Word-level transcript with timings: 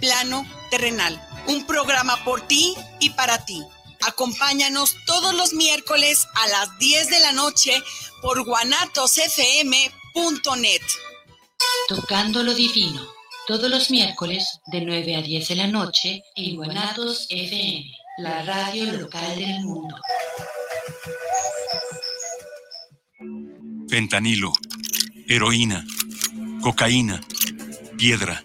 plano 0.00 0.46
terrenal. 0.70 1.20
Un 1.46 1.66
programa 1.66 2.22
por 2.24 2.46
ti 2.46 2.74
y 2.98 3.10
para 3.10 3.44
ti. 3.44 3.62
Acompáñanos 4.06 4.96
todos 5.06 5.34
los 5.34 5.52
miércoles 5.52 6.26
a 6.34 6.48
las 6.48 6.78
10 6.78 7.10
de 7.10 7.20
la 7.20 7.32
noche 7.32 7.82
por 8.22 8.42
guanatosfm.net. 8.44 10.82
Tocando 11.88 12.42
lo 12.42 12.54
divino, 12.54 13.06
todos 13.46 13.68
los 13.68 13.90
miércoles 13.90 14.60
de 14.66 14.80
9 14.80 15.16
a 15.16 15.22
10 15.22 15.48
de 15.48 15.56
la 15.56 15.66
noche 15.66 16.22
en 16.34 16.56
Guanatos 16.56 17.26
FM, 17.28 17.90
la 18.18 18.42
radio 18.42 18.92
local 18.92 19.36
del 19.36 19.60
mundo. 19.60 19.96
Fentanilo, 23.88 24.52
heroína, 25.26 25.84
cocaína, 26.62 27.20
piedra, 27.98 28.42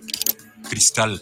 cristal. 0.68 1.22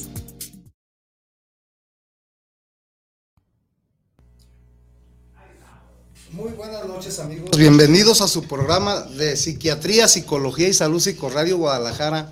Muy 6.31 6.53
buenas 6.53 6.85
noches 6.87 7.19
amigos. 7.19 7.57
Bienvenidos 7.57 8.21
a 8.21 8.27
su 8.27 8.47
programa 8.47 9.01
de 9.01 9.35
Psiquiatría, 9.35 10.07
Psicología 10.07 10.69
y 10.69 10.73
Salud 10.73 11.01
Psicoradio 11.01 11.57
Guadalajara. 11.57 12.31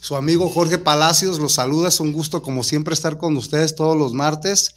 Su 0.00 0.16
amigo 0.16 0.48
Jorge 0.48 0.78
Palacios 0.78 1.38
los 1.38 1.52
saluda. 1.52 1.88
Es 1.88 2.00
un 2.00 2.12
gusto 2.12 2.42
como 2.42 2.64
siempre 2.64 2.92
estar 2.92 3.18
con 3.18 3.36
ustedes 3.36 3.76
todos 3.76 3.96
los 3.96 4.14
martes. 4.14 4.74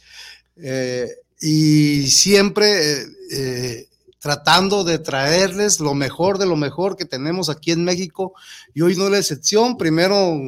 Eh, 0.56 1.08
y 1.40 2.06
siempre 2.06 2.92
eh, 2.92 3.06
eh, 3.32 3.88
tratando 4.20 4.84
de 4.84 5.00
traerles 5.00 5.80
lo 5.80 5.94
mejor 5.94 6.38
de 6.38 6.46
lo 6.46 6.54
mejor 6.54 6.96
que 6.96 7.06
tenemos 7.06 7.48
aquí 7.48 7.72
en 7.72 7.82
México. 7.82 8.34
Y 8.72 8.82
hoy 8.82 8.94
no 8.94 9.06
es 9.06 9.10
la 9.10 9.18
excepción. 9.18 9.78
Primero 9.78 10.40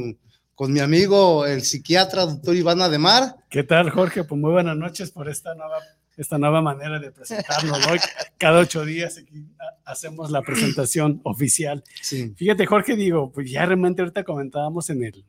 con 0.55 0.73
mi 0.73 0.79
amigo 0.79 1.45
el 1.45 1.63
psiquiatra, 1.63 2.27
doctor 2.27 2.55
Iván 2.55 2.83
Ademar. 2.83 3.35
¿Qué 3.51 3.65
tal, 3.65 3.91
Jorge? 3.91 4.23
Pues 4.23 4.41
muy 4.41 4.53
buenas 4.53 4.77
noches 4.77 5.11
por 5.11 5.29
esta 5.29 5.57
nueva, 5.57 5.79
esta 6.17 6.39
nueva 6.39 6.61
manera 6.61 6.99
de 6.99 7.11
presentarnos. 7.11 7.87
Hoy, 7.87 7.99
cada 8.39 8.61
ocho 8.61 8.85
días 8.85 9.19
aquí 9.19 9.47
hacemos 9.85 10.31
la 10.31 10.43
presentación 10.43 11.21
oficial. 11.25 11.83
Sí. 12.03 12.35
Fíjate, 12.37 12.67
Jorge, 12.67 12.97
digo, 12.97 13.33
pues 13.33 13.51
ya 13.51 13.65
realmente 13.67 14.03
ahorita 14.03 14.25
comentábamos 14.25 14.91
en 14.91 15.05
el, 15.05 15.25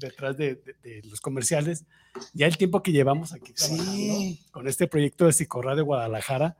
detrás 0.00 0.36
de, 0.36 0.56
de, 0.56 0.74
de 0.82 1.02
los 1.08 1.20
comerciales, 1.20 1.84
ya 2.32 2.46
el 2.46 2.56
tiempo 2.56 2.82
que 2.82 2.92
llevamos 2.92 3.32
aquí 3.32 3.52
Sí. 3.54 4.40
con 4.50 4.66
este 4.68 4.86
proyecto 4.86 5.26
de 5.26 5.32
Psicorradio 5.32 5.84
Guadalajara, 5.84 6.56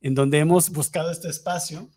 en 0.00 0.14
donde 0.14 0.38
hemos 0.38 0.70
buscado 0.70 1.10
este 1.10 1.28
espacio 1.28 1.88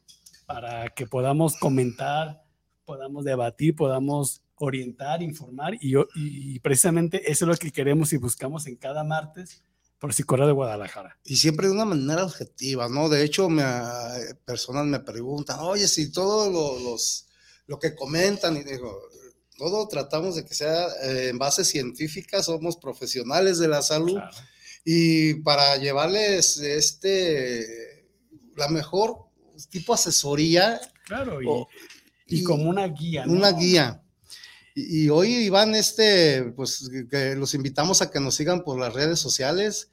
para 0.46 0.90
que 0.90 1.06
podamos 1.08 1.56
comentar, 1.58 2.44
podamos 2.86 3.24
debatir, 3.24 3.76
podamos 3.76 4.42
orientar, 4.56 5.22
informar, 5.24 5.74
y, 5.82 5.94
y 6.16 6.60
precisamente 6.60 7.32
eso 7.32 7.46
es 7.46 7.50
lo 7.50 7.56
que 7.58 7.72
queremos 7.72 8.14
y 8.14 8.18
buscamos 8.18 8.68
en 8.68 8.76
cada 8.76 9.04
martes 9.04 9.64
por 10.04 10.14
Psicorradio 10.14 10.54
Guadalajara. 10.54 11.18
Y 11.24 11.38
siempre 11.38 11.68
de 11.68 11.74
una 11.74 11.86
manera 11.86 12.26
objetiva, 12.26 12.90
¿no? 12.90 13.08
De 13.08 13.24
hecho, 13.24 13.48
me, 13.48 13.64
personas 14.44 14.86
me 14.86 15.00
preguntan, 15.00 15.60
oye, 15.62 15.88
si 15.88 16.12
todo 16.12 16.52
lo, 16.52 16.78
los, 16.78 17.28
lo 17.68 17.80
que 17.80 17.96
comentan, 17.96 18.58
y 18.58 18.64
digo, 18.66 19.00
todo 19.58 19.88
tratamos 19.88 20.36
de 20.36 20.44
que 20.44 20.54
sea 20.54 20.88
eh, 21.04 21.30
en 21.30 21.38
base 21.38 21.64
científica, 21.64 22.44
somos 22.44 22.76
profesionales 22.76 23.60
de 23.60 23.70
la 23.70 23.82
salud 23.82 24.16
Claro. 24.16 24.36
y 24.84 25.36
para 25.36 25.78
llevarles 25.78 26.58
este, 26.58 28.10
la 28.58 28.68
mejor 28.68 29.20
tipo 29.70 29.94
asesoría, 29.94 30.82
Claro, 31.06 31.42
y, 31.42 31.46
o- 31.48 31.70
y 32.28 32.40
y 32.42 32.44
como 32.44 32.70
una 32.70 32.88
guía. 32.90 33.26
¿no? 33.26 33.32
una 33.32 33.54
guía. 33.54 34.04
Y, 34.76 35.06
y 35.06 35.10
hoy, 35.10 35.34
Iván, 35.34 35.76
este, 35.76 36.44
pues 36.58 36.90
que 37.10 37.36
los 37.36 37.54
invitamos 37.54 38.02
a 38.02 38.12
que 38.12 38.20
nos 38.20 38.36
sigan 38.36 38.66
por 38.66 38.78
las 38.78 38.94
redes 38.94 39.20
sociales, 39.20 39.92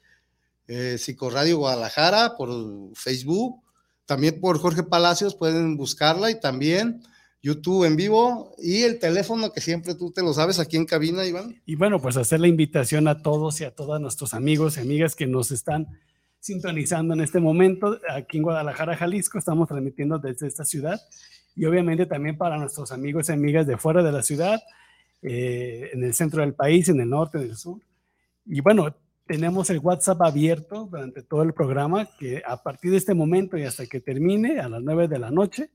eh, 0.71 0.97
Psicoradio 0.97 1.57
Guadalajara, 1.57 2.37
por 2.37 2.49
Facebook, 2.95 3.61
también 4.05 4.39
por 4.39 4.57
Jorge 4.57 4.83
Palacios, 4.83 5.35
pueden 5.35 5.75
buscarla 5.75 6.31
y 6.31 6.39
también 6.39 7.01
YouTube 7.41 7.83
en 7.83 7.97
vivo 7.97 8.55
y 8.57 8.83
el 8.83 8.97
teléfono 8.97 9.51
que 9.51 9.59
siempre 9.59 9.95
tú 9.95 10.11
te 10.11 10.21
lo 10.21 10.33
sabes 10.33 10.59
aquí 10.59 10.77
en 10.77 10.85
cabina, 10.85 11.25
Iván. 11.25 11.61
Y 11.65 11.75
bueno, 11.75 11.99
pues 11.99 12.15
hacer 12.15 12.39
la 12.39 12.47
invitación 12.47 13.09
a 13.09 13.21
todos 13.21 13.59
y 13.59 13.65
a 13.65 13.75
todas 13.75 13.99
nuestros 13.99 14.33
amigos 14.33 14.77
y 14.77 14.79
amigas 14.79 15.13
que 15.13 15.27
nos 15.27 15.51
están 15.51 15.87
sintonizando 16.39 17.15
en 17.15 17.19
este 17.19 17.41
momento. 17.41 17.99
Aquí 18.09 18.37
en 18.37 18.43
Guadalajara, 18.43 18.95
Jalisco, 18.95 19.39
estamos 19.39 19.67
transmitiendo 19.67 20.19
desde 20.19 20.47
esta 20.47 20.63
ciudad 20.63 21.01
y 21.53 21.65
obviamente 21.65 22.05
también 22.05 22.37
para 22.37 22.57
nuestros 22.57 22.93
amigos 22.93 23.27
y 23.27 23.33
amigas 23.33 23.67
de 23.67 23.77
fuera 23.77 24.01
de 24.03 24.11
la 24.13 24.23
ciudad, 24.23 24.61
eh, 25.21 25.89
en 25.91 26.01
el 26.05 26.13
centro 26.13 26.41
del 26.41 26.53
país, 26.53 26.87
en 26.87 27.01
el 27.01 27.09
norte, 27.09 27.39
en 27.39 27.43
el 27.43 27.57
sur. 27.57 27.81
Y 28.45 28.61
bueno, 28.61 28.95
tenemos 29.31 29.69
el 29.69 29.79
WhatsApp 29.79 30.21
abierto 30.23 30.89
durante 30.91 31.21
todo 31.23 31.43
el 31.43 31.53
programa, 31.53 32.09
que 32.19 32.43
a 32.45 32.61
partir 32.61 32.91
de 32.91 32.97
este 32.97 33.13
momento 33.13 33.57
y 33.57 33.63
hasta 33.63 33.85
que 33.85 34.01
termine 34.01 34.59
a 34.59 34.67
las 34.67 34.81
9 34.81 35.07
de 35.07 35.19
la 35.19 35.31
noche, 35.31 35.69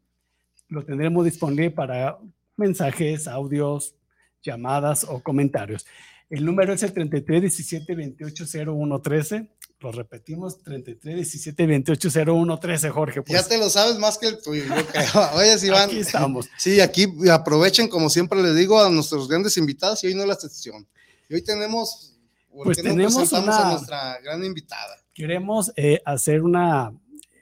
lo 0.69 0.85
tendremos 0.85 1.25
disponible 1.25 1.71
para 1.71 2.19
mensajes, 2.57 3.27
audios, 3.27 3.95
llamadas 4.43 5.05
o 5.05 5.23
comentarios. 5.23 5.87
El 6.29 6.45
número 6.45 6.75
es 6.75 6.83
el 6.83 6.93
33 6.93 7.41
17 7.41 7.95
28 7.95 8.45
01 8.67 9.01
13. 9.01 9.51
Lo 9.81 9.91
repetimos, 9.91 10.63
33 10.63 11.15
17 11.15 11.67
28 11.67 12.09
01 12.27 12.59
13, 12.59 12.91
Jorge. 12.91 13.23
pues, 13.23 13.41
ya 13.41 13.49
te 13.49 13.57
lo 13.57 13.71
sabes 13.71 13.99
más 13.99 14.19
que 14.19 14.27
el 14.29 14.43
tuyo. 14.43 14.65
Oye, 15.35 15.67
Iván. 15.67 15.89
Aquí 15.89 16.01
estamos. 16.01 16.51
Sí, 16.59 16.81
aquí 16.81 17.07
aprovechen, 17.33 17.89
como 17.89 18.11
siempre 18.11 18.43
les 18.43 18.55
digo, 18.55 18.79
a 18.79 18.91
nuestros 18.91 19.29
grandes 19.29 19.57
invitados 19.57 20.05
y 20.05 20.09
hoy 20.09 20.15
no 20.15 20.23
es 20.23 20.29
la 20.29 20.35
excepción. 20.35 20.87
Y 21.31 21.37
hoy 21.37 21.43
tenemos, 21.43 22.13
¿por 22.13 22.16
Pues 22.65 22.79
tenemos 22.83 23.15
una- 23.33 23.59
a 23.69 23.71
nuestra 23.73 24.21
gran 24.23 24.45
invitada? 24.45 24.97
Queremos 25.15 25.73
eh, 25.77 26.01
hacer 26.05 26.43
una, 26.43 26.93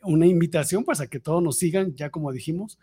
una 0.02 0.26
invitación 0.26 0.84
pues 0.84 1.00
a 1.00 1.06
que 1.06 1.20
todos 1.20 1.43
nos 1.43 1.56
sigan, 1.58 1.94
ya 1.96 2.11
como 2.11 2.31
dijimos, 2.32 2.78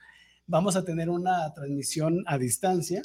vamos 0.48 0.75
a 0.75 0.83
tener 0.83 1.10
una 1.10 1.54
transmisión 1.54 2.24
a 2.28 2.38
distancia 2.38 3.01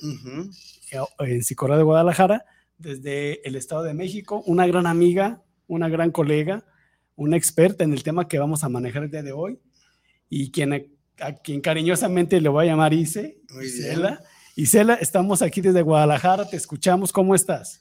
eh, 0.93 0.99
en 1.20 1.44
Sicorra 1.44 1.76
de 1.76 1.82
Guadalajara, 1.84 2.44
desde 2.78 3.46
el 3.46 3.56
Estado 3.56 3.82
de 3.84 3.94
México, 3.94 4.43
una 4.46 4.67
gran 4.67 4.87
amiga, 4.87 5.43
una 5.67 5.88
gran 5.88 6.11
colega, 6.11 6.64
una 7.14 7.37
experta 7.37 7.84
en 7.84 7.93
el 7.93 8.02
tema 8.02 8.29
que 8.29 8.38
vamos 8.38 8.64
a 8.64 8.69
manejar 8.69 9.05
el 9.05 9.11
día 9.11 9.22
de 9.22 9.32
hoy 9.32 9.58
y 10.29 10.50
quien, 10.50 10.72
a 11.20 11.32
quien 11.32 11.61
cariñosamente 11.61 12.40
le 12.40 12.49
voy 12.49 12.67
a 12.67 12.70
llamar 12.70 12.93
Ise, 12.93 13.38
Isela. 13.62 14.20
Isela, 14.56 14.94
estamos 14.94 15.40
aquí 15.43 15.61
desde 15.61 15.82
Guadalajara, 15.82 16.49
te 16.49 16.56
escuchamos, 16.56 17.12
¿cómo 17.12 17.34
estás? 17.34 17.81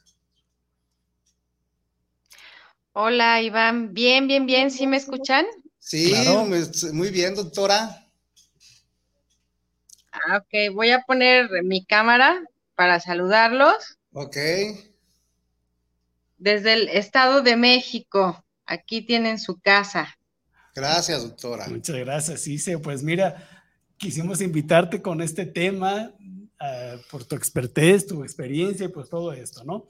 Hola, 2.97 3.41
Iván. 3.41 3.93
Bien, 3.93 4.25
bien, 4.25 4.45
bien. 4.45 4.71
¿Sí 4.71 4.87
me 4.87 4.95
escuchan? 4.95 5.45
Sí, 5.79 6.13
muy 6.93 7.09
bien, 7.09 7.35
doctora. 7.35 8.07
Ah, 10.13 10.37
ok, 10.37 10.73
voy 10.73 10.91
a 10.91 11.01
poner 11.01 11.49
mi 11.65 11.83
cámara 11.83 12.41
para 12.73 13.01
saludarlos. 13.01 13.97
Ok. 14.13 14.37
Desde 16.37 16.71
el 16.71 16.87
Estado 16.87 17.41
de 17.41 17.57
México, 17.57 18.45
aquí 18.65 19.01
tienen 19.01 19.39
su 19.39 19.59
casa. 19.59 20.17
Gracias, 20.73 21.21
doctora. 21.21 21.67
Muchas 21.67 21.97
gracias, 21.97 22.47
Ise. 22.47 22.77
Pues 22.77 23.03
mira, 23.03 23.45
quisimos 23.97 24.39
invitarte 24.39 25.01
con 25.01 25.21
este 25.21 25.45
tema 25.45 26.13
uh, 26.17 26.97
por 27.11 27.25
tu 27.25 27.35
expertez, 27.35 28.07
tu 28.07 28.23
experiencia 28.23 28.85
y 28.85 28.89
pues 28.89 29.09
todo 29.09 29.33
esto, 29.33 29.65
¿no? 29.65 29.85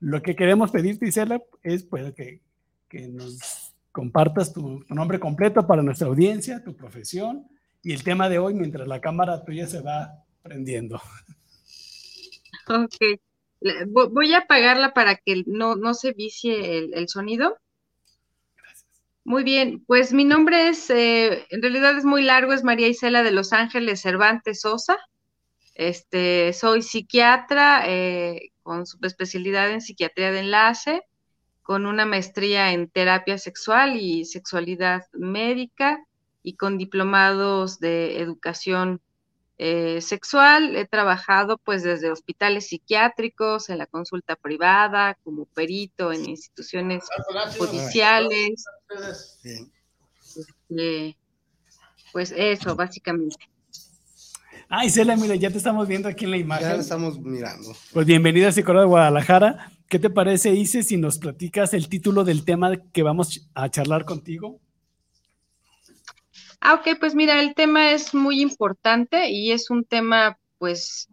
Lo 0.00 0.22
que 0.22 0.34
queremos 0.34 0.70
pedirte, 0.70 1.06
Isela, 1.06 1.42
es 1.62 1.84
pues 1.84 2.12
que, 2.14 2.40
que 2.88 3.06
nos 3.08 3.70
compartas 3.92 4.52
tu, 4.52 4.84
nombre 4.88 5.20
completo 5.20 5.66
para 5.66 5.82
nuestra 5.82 6.08
audiencia, 6.08 6.64
tu 6.64 6.74
profesión 6.74 7.46
y 7.82 7.92
el 7.92 8.02
tema 8.02 8.28
de 8.28 8.38
hoy 8.38 8.54
mientras 8.54 8.86
la 8.86 9.00
cámara 9.00 9.44
tuya 9.44 9.66
se 9.66 9.80
va 9.80 10.24
prendiendo. 10.42 11.00
Ok. 12.68 13.18
Voy 13.88 14.32
a 14.32 14.38
apagarla 14.38 14.94
para 14.94 15.16
que 15.16 15.42
no, 15.46 15.74
no 15.74 15.92
se 15.94 16.12
vicie 16.12 16.78
el, 16.78 16.94
el 16.94 17.08
sonido. 17.08 17.58
Gracias. 18.56 19.02
Muy 19.24 19.42
bien, 19.42 19.82
pues 19.86 20.12
mi 20.12 20.24
nombre 20.24 20.68
es, 20.68 20.88
eh, 20.90 21.46
en 21.50 21.62
realidad 21.62 21.96
es 21.98 22.04
muy 22.04 22.22
largo, 22.22 22.52
es 22.52 22.62
María 22.62 22.86
Isela 22.86 23.24
de 23.24 23.32
Los 23.32 23.52
Ángeles 23.52 24.02
Cervantes 24.02 24.60
Sosa. 24.60 24.98
Este, 25.74 26.52
soy 26.52 26.82
psiquiatra, 26.82 27.82
eh, 27.88 28.52
con 28.70 28.86
subespecialidad 28.86 29.68
en 29.72 29.80
psiquiatría 29.80 30.30
de 30.30 30.38
enlace, 30.38 31.02
con 31.60 31.86
una 31.86 32.06
maestría 32.06 32.70
en 32.70 32.88
terapia 32.88 33.36
sexual 33.36 33.96
y 33.96 34.24
sexualidad 34.24 35.06
médica 35.12 36.06
y 36.44 36.54
con 36.54 36.78
diplomados 36.78 37.80
de 37.80 38.20
educación 38.20 39.00
eh, 39.58 40.00
sexual. 40.00 40.76
He 40.76 40.86
trabajado 40.86 41.58
pues 41.58 41.82
desde 41.82 42.12
hospitales 42.12 42.68
psiquiátricos, 42.68 43.70
en 43.70 43.78
la 43.78 43.86
consulta 43.86 44.36
privada, 44.36 45.18
como 45.24 45.46
perito 45.46 46.12
en 46.12 46.28
instituciones 46.28 47.08
judiciales. 47.58 48.64
Este, 50.36 51.16
pues 52.12 52.32
eso, 52.36 52.76
básicamente. 52.76 53.49
Ah, 54.72 54.84
Isela, 54.84 55.16
mira, 55.16 55.34
ya 55.34 55.50
te 55.50 55.58
estamos 55.58 55.88
viendo 55.88 56.08
aquí 56.08 56.26
en 56.26 56.30
la 56.30 56.36
imagen. 56.36 56.68
Ya 56.68 56.74
estamos 56.76 57.18
mirando. 57.18 57.74
Pues 57.92 58.06
bienvenida 58.06 58.50
a 58.50 58.52
Psicólogo 58.52 58.82
de 58.82 58.88
Guadalajara. 58.88 59.72
¿Qué 59.88 59.98
te 59.98 60.10
parece, 60.10 60.50
Ise, 60.54 60.84
si 60.84 60.96
nos 60.96 61.18
platicas 61.18 61.74
el 61.74 61.88
título 61.88 62.22
del 62.22 62.44
tema 62.44 62.76
que 62.92 63.02
vamos 63.02 63.50
a 63.54 63.68
charlar 63.68 64.04
contigo? 64.04 64.60
Ah, 66.60 66.74
ok, 66.74 67.00
pues 67.00 67.16
mira, 67.16 67.40
el 67.40 67.56
tema 67.56 67.90
es 67.90 68.14
muy 68.14 68.40
importante 68.40 69.30
y 69.30 69.50
es 69.50 69.70
un 69.70 69.82
tema, 69.82 70.38
pues, 70.58 71.08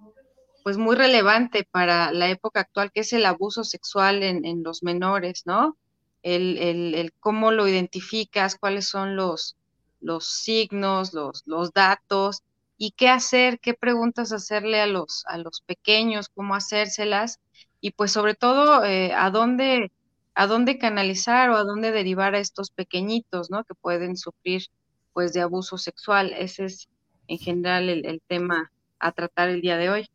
pues 0.64 0.78
muy 0.78 0.96
relevante 0.96 1.68
para 1.72 2.12
la 2.12 2.30
época 2.30 2.60
actual, 2.60 2.92
que 2.92 3.00
es 3.00 3.12
el 3.12 3.26
abuso 3.26 3.64
sexual 3.64 4.22
en, 4.22 4.62
los 4.62 4.84
menores, 4.84 5.48
¿no? 5.48 5.76
El, 6.22 6.60
el, 6.60 7.12
cómo 7.20 7.52
lo 7.52 7.68
identificas, 7.68 8.56
cuáles 8.56 8.88
son 8.88 9.16
los, 9.16 9.58
los 10.00 10.28
signos, 10.28 11.16
los, 11.16 11.42
los 11.48 11.74
datos 11.74 12.44
y 12.78 12.92
qué 12.92 13.10
hacer, 13.10 13.60
qué 13.60 13.74
preguntas 13.74 14.32
hacerle 14.32 14.80
a 14.80 14.88
los, 14.88 15.24
a 15.28 15.38
los 15.38 15.62
pequeños, 15.62 16.30
cómo 16.30 16.56
hacérselas 16.56 17.40
y 17.82 17.92
pues 17.92 18.12
sobre 18.12 18.36
todo 18.36 18.86
eh, 18.86 19.14
a 19.14 19.30
dónde 19.32 19.92
a 20.36 20.46
dónde 20.46 20.78
canalizar 20.78 21.50
o 21.50 21.56
a 21.56 21.64
dónde 21.64 21.92
derivar 21.92 22.36
a 22.36 22.40
estos 22.40 22.70
pequeñitos, 22.70 23.50
¿no? 23.50 23.64
Que 23.64 23.74
pueden 23.74 24.16
sufrir 24.18 24.68
pues 25.12 25.34
de 25.34 25.42
abuso 25.42 25.80
sexual. 25.80 26.32
Ese 26.38 26.66
es 26.66 26.90
en 27.28 27.40
general 27.40 27.90
el, 27.90 28.06
el 28.06 28.22
tema 28.22 28.72
a 29.00 29.12
tratar 29.14 29.50
el 29.50 29.62
día 29.62 29.78
de 29.78 29.90
hoy. 29.90 30.10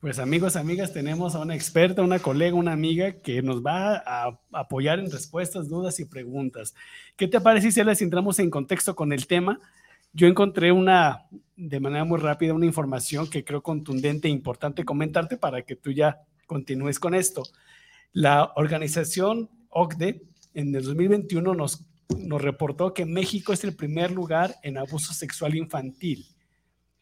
Pues 0.00 0.18
amigos, 0.18 0.56
amigas, 0.56 0.94
tenemos 0.94 1.34
a 1.34 1.40
una 1.40 1.54
experta, 1.54 2.00
una 2.00 2.18
colega, 2.18 2.56
una 2.56 2.72
amiga 2.72 3.12
que 3.20 3.42
nos 3.42 3.62
va 3.62 3.96
a 4.06 4.38
apoyar 4.52 4.98
en 4.98 5.10
respuestas, 5.10 5.68
dudas 5.68 6.00
y 6.00 6.06
preguntas. 6.06 6.74
¿Qué 7.16 7.28
te 7.28 7.40
parece 7.40 7.72
si 7.72 7.84
les 7.84 8.00
entramos 8.00 8.38
en 8.38 8.50
contexto 8.50 8.94
con 8.94 9.12
el 9.12 9.26
tema? 9.26 9.60
Yo 10.16 10.28
encontré 10.28 10.70
una, 10.70 11.26
de 11.56 11.80
manera 11.80 12.04
muy 12.04 12.20
rápida, 12.20 12.54
una 12.54 12.66
información 12.66 13.28
que 13.28 13.44
creo 13.44 13.64
contundente 13.64 14.28
e 14.28 14.30
importante 14.30 14.84
comentarte 14.84 15.36
para 15.36 15.62
que 15.62 15.74
tú 15.74 15.90
ya 15.90 16.20
continúes 16.46 17.00
con 17.00 17.14
esto. 17.14 17.42
La 18.12 18.52
organización 18.54 19.50
OCDE 19.70 20.22
en 20.54 20.72
el 20.72 20.84
2021 20.84 21.52
nos, 21.54 21.84
reportó 22.38 22.94
que 22.94 23.04
México 23.04 23.52
es 23.52 23.64
el 23.64 23.74
primer 23.74 24.12
lugar 24.12 24.54
en 24.62 24.78
abuso 24.78 25.12
sexual 25.12 25.56
infantil. 25.56 26.26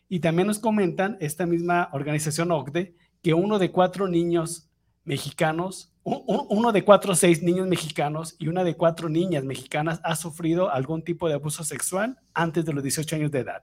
Y 0.08 0.20
también 0.20 0.46
nos 0.46 0.58
comentan 0.58 1.18
esta 1.20 1.44
misma 1.44 1.90
organización 1.92 2.50
OCDE 2.50 2.94
que 3.20 3.34
uno 3.34 3.58
de 3.58 3.70
cuatro 3.70 4.08
niños 4.08 4.70
mexicanos 5.04 5.92
uno 6.04 6.72
de 6.72 6.84
cuatro 6.84 7.12
o 7.12 7.16
seis 7.16 7.42
niños 7.42 7.68
mexicanos 7.68 8.34
y 8.38 8.48
una 8.48 8.64
de 8.64 8.76
cuatro 8.76 9.08
niñas 9.08 9.44
mexicanas 9.44 10.00
ha 10.02 10.16
sufrido 10.16 10.70
algún 10.70 11.02
tipo 11.02 11.28
de 11.28 11.34
abuso 11.34 11.62
sexual 11.62 12.18
antes 12.34 12.64
de 12.64 12.72
los 12.72 12.82
18 12.82 13.16
años 13.16 13.30
de 13.30 13.40
edad. 13.40 13.62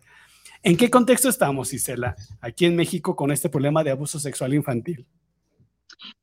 ¿En 0.63 0.77
qué 0.77 0.89
contexto 0.89 1.29
estamos, 1.29 1.73
Isela, 1.73 2.15
aquí 2.41 2.65
en 2.65 2.75
México 2.75 3.15
con 3.15 3.31
este 3.31 3.49
problema 3.49 3.83
de 3.83 3.91
abuso 3.91 4.19
sexual 4.19 4.53
infantil? 4.53 5.05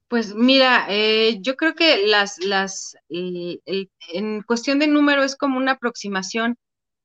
Pues 0.09 0.35
mira, 0.35 0.87
eh, 0.89 1.39
yo 1.41 1.57
creo 1.57 1.75
que 1.75 2.07
las, 2.07 2.39
las, 2.39 2.97
en 3.09 4.43
cuestión 4.43 4.79
de 4.79 4.87
número 4.87 5.23
es 5.23 5.37
como 5.37 5.59
una 5.59 5.73
aproximación, 5.73 6.57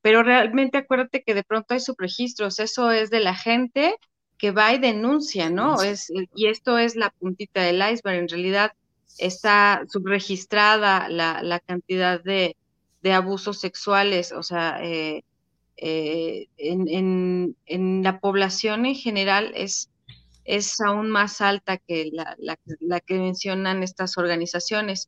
pero 0.01 0.23
realmente 0.23 0.77
acuérdate 0.77 1.23
que 1.23 1.33
de 1.33 1.43
pronto 1.43 1.73
hay 1.73 1.79
subregistros, 1.79 2.59
eso 2.59 2.91
es 2.91 3.09
de 3.09 3.19
la 3.19 3.35
gente 3.35 3.95
que 4.42 4.50
va 4.50 4.74
y 4.74 4.80
denuncia, 4.80 5.52
¿no? 5.52 5.83
Es, 5.83 6.12
y 6.33 6.48
esto 6.48 6.80
es 6.80 6.95
la 6.95 7.12
puntita 7.12 7.62
del 7.62 7.76
iceberg, 7.76 8.21
en 8.21 8.28
realidad 8.28 8.71
está 9.19 9.83
subregistrada 9.88 11.10
la, 11.10 11.44
la 11.44 11.60
cantidad 11.60 12.24
de, 12.24 12.57
de, 13.04 13.14
abusos 13.14 13.60
sexuales, 13.60 14.31
o 14.31 14.42
sea, 14.42 14.83
eh, 14.83 15.24
eh, 15.78 16.48
en, 16.57 16.88
en, 16.90 17.56
en, 17.68 18.02
la 18.02 18.19
población 18.19 18.88
en 18.88 18.95
general 18.95 19.52
es, 19.54 19.92
es 20.44 20.81
aún 20.81 21.12
más 21.12 21.40
alta 21.42 21.78
que 21.78 22.10
la, 22.12 22.36
la, 22.40 22.57
la, 22.80 23.00
que 23.00 23.19
mencionan 23.19 23.83
estas 23.83 24.18
organizaciones. 24.18 25.07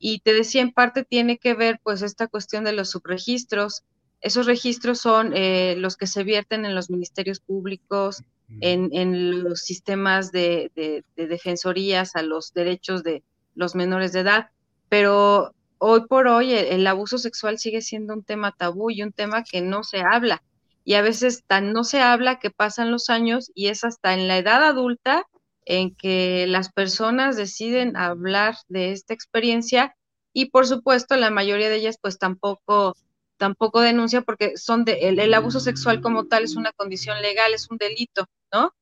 Y 0.00 0.18
te 0.18 0.32
decía, 0.32 0.62
en 0.62 0.72
parte 0.72 1.04
tiene 1.04 1.38
que 1.38 1.54
ver 1.54 1.78
pues 1.80 2.02
esta 2.02 2.26
cuestión 2.26 2.64
de 2.64 2.72
los 2.72 2.90
subregistros. 2.90 3.84
Esos 4.20 4.46
registros 4.46 4.98
son 4.98 5.32
eh, 5.32 5.76
los 5.78 5.96
que 5.96 6.08
se 6.08 6.24
vierten 6.24 6.64
en 6.64 6.74
los 6.74 6.90
ministerios 6.90 7.38
públicos, 7.38 8.24
en, 8.60 9.42
los 9.42 9.60
sistemas 9.60 10.32
de, 10.32 10.70
de, 10.74 11.04
de 11.16 11.26
defensorías 11.26 12.16
a 12.16 12.22
los 12.22 12.52
derechos 12.52 13.02
de, 13.02 13.22
los 13.54 13.74
menores 13.74 14.12
de 14.12 14.20
edad, 14.20 14.50
pero 14.88 15.54
hoy 15.78 16.06
por 16.06 16.28
hoy 16.28 16.52
el, 16.52 16.86
abuso 16.86 17.18
sexual 17.18 17.58
sigue 17.58 17.82
siendo 17.82 18.14
un 18.14 18.24
tema 18.24 18.52
tabú 18.52 18.90
y 18.90 19.02
un 19.02 19.12
tema 19.12 19.44
que 19.44 19.60
no 19.60 19.84
se 19.84 20.00
habla. 20.00 20.42
Y 20.84 20.94
a 20.94 21.02
veces 21.02 21.44
tan 21.46 21.72
no 21.72 21.84
se 21.84 22.00
habla 22.00 22.38
que 22.38 22.50
pasan 22.50 22.90
los 22.90 23.08
años 23.08 23.50
y 23.54 23.68
es 23.68 23.84
hasta 23.84 24.12
en 24.12 24.28
la 24.28 24.36
edad 24.36 24.62
adulta 24.64 25.26
en 25.64 25.94
que 25.94 26.46
las 26.46 26.70
personas 26.70 27.36
deciden 27.36 27.96
hablar 27.96 28.56
de 28.68 28.92
esta 28.92 29.14
experiencia 29.14 29.96
y 30.34 30.50
por 30.50 30.66
supuesto 30.66 31.16
la 31.16 31.30
mayoría 31.30 31.70
de 31.70 31.76
ellas 31.76 31.96
pues 31.98 32.18
tampoco 32.18 32.96
tampoco 33.36 33.80
denuncia 33.80 34.22
porque 34.22 34.56
son 34.56 34.84
de 34.84 35.08
el, 35.08 35.18
el 35.18 35.34
abuso 35.34 35.60
sexual 35.60 36.00
como 36.00 36.26
tal 36.26 36.44
es 36.44 36.56
una 36.56 36.72
condición 36.72 37.20
legal, 37.22 37.54
es 37.54 37.70
un 37.70 37.78
delito, 37.78 38.26
¿no? 38.52 38.72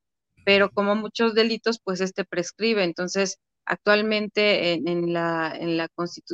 Pero 0.45 0.71
como 0.71 0.95
muchos 0.95 1.35
delitos 1.35 1.81
pues 1.83 2.01
este 2.01 2.25
prescribe, 2.25 2.85
entonces 2.85 3.39
actualmente 3.65 4.73
en, 4.73 5.13
la, 5.13 5.55
en, 5.57 5.77
la, 5.77 5.89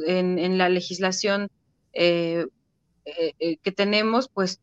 en, 0.07 0.59
la 0.59 0.69
legislación 0.69 1.49
eh, 1.93 2.47
eh, 3.05 3.33
eh, 3.39 3.57
que 3.59 3.73
tenemos, 3.73 4.29
pues 4.29 4.61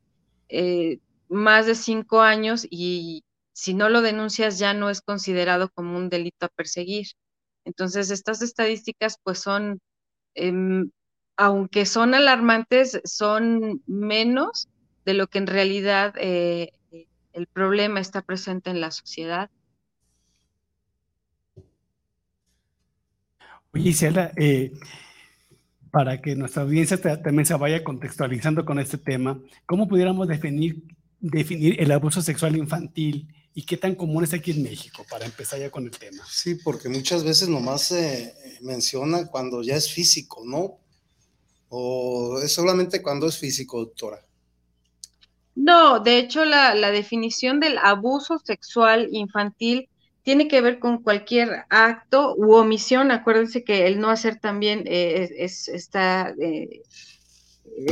más 1.30 1.66
de 1.66 1.76
cinco 1.76 2.22
años 2.22 2.68
y 2.70 3.24
si 3.54 3.74
no 3.74 3.90
lo 3.90 4.02
denuncias 4.02 4.60
ya 4.60 4.74
no 4.74 4.90
es 4.90 5.02
considerado 5.02 5.70
como 5.70 5.98
un 5.98 6.10
delito 6.10 6.46
a 6.46 6.50
perseguir. 6.50 7.08
Entonces, 7.66 8.12
estas 8.12 8.42
estadísticas 8.42 9.18
pues 9.24 9.40
son 9.40 9.80
em, 10.36 10.92
aunque 11.38 11.86
son 11.86 12.14
alarmantes, 12.14 13.02
son 13.04 13.82
menos 13.88 14.70
de 15.06 15.14
lo 15.14 15.28
que 15.28 15.38
en 15.38 15.48
realidad 15.48 16.14
eh, 16.18 16.72
el 17.34 17.48
problema 17.48 18.00
está 18.00 18.22
presente 18.22 18.70
en 18.70 18.82
la 18.82 18.92
sociedad. 18.92 19.50
Oye, 23.74 23.90
Isela, 23.90 24.32
eh, 24.38 24.72
para 25.92 26.22
que 26.22 26.36
nuestra 26.36 26.64
audiencia 26.64 26.98
también 27.22 27.46
se 27.46 27.54
vaya 27.56 27.84
contextualizando 27.84 28.66
con 28.66 28.80
este 28.80 28.98
tema, 28.98 29.40
¿cómo 29.66 29.88
pudiéramos 29.88 30.28
definir, 30.28 30.84
definir 31.20 31.82
el 31.82 31.92
abuso 31.92 32.22
sexual 32.22 32.56
infantil 32.56 33.28
y 33.54 33.66
qué 33.66 33.76
tan 33.76 33.96
común 33.96 34.24
es 34.24 34.34
aquí 34.34 34.52
en 34.52 34.64
México, 34.64 35.06
para 35.10 35.26
empezar 35.26 35.60
ya 35.60 35.70
con 35.70 35.84
el 35.86 35.92
tema? 35.92 36.24
Sí, 36.30 36.56
porque 36.56 36.88
muchas 36.88 37.24
veces 37.24 37.50
nomás 37.50 37.84
se 37.84 38.34
menciona 38.62 39.28
cuando 39.28 39.62
ya 39.62 39.76
es 39.76 39.92
físico, 39.92 40.44
¿no? 40.46 40.80
¿O 41.78 42.40
es 42.42 42.54
solamente 42.54 43.02
cuando 43.02 43.28
es 43.28 43.38
físico, 43.38 43.80
doctora? 43.80 44.22
No, 45.56 46.00
de 46.00 46.20
hecho 46.20 46.46
la, 46.46 46.74
definición 46.92 47.60
del 47.60 47.78
abuso 47.78 48.40
sexual 48.40 49.10
infantil 49.12 49.90
tiene 50.24 50.48
que 50.48 50.62
ver 50.62 50.80
con 50.80 51.04
cualquier 51.04 51.66
acto 51.70 52.34
u 52.38 52.54
omisión. 52.54 53.12
Acuérdense 53.12 53.66
que 53.66 53.88
el 53.88 54.00
no 54.00 54.10
hacer 54.10 54.40
también 54.40 54.84
eh, 54.86 55.30
es, 55.38 55.68
está 55.68 56.34
eh, 56.40 56.82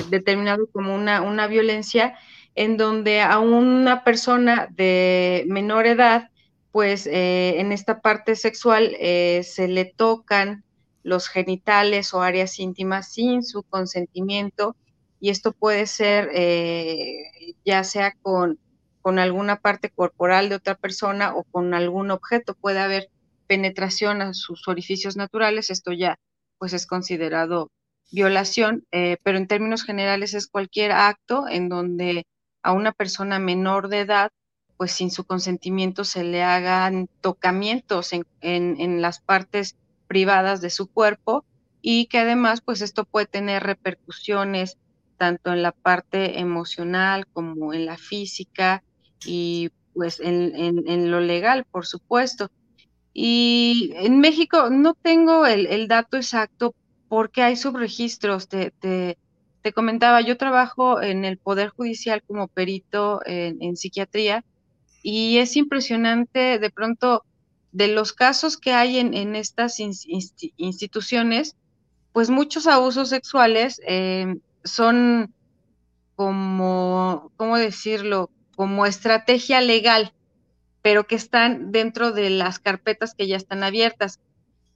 determinado 0.09 0.67
como 0.67 0.95
una, 0.95 1.21
una, 1.21 1.47
violencia 1.47 2.17
en 2.55 2.77
donde 2.77 3.19
a 3.19 3.39
una 3.39 4.05
persona 4.05 4.69
de 4.71 5.43
menor 5.49 5.87
edad, 5.87 6.29
pues 6.71 7.05
eh, 7.05 7.59
en 7.59 7.73
esta 7.73 7.99
parte 7.99 8.37
sexual 8.37 8.95
se 8.97 9.67
le 9.67 9.83
tocan 9.83 10.63
los 11.03 11.27
genitales 11.27 12.13
o 12.13 12.21
áreas 12.21 12.59
íntimas 12.59 13.11
sin 13.11 13.43
su 13.43 13.63
consentimiento 13.63 14.75
y 15.19 15.29
esto 15.29 15.53
puede 15.53 15.85
ser 15.87 16.29
eh, 16.33 17.55
ya 17.63 17.83
sea 17.83 18.13
con, 18.21 18.59
con 19.01 19.19
alguna 19.19 19.57
parte 19.57 19.89
corporal 19.89 20.49
de 20.49 20.55
otra 20.55 20.75
persona 20.75 21.35
o 21.35 21.43
con 21.43 21.73
algún 21.73 22.11
objeto, 22.11 22.55
puede 22.55 22.79
haber 22.79 23.09
penetración 23.47 24.21
a 24.21 24.33
sus 24.33 24.67
orificios 24.67 25.15
naturales, 25.15 25.69
esto 25.69 25.91
ya 25.91 26.17
pues 26.57 26.73
es 26.73 26.87
considerado 26.87 27.69
violación, 28.11 28.85
eh, 28.91 29.17
pero 29.23 29.37
en 29.37 29.47
términos 29.47 29.83
generales 29.83 30.33
es 30.33 30.47
cualquier 30.47 30.91
acto 30.91 31.47
en 31.47 31.69
donde 31.69 32.25
a 32.61 32.71
una 32.71 32.91
persona 32.91 33.39
menor 33.39 33.89
de 33.89 34.01
edad, 34.01 34.31
pues 34.77 34.91
sin 34.91 35.11
su 35.11 35.25
consentimiento 35.25 36.03
se 36.03 36.23
le 36.23 36.43
hagan 36.43 37.09
tocamientos 37.21 38.13
en, 38.13 38.25
en, 38.41 38.79
en 38.79 39.01
las 39.01 39.19
partes 39.19 39.75
privadas 40.07 40.61
de 40.61 40.69
su 40.69 40.87
cuerpo 40.87 41.45
y 41.81 42.05
que 42.05 42.19
además 42.19 42.61
pues 42.61 42.81
esto 42.81 43.05
puede 43.05 43.25
tener 43.25 43.63
repercusiones 43.63 44.77
tanto 45.17 45.53
en 45.53 45.61
la 45.61 45.71
parte 45.71 46.39
emocional 46.39 47.27
como 47.27 47.73
en 47.73 47.85
la 47.85 47.97
física 47.97 48.83
y 49.25 49.69
pues 49.93 50.19
en, 50.19 51.11
lo 51.11 51.19
legal, 51.19 51.65
por 51.69 51.85
supuesto. 51.85 52.49
Y 53.13 53.91
en 53.95 54.19
México 54.19 54.69
no 54.69 54.95
tengo 54.95 55.45
el, 55.45 55.87
dato 55.87 56.17
exacto 56.17 56.73
porque 57.07 57.43
hay 57.43 57.55
subregistros. 57.55 58.47
Te, 58.47 58.71
te, 58.71 59.73
comentaba, 59.73 60.21
yo 60.21 60.35
trabajo 60.35 61.01
en 61.01 61.25
el 61.25 61.37
Poder 61.37 61.69
Judicial 61.69 62.23
como 62.23 62.47
perito 62.47 63.21
en, 63.25 63.77
psiquiatría 63.77 64.43
y 65.03 65.37
es 65.37 65.55
impresionante 65.55 66.59
de 66.59 66.69
pronto 66.69 67.23
de 67.73 67.87
los 67.87 68.13
casos 68.13 68.55
que 68.55 68.71
hay 68.71 68.99
en, 68.99 69.35
estas 69.35 69.79
instituciones, 69.79 71.57
pues 72.13 72.29
muchos 72.29 72.67
abusos 72.67 73.09
sexuales 73.09 73.81
eh, 73.85 74.37
son 74.63 75.33
como, 76.15 77.31
¿cómo 77.35 77.57
decirlo? 77.57 78.29
Como 78.55 78.85
estrategia 78.85 79.59
legal, 79.59 80.13
pero 80.83 81.07
que 81.07 81.15
están 81.15 81.71
dentro 81.71 82.11
de 82.11 82.29
las 82.29 82.59
carpetas 82.59 83.15
que 83.15 83.27
ya 83.27 83.37
están 83.37 83.63
abiertas 83.63 84.19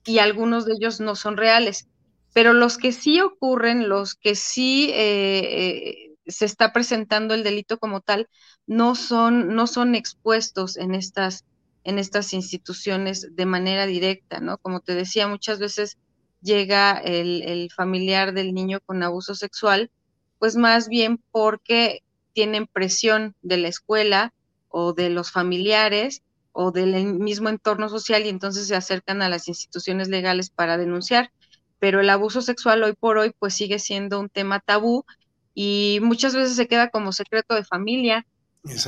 y 0.04 0.18
algunos 0.18 0.66
de 0.66 0.74
ellos 0.74 1.00
no 1.00 1.16
son 1.16 1.38
reales. 1.38 1.88
Pero 2.34 2.54
los 2.54 2.80
que 2.80 2.92
sí 2.92 3.22
ocurren, 3.22 3.89
los 3.89 4.16
que 4.16 4.34
sí 4.34 4.89
eh, 4.89 4.96
eh, 4.96 6.16
se 6.25 6.46
está 6.46 6.74
presentando 6.74 7.36
el 7.36 7.44
delito 7.44 7.77
como 7.77 8.01
tal, 8.01 8.27
no 8.66 8.96
son, 8.96 9.54
no 9.54 9.68
son 9.68 9.94
expuestos 9.94 10.77
en 10.77 10.96
estas, 10.96 11.46
en 11.88 12.00
estas 12.00 12.34
instituciones 12.34 13.34
de 13.34 13.46
manera 13.46 13.86
directa, 13.86 14.41
¿no? 14.41 14.58
Como 14.58 14.82
te 14.82 14.94
decía, 14.94 15.25
muchas 15.29 15.58
veces 15.58 15.98
llega 16.41 16.98
el, 16.98 17.70
familiar 17.74 18.34
del 18.34 18.53
niño 18.53 18.79
con 18.86 19.03
abuso 19.03 19.36
sexual, 19.36 19.89
pues 20.38 20.58
más 20.58 20.89
bien 20.89 21.24
porque 21.32 22.03
tienen 22.34 22.67
presión 22.67 23.36
de 23.41 23.56
la 23.56 23.70
escuela 23.70 24.34
o 24.67 24.91
de 24.91 25.10
los 25.10 25.32
familiares 25.32 26.24
o 26.51 26.72
del 26.72 27.06
mismo 27.13 27.48
entorno 27.48 27.88
social 27.88 28.25
y 28.25 28.29
entonces 28.29 28.67
se 28.67 28.75
acercan 28.75 29.22
a 29.22 29.29
las 29.29 29.48
instituciones 29.48 30.10
legales 30.10 30.50
para 30.50 30.77
denunciar. 30.77 31.32
Pero 31.79 32.01
el 32.01 32.10
abuso 32.10 32.41
sexual 32.41 32.84
hoy 32.84 32.96
por 33.00 33.17
hoy 33.17 33.32
pues 33.39 33.53
sigue 33.53 33.79
siendo 33.79 34.20
un 34.20 34.27
tema 34.27 34.60
tabú 34.60 35.06
y 35.53 36.00
muchas 36.01 36.36
veces 36.36 36.58
se 36.58 36.67
queda 36.67 36.89
como 36.89 37.13
secreto 37.13 37.56
de 37.56 37.63
familia. 37.63 38.27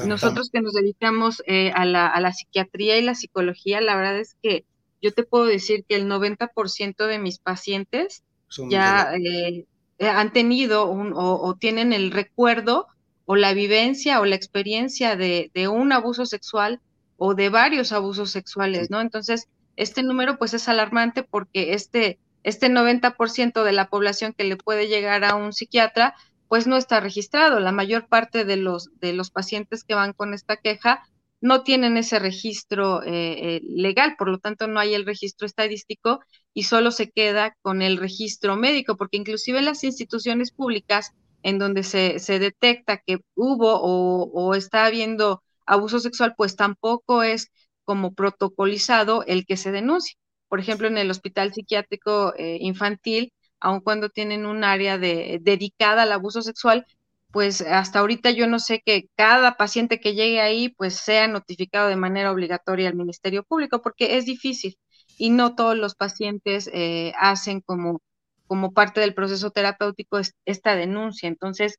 Nosotros 0.06 0.50
que 0.52 0.62
nos 0.62 0.74
dedicamos 0.74 1.42
eh, 1.46 1.72
a, 1.74 1.86
la, 1.86 2.08
a 2.08 2.20
la 2.20 2.34
psiquiatría 2.34 2.98
y 2.98 3.02
la 3.02 3.16
psicología, 3.16 3.82
la 3.82 3.96
verdad 3.96 4.20
es 4.20 4.36
que 4.42 4.66
yo 5.02 5.14
te 5.14 5.24
puedo 5.24 5.46
decir 5.46 5.86
que 5.88 5.96
el 5.96 6.08
90% 6.08 7.08
de 7.08 7.20
mis 7.20 7.40
pacientes 7.40 8.24
ya 8.70 9.14
eh, 9.16 9.66
eh, 10.00 10.08
han 10.08 10.34
tenido 10.34 10.88
un, 10.90 11.14
o, 11.16 11.56
tienen 11.60 11.94
el 11.94 12.12
recuerdo 12.12 12.88
o 13.26 13.36
la 13.36 13.54
vivencia 13.54 14.20
o 14.20 14.26
la 14.26 14.36
experiencia 14.36 15.16
de, 15.16 15.52
un 15.72 15.92
abuso 15.92 16.26
sexual 16.26 16.82
o 17.18 17.36
de 17.36 17.50
varios 17.50 17.92
abusos 17.92 18.32
sexuales, 18.32 18.90
¿no? 18.90 19.02
Entonces, 19.02 19.48
este 19.76 20.04
número 20.04 20.38
pues 20.38 20.54
es 20.54 20.68
alarmante 20.68 21.24
porque 21.24 21.74
este, 21.74 22.18
este 22.44 22.70
90% 22.70 23.64
de 23.64 23.72
la 23.72 23.90
población 23.90 24.34
que 24.34 24.46
le 24.46 24.58
puede 24.58 24.88
llegar 24.88 25.24
a 25.24 25.36
un 25.36 25.54
psiquiatra 25.54 26.16
pues 26.50 26.68
no 26.68 26.76
está 26.76 27.00
registrado. 27.00 27.62
La 27.62 27.72
mayor 27.72 28.08
parte 28.10 28.44
de 28.44 28.58
los, 28.58 28.90
de 29.00 29.14
los 29.14 29.32
pacientes 29.32 29.86
que 29.86 29.96
van 29.96 30.12
con 30.14 30.34
esta 30.34 30.58
queja 30.58 31.04
no 31.42 31.64
tienen 31.64 31.96
ese 31.96 32.20
registro 32.20 33.02
eh, 33.04 33.56
eh, 33.56 33.62
legal, 33.64 34.16
por 34.18 34.30
lo 34.30 34.40
tanto 34.40 34.68
no 34.68 34.80
hay 34.80 34.94
el 34.94 35.06
registro 35.06 35.46
estadístico 35.46 36.20
y 36.54 36.64
solo 36.64 36.92
se 36.92 37.12
queda 37.12 37.56
con 37.62 37.82
el 37.82 37.96
registro 37.98 38.58
médico, 38.58 38.98
porque 38.98 39.18
inclusive 39.18 39.62
las 39.62 39.86
instituciones 39.86 40.52
públicas 40.52 41.14
en 41.44 41.60
donde 41.60 41.84
se, 41.84 42.20
se 42.20 42.40
detecta 42.40 42.98
que 42.98 43.20
hubo 43.36 43.80
o, 43.80 44.30
o, 44.34 44.56
está 44.56 44.86
habiendo 44.86 45.42
abuso 45.66 46.00
sexual, 46.00 46.34
pues 46.36 46.58
tampoco 46.58 47.24
es 47.24 47.52
como 47.86 48.14
protocolizado 48.14 49.24
el 49.26 49.46
que 49.46 49.56
se 49.56 49.72
denuncie. 49.72 50.16
Por 50.50 50.60
ejemplo, 50.60 50.88
en 50.88 50.98
el 50.98 51.12
hospital 51.12 51.54
psiquiátrico 51.54 52.34
eh, 52.38 52.58
infantil, 52.60 53.32
aun 53.60 53.82
cuando 53.82 54.10
tienen 54.10 54.46
un 54.46 54.64
área 54.64 54.98
de, 54.98 55.40
dedicada 55.42 56.04
al 56.04 56.12
abuso 56.12 56.42
sexual, 56.42 56.86
pues 57.32 57.62
hasta 57.62 58.00
ahorita 58.00 58.32
yo 58.32 58.48
no 58.48 58.60
sé 58.60 58.82
que 58.84 59.08
cada 59.16 59.56
paciente 59.58 60.00
que 60.00 60.16
llegue 60.16 60.42
ahí 60.42 60.70
pues 60.70 60.96
sea 60.96 61.28
notificado 61.28 61.88
de 61.88 61.96
manera 61.96 62.32
obligatoria 62.32 62.90
al 62.90 62.96
Ministerio 62.96 63.44
Público 63.44 63.82
porque 63.82 64.18
es 64.18 64.26
difícil 64.26 64.78
y 65.18 65.30
no 65.30 65.56
todos 65.56 65.78
los 65.78 65.96
pacientes 65.96 66.70
eh, 66.74 67.14
hacen 67.20 67.62
como, 67.62 68.02
como 68.48 68.74
parte 68.74 69.02
del 69.02 69.14
proceso 69.14 69.52
terapéutico 69.52 70.20
esta 70.46 70.76
denuncia. 70.76 71.28
Entonces, 71.28 71.78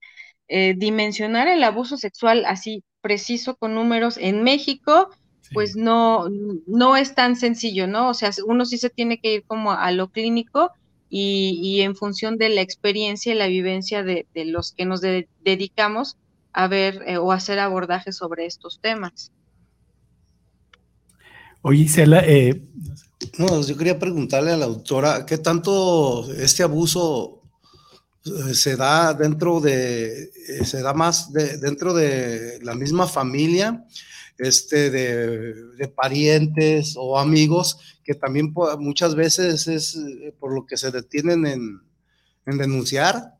eh, 0.48 0.74
dimensionar 0.76 1.48
el 1.48 1.62
abuso 1.64 1.96
sexual 1.96 2.44
así 2.46 2.84
preciso 3.00 3.56
con 3.56 3.74
números 3.74 4.18
en 4.18 4.42
México, 4.42 5.08
pues 5.52 5.74
no, 5.74 6.28
no 6.66 6.96
es 6.96 7.14
tan 7.14 7.34
sencillo, 7.34 7.86
¿no? 7.86 8.10
O 8.10 8.14
sea, 8.14 8.30
uno 8.46 8.64
sí 8.66 8.78
se 8.78 8.90
tiene 8.90 9.20
que 9.20 9.34
ir 9.34 9.44
como 9.46 9.72
a 9.72 9.90
lo 9.90 10.10
clínico 10.10 10.72
y, 11.10 11.80
en 11.80 11.96
función 11.96 12.38
de 12.38 12.48
la 12.48 12.60
experiencia 12.60 13.32
y 13.32 13.36
la 13.36 13.48
vivencia 13.48 14.04
de, 14.04 14.26
los 14.46 14.72
que 14.72 14.86
nos 14.86 15.00
dedicamos 15.00 16.16
a 16.52 16.68
ver 16.68 17.02
eh, 17.06 17.18
o 17.18 17.32
hacer 17.32 17.58
abordajes 17.58 18.16
sobre 18.16 18.46
estos 18.46 18.80
temas. 18.80 19.32
Oye, 21.62 21.82
Isela, 21.82 22.22
eh, 22.24 22.62
no, 23.38 23.60
yo 23.62 23.76
quería 23.76 23.98
preguntarle 23.98 24.52
a 24.52 24.56
la 24.56 24.64
autora, 24.64 25.26
¿qué 25.26 25.36
tanto 25.36 26.32
este 26.32 26.62
abuso 26.62 27.42
eh, 28.24 28.54
se 28.54 28.76
da 28.76 29.12
dentro 29.12 29.60
de, 29.60 30.30
se 30.64 30.80
da 30.80 30.94
más 30.94 31.32
dentro 31.32 31.92
de 31.92 32.60
la 32.62 32.74
misma 32.74 33.06
familia? 33.06 33.84
Este, 34.40 34.90
de, 34.90 35.88
parientes 35.88 36.94
o 36.96 37.18
amigos, 37.18 37.98
que 38.04 38.14
también 38.14 38.54
muchas 38.78 39.14
veces 39.14 39.68
es 39.68 39.96
eh, 39.96 40.34
por 40.38 40.54
lo 40.54 40.66
que 40.66 40.76
se 40.76 40.90
detienen 40.90 41.46
en, 41.46 41.80
denunciar. 42.46 43.34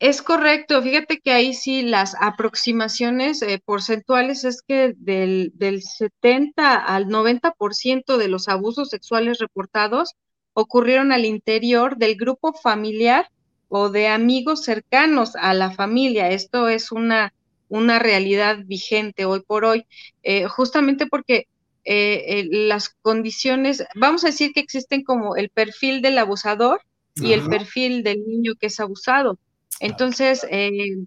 Es 0.00 0.22
correcto, 0.22 0.82
fíjate 0.82 1.20
que 1.20 1.30
ahí 1.30 1.54
sí 1.54 1.82
las 1.82 2.16
aproximaciones 2.20 3.42
eh, 3.42 3.62
porcentuales 3.64 4.44
es 4.44 4.60
que 4.62 4.94
del, 4.96 5.52
del 5.54 5.82
70 5.82 6.74
al 6.74 7.06
90% 7.06 8.16
de 8.16 8.28
los 8.28 8.48
abusos 8.48 8.88
sexuales 8.88 9.38
reportados 9.38 10.14
ocurrieron 10.54 11.12
al 11.12 11.24
interior 11.24 11.96
del 11.96 12.16
grupo 12.16 12.52
familiar 12.52 13.30
o 13.68 13.88
de 13.88 14.08
amigos 14.08 14.64
cercanos 14.64 15.34
a 15.36 15.54
la 15.54 15.70
familia. 15.70 16.30
Esto 16.30 16.68
es 16.68 16.92
una, 16.92 17.32
una 17.72 17.98
realidad 17.98 18.58
vigente 18.66 19.24
hoy 19.24 19.40
por 19.40 19.64
hoy, 19.64 19.86
eh, 20.22 20.44
justamente 20.46 21.06
porque 21.06 21.46
eh, 21.84 22.46
las 22.50 22.90
condiciones, 22.90 23.84
vamos 23.94 24.24
a 24.24 24.26
decir 24.26 24.52
que 24.52 24.60
existen 24.60 25.02
como 25.02 25.36
el 25.36 25.48
perfil 25.48 26.02
del 26.02 26.18
abusador 26.18 26.82
y 27.14 27.32
el 27.32 27.48
perfil 27.48 28.02
del 28.02 28.24
niño 28.26 28.52
que 28.60 28.66
es 28.66 28.78
abusado. 28.78 29.38
Entonces, 29.80 30.46
eh, 30.50 30.98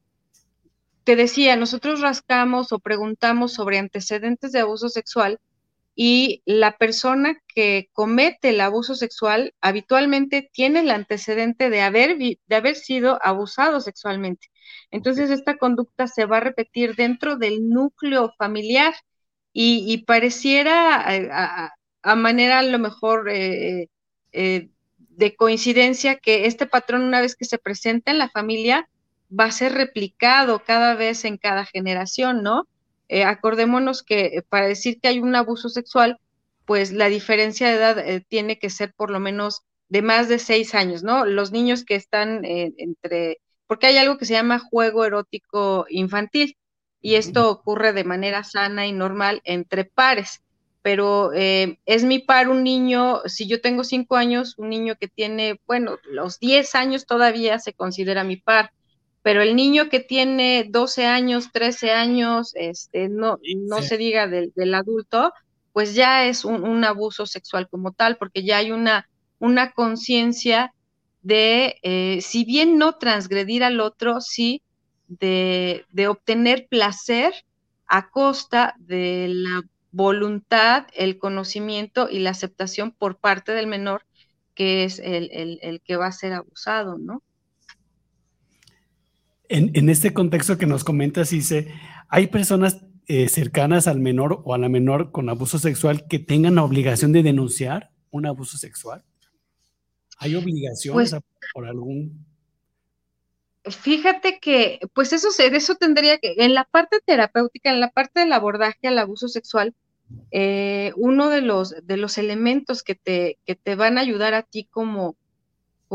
te 1.03 1.15
decía, 1.15 1.55
nosotros 1.55 2.01
rascamos 2.01 2.71
o 2.71 2.79
preguntamos 2.79 3.53
sobre 3.53 3.77
antecedentes 3.77 4.51
de 4.51 4.61
abuso 4.61 4.89
sexual 4.89 5.39
y 5.95 6.43
la 6.45 6.77
persona 6.77 7.41
que 7.47 7.89
comete 7.93 8.49
el 8.49 8.61
abuso 8.61 8.95
sexual 8.95 9.53
habitualmente 9.61 10.49
tiene 10.51 10.81
el 10.81 10.91
antecedente 10.91 11.69
de 11.69 11.81
haber, 11.81 12.17
de 12.17 12.55
haber 12.55 12.75
sido 12.75 13.17
abusado 13.23 13.79
sexualmente. 13.79 14.49
Entonces, 14.91 15.29
esta 15.31 15.57
conducta 15.57 16.07
se 16.07 16.25
va 16.25 16.37
a 16.37 16.41
repetir 16.41 16.95
dentro 16.95 17.37
del 17.37 17.69
núcleo 17.69 18.33
familiar 18.37 18.93
y, 19.53 20.03
pareciera 20.05 21.15
eh, 21.15 21.29
a, 21.31 22.15
manera 22.15 22.59
a 22.59 22.63
lo 22.63 22.77
mejor 22.77 23.29
eh, 23.29 23.89
eh, 24.33 24.69
de 24.97 25.35
coincidencia 25.37 26.17
que 26.17 26.45
este 26.45 26.65
patrón 26.65 27.03
una 27.03 27.21
vez 27.21 27.37
que 27.37 27.45
se 27.45 27.57
presenta 27.57 28.11
en 28.11 28.17
la 28.17 28.29
familia 28.29 28.89
va 29.37 29.45
a 29.45 29.51
ser 29.51 29.73
replicado 29.73 30.59
cada 30.59 30.95
vez 30.95 31.23
en 31.23 31.37
cada 31.37 31.65
generación, 31.65 32.43
¿no? 32.43 32.67
Acordémonos 33.25 34.03
que 34.03 34.43
para 34.49 34.67
decir 34.67 34.99
que 34.99 35.07
hay 35.07 35.19
un 35.19 35.35
abuso 35.35 35.69
sexual, 35.69 36.19
pues 36.65 36.91
la 36.91 37.07
diferencia 37.07 37.67
de 37.67 37.75
edad 37.75 38.23
tiene 38.27 38.57
que 38.59 38.69
ser 38.69 38.93
por 38.93 39.11
lo 39.11 39.19
menos 39.19 39.61
de 39.89 40.01
más 40.01 40.27
de 40.29 40.39
seis 40.39 40.75
años, 40.75 41.03
¿no? 41.03 41.25
Los 41.25 41.51
niños 41.51 41.85
que 41.85 41.95
están 41.95 42.41
entre, 42.43 43.39
porque 43.67 43.87
hay 43.87 43.97
algo 43.97 44.17
que 44.17 44.25
se 44.25 44.33
llama 44.33 44.59
juego 44.59 45.05
erótico 45.05 45.85
infantil 45.89 46.57
y 47.01 47.15
esto 47.15 47.51
ocurre 47.51 47.93
de 47.93 48.03
manera 48.03 48.43
sana 48.43 48.87
y 48.87 48.91
normal 48.91 49.41
entre 49.43 49.85
pares. 49.85 50.41
Pero 50.81 51.33
eh, 51.33 51.79
es 51.85 52.03
mi 52.03 52.19
par 52.19 52.49
un 52.49 52.63
niño, 52.63 53.21
si 53.25 53.47
yo 53.47 53.61
tengo 53.61 53.83
cinco 53.83 54.15
años, 54.15 54.55
un 54.57 54.69
niño 54.69 54.95
que 54.99 55.07
tiene, 55.07 55.59
bueno, 55.67 55.97
los 56.03 56.39
diez 56.39 56.75
años 56.75 57.05
todavía 57.05 57.59
se 57.59 57.73
considera 57.73 58.23
mi 58.23 58.37
par, 58.37 58.71
pero 59.25 59.41
el 59.41 59.55
niño 59.55 59.89
que 59.89 59.99
tiene 59.99 60.67
12 60.69 61.07
años, 61.07 61.51
13 61.51 61.89
años, 61.89 62.51
este, 62.53 63.09
no, 63.09 63.39
no 63.57 63.81
se 63.81 63.97
diga 63.97 64.27
del, 64.27 64.75
adulto, 64.75 65.33
pues 65.73 65.95
ya 65.95 66.27
es 66.27 66.45
un, 66.45 66.83
abuso 66.83 67.25
sexual 67.25 67.67
como 67.67 67.91
tal, 67.91 68.17
porque 68.17 68.43
ya 68.43 68.57
hay 68.57 68.69
una, 68.69 69.09
una 69.39 69.71
conciencia 69.71 70.75
de, 71.23 71.79
eh, 71.81 72.19
si 72.21 72.45
bien 72.45 72.77
no 72.77 72.99
transgredir 72.99 73.63
al 73.63 73.79
otro, 73.79 74.21
sí 74.21 74.61
de, 75.07 75.87
obtener 76.07 76.67
placer 76.69 77.33
a 77.87 78.11
costa 78.11 78.75
de 78.77 79.25
la 79.31 79.63
voluntad, 79.91 80.85
el 80.93 81.17
conocimiento 81.17 82.09
y 82.11 82.19
la 82.19 82.29
aceptación 82.29 82.91
por 82.91 83.17
parte 83.17 83.53
del 83.53 83.65
menor, 83.65 84.05
que 84.53 84.83
es 84.83 84.99
el, 84.99 85.81
que 85.83 85.95
va 85.95 86.05
a 86.05 86.11
ser 86.11 86.33
abusado, 86.33 86.99
¿no? 86.99 87.23
En, 89.49 89.89
este 89.89 90.13
contexto 90.13 90.57
que 90.57 90.65
nos 90.65 90.83
comentas, 90.83 91.29
dice, 91.29 91.73
¿hay 92.07 92.27
personas 92.27 92.81
eh, 93.07 93.27
cercanas 93.27 93.87
al 93.87 93.99
menor 93.99 94.41
o 94.43 94.53
a 94.53 94.57
la 94.57 94.69
menor 94.69 95.11
con 95.11 95.29
abuso 95.29 95.59
sexual 95.59 96.07
que 96.07 96.19
tengan 96.19 96.55
la 96.55 96.63
obligación 96.63 97.11
de 97.11 97.23
denunciar 97.23 97.91
un 98.11 98.25
abuso 98.25 98.57
sexual? 98.57 99.03
¿Hay 100.17 100.35
obligaciones 100.35 101.11
pues 101.11 101.23
por 101.53 101.67
algún 101.67 102.25
Fíjate 103.65 104.39
que, 104.39 104.79
pues 104.93 105.11
eso, 105.11 105.29
eso 105.39 105.75
tendría 105.75 106.19
que, 106.19 106.35
en 106.37 106.53
la 106.53 106.65
parte 106.65 106.99
terapéutica, 107.03 107.71
en 107.71 107.79
la 107.79 107.89
parte 107.89 108.19
del 108.19 108.31
abordaje 108.31 108.87
al 108.87 108.99
abuso 108.99 109.27
sexual, 109.27 109.73
eh, 110.29 110.91
uno 110.97 111.29
de 111.29 111.41
los, 111.41 111.73
de 111.83 111.97
los 111.97 112.19
elementos 112.19 112.83
que 112.83 112.93
te, 112.93 113.39
que 113.43 113.55
te 113.55 113.73
van 113.73 113.97
a 113.97 114.01
ayudar 114.01 114.35
a 114.35 114.43
ti 114.43 114.67
como, 114.69 115.15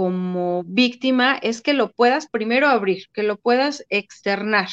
como 0.01 0.65
víctima 0.65 1.39
es 1.43 1.61
que 1.61 1.75
lo 1.75 1.93
puedas 1.93 2.27
primero 2.27 2.69
abrir, 2.69 3.09
que 3.13 3.23
lo 3.23 3.37
puedas 3.37 3.85
externar, 3.91 4.71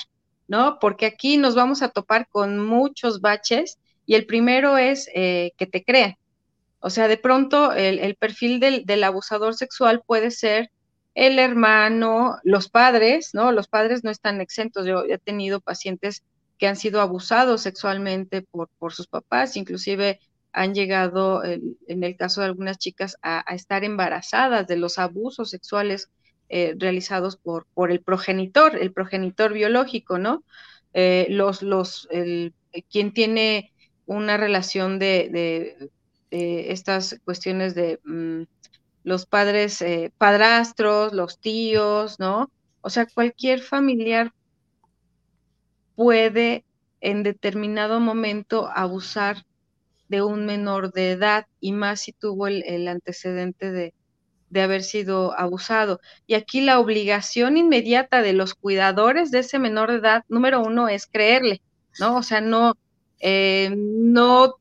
¿no? 0.47 0.79
Porque 0.79 1.05
aquí 1.05 1.35
nos 1.35 1.53
vamos 1.53 1.81
a 1.81 1.89
topar 1.89 2.29
con 2.29 2.65
muchos 2.65 3.19
baches 3.19 3.77
y 4.05 4.15
el 4.15 4.25
primero 4.25 4.77
es 4.77 5.09
eh, 5.13 5.51
que 5.57 5.67
te 5.67 5.83
crean. 5.83 6.15
O 6.79 6.89
sea, 6.89 7.09
de 7.09 7.17
pronto 7.17 7.73
el, 7.73 8.15
perfil 8.15 8.61
del, 8.61 8.85
del, 8.85 9.03
abusador 9.03 9.53
sexual 9.53 10.01
puede 10.07 10.31
ser 10.31 10.71
el 11.13 11.39
hermano, 11.39 12.37
los 12.43 12.69
padres, 12.69 13.31
¿no? 13.33 13.51
Los 13.51 13.67
padres 13.67 14.05
no 14.05 14.11
están 14.11 14.39
exentos. 14.39 14.85
Yo 14.85 15.03
he 15.09 15.17
tenido 15.17 15.59
pacientes 15.59 16.23
que 16.57 16.67
han 16.67 16.77
sido 16.77 17.01
abusados 17.01 17.63
sexualmente 17.63 18.43
por, 18.43 18.69
por 18.79 18.93
sus 18.93 19.07
papás, 19.07 19.57
inclusive 19.57 20.21
han 20.57 20.73
llegado, 20.73 21.43
en 21.43 22.03
el 22.03 22.17
caso 22.17 22.41
de 22.41 22.47
algunas 22.47 22.79
chicas, 22.79 23.17
a, 23.21 23.43
estar 23.53 23.83
embarazadas 23.83 24.65
de 24.65 24.75
los 24.75 24.97
abusos 24.97 25.51
sexuales 25.51 26.09
eh, 26.49 26.73
realizados 26.77 27.37
por, 27.37 27.67
por 27.75 27.91
el 27.91 28.01
progenitor, 28.01 28.75
el 28.75 28.91
progenitor 28.91 29.53
biológico, 29.53 30.17
¿no? 30.17 30.43
Eh, 30.93 31.27
los, 31.29 31.61
los, 31.61 32.07
el, 32.09 32.55
quien 32.89 33.13
tiene 33.13 33.71
una 34.07 34.37
relación 34.37 34.97
de, 34.97 35.91
estas 36.31 37.19
cuestiones 37.23 37.75
de 37.75 37.99
mm, 38.03 38.43
los 39.03 39.27
padres, 39.27 39.81
eh, 39.83 40.11
padrastros, 40.17 41.13
los 41.13 41.39
tíos, 41.39 42.19
¿no? 42.19 42.51
O 42.81 42.89
sea, 42.89 43.05
cualquier 43.05 43.61
familiar 43.61 44.33
puede 45.95 46.65
en 46.99 47.21
determinado 47.21 47.99
momento 47.99 48.67
abusar 48.73 49.45
de 50.09 50.21
un 50.21 50.45
menor 50.45 50.91
de 50.91 51.11
edad 51.11 51.47
y 51.59 51.71
más 51.71 52.01
si 52.01 52.13
tuvo 52.13 52.47
el, 52.47 52.87
antecedente 52.87 53.71
de, 53.71 53.93
haber 54.61 54.83
sido 54.83 55.37
abusado. 55.37 55.99
Y 56.25 56.35
aquí 56.35 56.61
la 56.61 56.79
obligación 56.79 57.57
inmediata 57.57 58.21
de 58.21 58.33
los 58.33 58.55
cuidadores 58.55 59.31
de 59.31 59.39
ese 59.39 59.59
menor 59.59 59.91
de 59.91 59.97
edad, 59.97 60.23
número 60.29 60.61
uno, 60.61 60.89
es 60.89 61.05
creerle, 61.05 61.61
¿no? 61.99 62.17
O 62.17 62.23
sea, 62.23 62.41
no, 62.41 62.75
eh, 63.19 63.73
no 63.75 64.55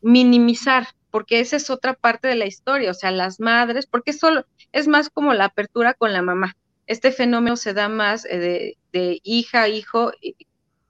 minimizar, 0.00 0.88
porque 1.10 1.40
esa 1.40 1.56
es 1.56 1.70
otra 1.70 1.94
parte 1.94 2.28
de 2.28 2.36
la 2.36 2.46
historia, 2.46 2.90
o 2.90 2.94
sea, 2.94 3.10
las 3.10 3.40
madres, 3.40 3.86
porque 3.86 4.12
solo 4.12 4.46
es 4.72 4.88
más 4.88 5.10
como 5.10 5.34
la 5.34 5.46
apertura 5.46 5.94
con 5.94 6.12
la 6.12 6.22
mamá. 6.22 6.56
Este 6.86 7.12
fenómeno 7.12 7.56
se 7.56 7.74
da 7.74 7.88
más 7.88 8.24
eh, 8.24 8.76
de, 8.92 9.20
hija 9.22 9.62
a 9.62 9.68
hijo 9.68 10.12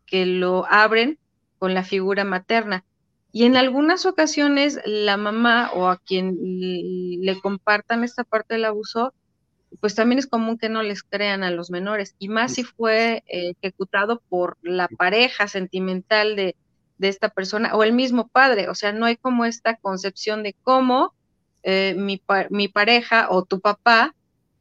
que 0.06 0.26
lo 0.26 0.66
abren 0.66 1.18
con 1.58 1.74
la 1.74 1.84
figura 1.84 2.24
materna. 2.24 2.84
Y 3.32 3.44
en 3.44 3.56
algunas 3.56 4.06
ocasiones 4.06 4.80
la 4.84 5.16
mamá 5.16 5.70
o 5.74 5.88
a 5.88 5.98
quien 5.98 6.36
le 6.40 7.40
compartan 7.40 8.02
esta 8.02 8.24
parte 8.24 8.54
del 8.54 8.64
abuso, 8.64 9.14
pues 9.80 9.94
también 9.94 10.18
es 10.18 10.26
común 10.26 10.58
que 10.58 10.68
no 10.68 10.82
les 10.82 11.04
crean 11.04 11.44
a 11.44 11.52
los 11.52 11.70
menores, 11.70 12.16
y 12.18 12.28
más 12.28 12.54
si 12.54 12.64
fue 12.64 13.22
ejecutado 13.28 14.20
por 14.28 14.58
la 14.62 14.88
pareja 14.88 15.46
sentimental 15.46 16.34
de, 16.34 16.56
de 16.98 17.08
esta 17.08 17.28
persona 17.28 17.74
o 17.76 17.84
el 17.84 17.92
mismo 17.92 18.28
padre. 18.28 18.68
O 18.68 18.74
sea, 18.74 18.92
no 18.92 19.06
hay 19.06 19.16
como 19.16 19.44
esta 19.44 19.76
concepción 19.76 20.42
de 20.42 20.56
cómo 20.64 21.14
eh, 21.62 21.94
mi, 21.96 22.20
mi 22.50 22.68
pareja 22.68 23.28
o 23.30 23.44
tu 23.44 23.60
papá 23.60 24.14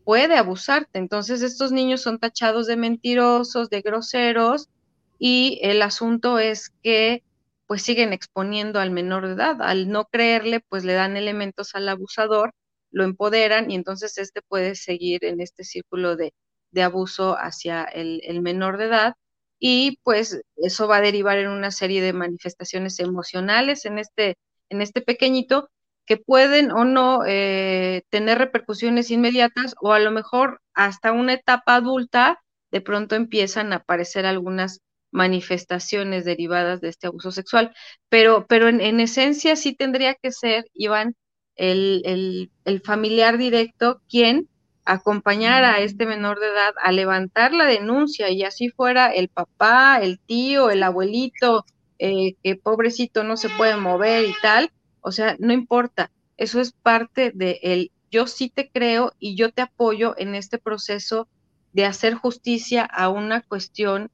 puede 0.03 0.37
abusarte. 0.37 0.99
Entonces, 0.99 1.41
estos 1.41 1.71
niños 1.71 2.01
son 2.01 2.19
tachados 2.19 2.67
de 2.67 2.77
mentirosos, 2.77 3.69
de 3.69 3.81
groseros, 3.81 4.69
y 5.17 5.59
el 5.63 5.81
asunto 5.81 6.39
es 6.39 6.71
que 6.81 7.23
pues 7.69 7.83
siguen 7.83 8.13
exponiendo 8.13 8.79
al 8.79 8.89
menor 8.89 9.27
de 9.27 9.33
edad. 9.35 9.61
Al 9.61 9.89
no 9.89 10.05
creerle, 10.05 10.61
pues 10.69 10.85
le 10.85 10.93
dan 10.93 11.17
elementos 11.17 11.75
al 11.75 11.87
abusador, 11.87 12.53
lo 12.91 13.03
empoderan 13.03 13.69
y 13.69 13.75
entonces 13.75 14.17
este 14.17 14.41
puede 14.41 14.73
seguir 14.73 15.23
en 15.23 15.39
este 15.39 15.63
círculo 15.63 16.15
de, 16.15 16.33
de 16.71 16.81
abuso 16.81 17.37
hacia 17.37 17.83
el, 17.83 18.21
el 18.23 18.41
menor 18.41 18.77
de 18.77 18.85
edad 18.85 19.13
y 19.59 19.99
pues 20.03 20.41
eso 20.55 20.87
va 20.87 20.97
a 20.97 21.01
derivar 21.01 21.37
en 21.37 21.49
una 21.49 21.69
serie 21.69 22.01
de 22.01 22.11
manifestaciones 22.11 22.99
emocionales 22.99 23.85
en 23.85 23.99
este, 23.99 24.37
en 24.69 24.81
este 24.81 25.01
pequeñito 25.01 25.69
que 26.07 26.17
pueden 26.17 26.71
o 26.71 26.85
no 26.85 27.21
eh, 27.27 28.01
tener 28.09 28.39
repercusiones 28.39 29.11
inmediatas 29.11 29.75
o 29.79 29.93
a 29.93 29.99
lo 29.99 30.09
mejor 30.09 30.59
hasta 30.73 31.11
una 31.11 31.33
etapa 31.33 31.75
adulta 31.75 32.39
de 32.71 32.81
pronto 32.81 33.13
empiezan 33.13 33.73
a 33.73 33.77
aparecer 33.77 34.25
algunas 34.25 34.79
manifestaciones 35.11 36.25
derivadas 36.25 36.81
de 36.81 36.89
este 36.89 37.07
abuso 37.07 37.31
sexual, 37.31 37.73
pero, 38.09 38.45
pero 38.47 38.67
en, 38.69 38.99
esencia 38.99 39.55
sí 39.55 39.73
tendría 39.73 40.15
que 40.15 40.31
ser, 40.31 40.65
Iván, 40.73 41.15
el, 41.55 42.01
el, 42.05 42.51
el 42.65 42.81
familiar 42.81 43.37
directo 43.37 44.01
quien 44.09 44.47
acompañar 44.85 45.63
a 45.63 45.79
este 45.79 46.05
menor 46.05 46.39
de 46.39 46.47
edad 46.47 46.73
a 46.81 46.91
levantar 46.91 47.53
la 47.53 47.65
denuncia 47.65 48.29
y 48.29 48.43
así 48.43 48.69
fuera 48.69 49.11
el 49.11 49.29
papá, 49.29 49.99
el 50.01 50.19
tío, 50.19 50.71
el 50.71 50.83
abuelito, 50.83 51.65
eh, 51.99 52.35
que 52.43 52.55
pobrecito 52.55 53.23
no 53.23 53.37
se 53.37 53.49
puede 53.49 53.75
mover 53.75 54.25
y 54.25 54.33
tal, 54.41 54.71
o 55.01 55.11
sea, 55.11 55.35
no 55.39 55.53
importa. 55.53 56.11
eso 56.37 56.61
es 56.61 56.71
parte 56.71 57.31
de 57.35 57.59
el 57.61 57.91
yo 58.11 58.25
sí 58.27 58.49
te 58.49 58.69
creo 58.71 59.13
y 59.19 59.35
yo 59.35 59.51
te 59.51 59.61
apoyo 59.61 60.15
en 60.17 60.35
este 60.35 60.57
proceso 60.57 61.27
de 61.73 61.85
hacer 61.85 62.15
justicia 62.15 62.83
a 62.83 63.09
una 63.09 63.41
cuestión 63.41 64.09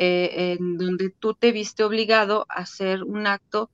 eh, 0.00 0.52
en 0.52 0.78
donde 0.78 1.10
tú 1.10 1.34
te 1.34 1.50
viste 1.50 1.82
obligado 1.82 2.46
a 2.48 2.60
hacer 2.60 3.02
un 3.02 3.26
acto 3.26 3.68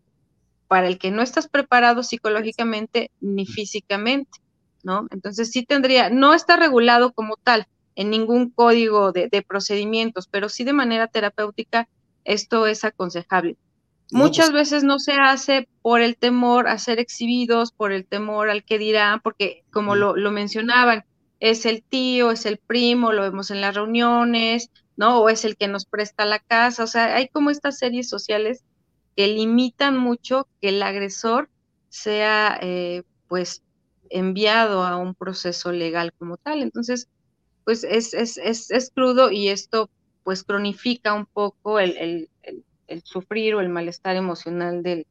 para 0.68 0.88
el 0.88 0.98
que 0.98 1.10
no 1.10 1.20
estás 1.20 1.48
preparado 1.48 2.02
psicológicamente 2.02 3.10
ni 3.20 3.44
físicamente, 3.44 4.40
¿no? 4.82 5.06
Entonces 5.10 5.50
sí 5.50 5.66
tendría, 5.66 6.08
no 6.08 6.32
está 6.32 6.56
regulado 6.56 7.12
como 7.12 7.37
tal 7.37 7.66
en 7.94 8.08
ningún 8.08 8.48
código 8.48 9.12
de, 9.12 9.44
procedimientos, 9.46 10.26
pero 10.26 10.48
sí 10.48 10.64
de 10.64 10.72
manera 10.72 11.08
terapéutica 11.08 11.88
esto 12.24 12.66
es 12.66 12.84
aconsejable. 12.84 13.58
Muchas 14.10 14.50
pues 14.50 14.70
veces 14.70 14.82
no 14.82 14.98
se 14.98 15.12
hace 15.12 15.68
por 15.82 16.00
el 16.00 16.16
temor 16.16 16.68
a 16.68 16.78
ser 16.78 17.00
exhibidos, 17.00 17.70
por 17.70 17.92
el 17.92 18.06
temor 18.06 18.48
al 18.48 18.64
que 18.64 18.78
dirán, 18.78 19.20
porque 19.20 19.62
como 19.70 19.94
lo, 19.94 20.16
lo 20.16 20.30
mencionaban, 20.30 21.04
es 21.38 21.66
el 21.66 21.82
tío, 21.82 22.30
es 22.30 22.46
el 22.46 22.56
primo, 22.56 23.12
lo 23.12 23.20
vemos 23.20 23.50
en 23.50 23.60
las 23.60 23.74
reuniones, 23.74 24.70
¿no? 24.96 25.20
O 25.20 25.28
es 25.28 25.44
el 25.44 25.57
que 25.57 25.68
nos 25.68 25.85
presta 25.87 26.24
la 26.24 26.38
casa, 26.38 26.85
o 26.85 26.87
sea, 26.87 27.16
hay 27.16 27.28
como 27.28 27.50
estas 27.50 27.78
series 27.78 28.09
sociales 28.09 28.62
que 29.16 29.28
limitan 29.28 29.96
mucho 29.96 30.48
que 30.61 30.70
el 30.70 30.83
agresor 30.83 31.48
sea 31.88 32.59
eh, 32.61 33.02
pues 33.28 33.62
enviado 34.11 34.85
a 34.85 34.96
un 34.96 35.14
proceso 35.14 35.72
legal 35.72 36.12
como 36.18 36.37
tal. 36.37 36.62
Entonces, 36.62 37.09
pues 37.64 37.85
es, 37.85 38.14
es, 38.14 38.37
es, 38.38 38.70
es 38.70 38.90
crudo 38.90 39.30
y 39.30 39.48
esto 39.48 39.90
pues 40.22 40.42
cronifica 40.42 41.12
un 41.12 41.26
poco 41.26 41.78
el, 41.78 41.96
el, 41.96 42.28
el, 42.87 43.02
sufrir 43.04 43.54
o 43.54 43.61
el 43.61 43.68
malestar 43.68 44.16
emocional 44.16 44.83
del, 44.83 45.07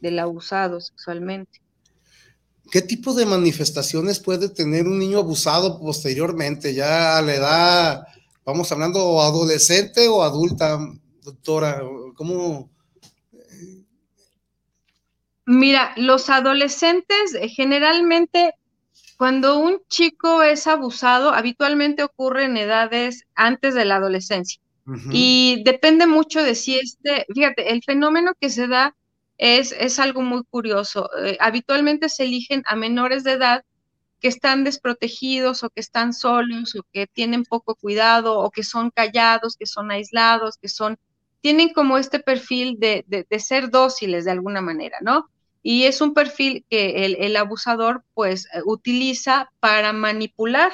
del 0.00 0.18
abusado 0.18 0.80
sexualmente. 0.80 1.60
¿Qué 2.70 2.80
tipo 2.80 3.12
de 3.12 3.26
manifestaciones 3.26 4.20
puede 4.20 4.48
tener 4.48 4.86
un 4.86 4.98
niño 4.98 5.18
abusado 5.18 5.80
posteriormente? 5.80 6.74
Ya 6.74 7.18
a 7.18 7.22
la 7.22 7.34
edad, 7.34 8.06
vamos 8.44 8.70
hablando 8.72 9.20
adolescente 9.20 10.08
o 10.08 10.22
adulta, 10.22 10.78
doctora, 11.22 11.82
¿cómo, 12.14 12.70
Mira, 15.44 15.92
los 15.96 16.30
adolescentes 16.30 17.34
eh, 17.34 17.48
generalmente 17.48 18.54
cuando 19.16 19.58
un 19.58 19.80
chico 19.88 20.42
es 20.42 20.66
abusado, 20.66 21.30
habitualmente 21.30 22.02
ocurre 22.02 22.44
en 22.44 22.56
edades 22.56 23.24
antes 23.34 23.74
de 23.74 23.84
la 23.84 23.96
adolescencia. 23.96 24.60
Y 25.12 25.62
depende 25.64 26.08
mucho 26.08 26.42
de 26.42 26.56
si 26.56 26.76
este, 26.76 27.24
fíjate, 27.32 27.72
el 27.72 27.84
fenómeno 27.84 28.32
que 28.40 28.50
se 28.50 28.66
da 28.66 28.96
es, 29.38 29.70
es 29.78 30.00
algo 30.00 30.22
muy 30.22 30.42
curioso. 30.50 31.08
Eh, 31.24 31.36
habitualmente 31.38 32.08
se 32.08 32.24
eligen 32.24 32.64
a 32.66 32.74
menores 32.74 33.22
de 33.22 33.32
edad 33.32 33.64
que 34.22 34.28
están 34.28 34.64
desprotegidos 34.64 35.64
o 35.64 35.70
que 35.70 35.80
están 35.80 36.14
solos 36.14 36.74
o 36.76 36.82
que 36.92 37.06
tienen 37.06 37.44
poco 37.44 37.74
cuidado 37.74 38.38
o 38.38 38.50
que 38.50 38.62
son 38.62 38.90
callados, 38.90 39.56
que 39.58 39.66
son 39.66 39.90
aislados, 39.90 40.56
que 40.56 40.68
son, 40.68 40.98
tienen 41.42 41.74
como 41.74 41.98
este 41.98 42.20
perfil 42.20 42.78
de, 42.78 43.04
de 43.06 43.40
ser 43.40 43.70
dóciles 43.70 44.24
de 44.24 44.30
alguna 44.30 44.62
manera, 44.62 44.98
¿no? 45.02 45.28
y 45.62 45.84
es 45.84 46.00
un 46.00 46.12
perfil 46.12 46.64
que 46.68 47.04
el, 47.04 47.36
abusador 47.36 48.04
pues 48.14 48.46
eh, 48.46 48.60
utiliza 48.64 49.50
para 49.60 49.92
manipular, 49.92 50.72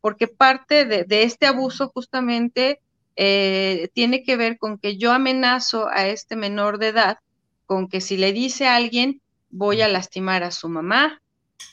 porque 0.00 0.26
parte 0.26 0.84
de, 0.84 1.22
este 1.22 1.46
abuso 1.46 1.88
justamente 1.94 2.80
eh, 3.16 3.88
tiene 3.94 4.24
que 4.24 4.36
ver 4.36 4.58
con 4.58 4.78
que 4.78 4.96
yo 4.96 5.12
amenazo 5.12 5.88
a 5.88 6.08
este 6.08 6.36
menor 6.36 6.78
de 6.78 6.88
edad, 6.88 7.18
con 7.66 7.88
que 7.88 8.00
si 8.00 8.16
le 8.16 8.32
dice 8.32 8.66
a 8.66 8.76
alguien 8.76 9.20
voy 9.50 9.82
a 9.82 9.88
lastimar 9.88 10.42
a 10.42 10.50
su 10.50 10.68
mamá 10.68 11.22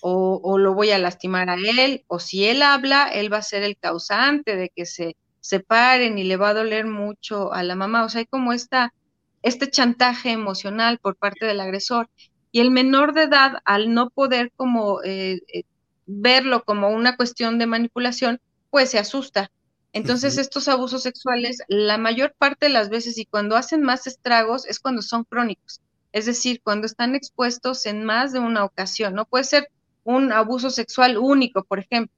o, 0.01 0.39
o 0.43 0.57
lo 0.57 0.73
voy 0.73 0.91
a 0.91 0.99
lastimar 0.99 1.49
a 1.49 1.55
él, 1.55 2.03
o 2.07 2.19
si 2.19 2.45
él 2.45 2.61
habla, 2.61 3.07
él 3.07 3.31
va 3.31 3.37
a 3.37 3.43
ser 3.43 3.63
el 3.63 3.77
causante 3.77 4.55
de 4.55 4.69
que 4.69 4.85
se 4.85 5.15
separen 5.41 6.17
y 6.17 6.23
le 6.23 6.37
va 6.37 6.49
a 6.49 6.53
doler 6.53 6.85
mucho 6.85 7.51
a 7.53 7.63
la 7.63 7.75
mamá. 7.75 8.05
O 8.05 8.09
sea, 8.09 8.19
hay 8.19 8.25
como 8.25 8.53
esta, 8.53 8.93
este 9.41 9.69
chantaje 9.69 10.31
emocional 10.31 10.99
por 10.99 11.15
parte 11.15 11.45
del 11.45 11.59
agresor 11.59 12.09
y 12.51 12.59
el 12.59 12.71
menor 12.71 13.13
de 13.13 13.23
edad, 13.23 13.53
al 13.65 13.93
no 13.93 14.09
poder 14.09 14.51
como 14.55 15.01
eh, 15.03 15.41
eh, 15.53 15.63
verlo 16.05 16.63
como 16.63 16.89
una 16.89 17.15
cuestión 17.15 17.59
de 17.59 17.65
manipulación, 17.65 18.39
pues 18.69 18.91
se 18.91 18.99
asusta. 18.99 19.51
Entonces, 19.93 20.37
estos 20.37 20.67
abusos 20.69 21.03
sexuales, 21.03 21.59
la 21.67 21.97
mayor 21.97 22.33
parte 22.37 22.67
de 22.67 22.71
las 22.71 22.89
veces 22.89 23.17
y 23.17 23.25
cuando 23.25 23.57
hacen 23.57 23.81
más 23.81 24.07
estragos 24.07 24.65
es 24.65 24.79
cuando 24.79 25.01
son 25.01 25.25
crónicos, 25.25 25.81
es 26.13 26.25
decir, 26.25 26.61
cuando 26.63 26.85
están 26.85 27.13
expuestos 27.13 27.85
en 27.85 28.05
más 28.05 28.31
de 28.31 28.39
una 28.39 28.63
ocasión. 28.63 29.15
No 29.15 29.25
puede 29.25 29.43
ser 29.43 29.67
un 30.03 30.31
abuso 30.31 30.69
sexual 30.69 31.17
único, 31.17 31.63
por 31.63 31.79
ejemplo, 31.79 32.13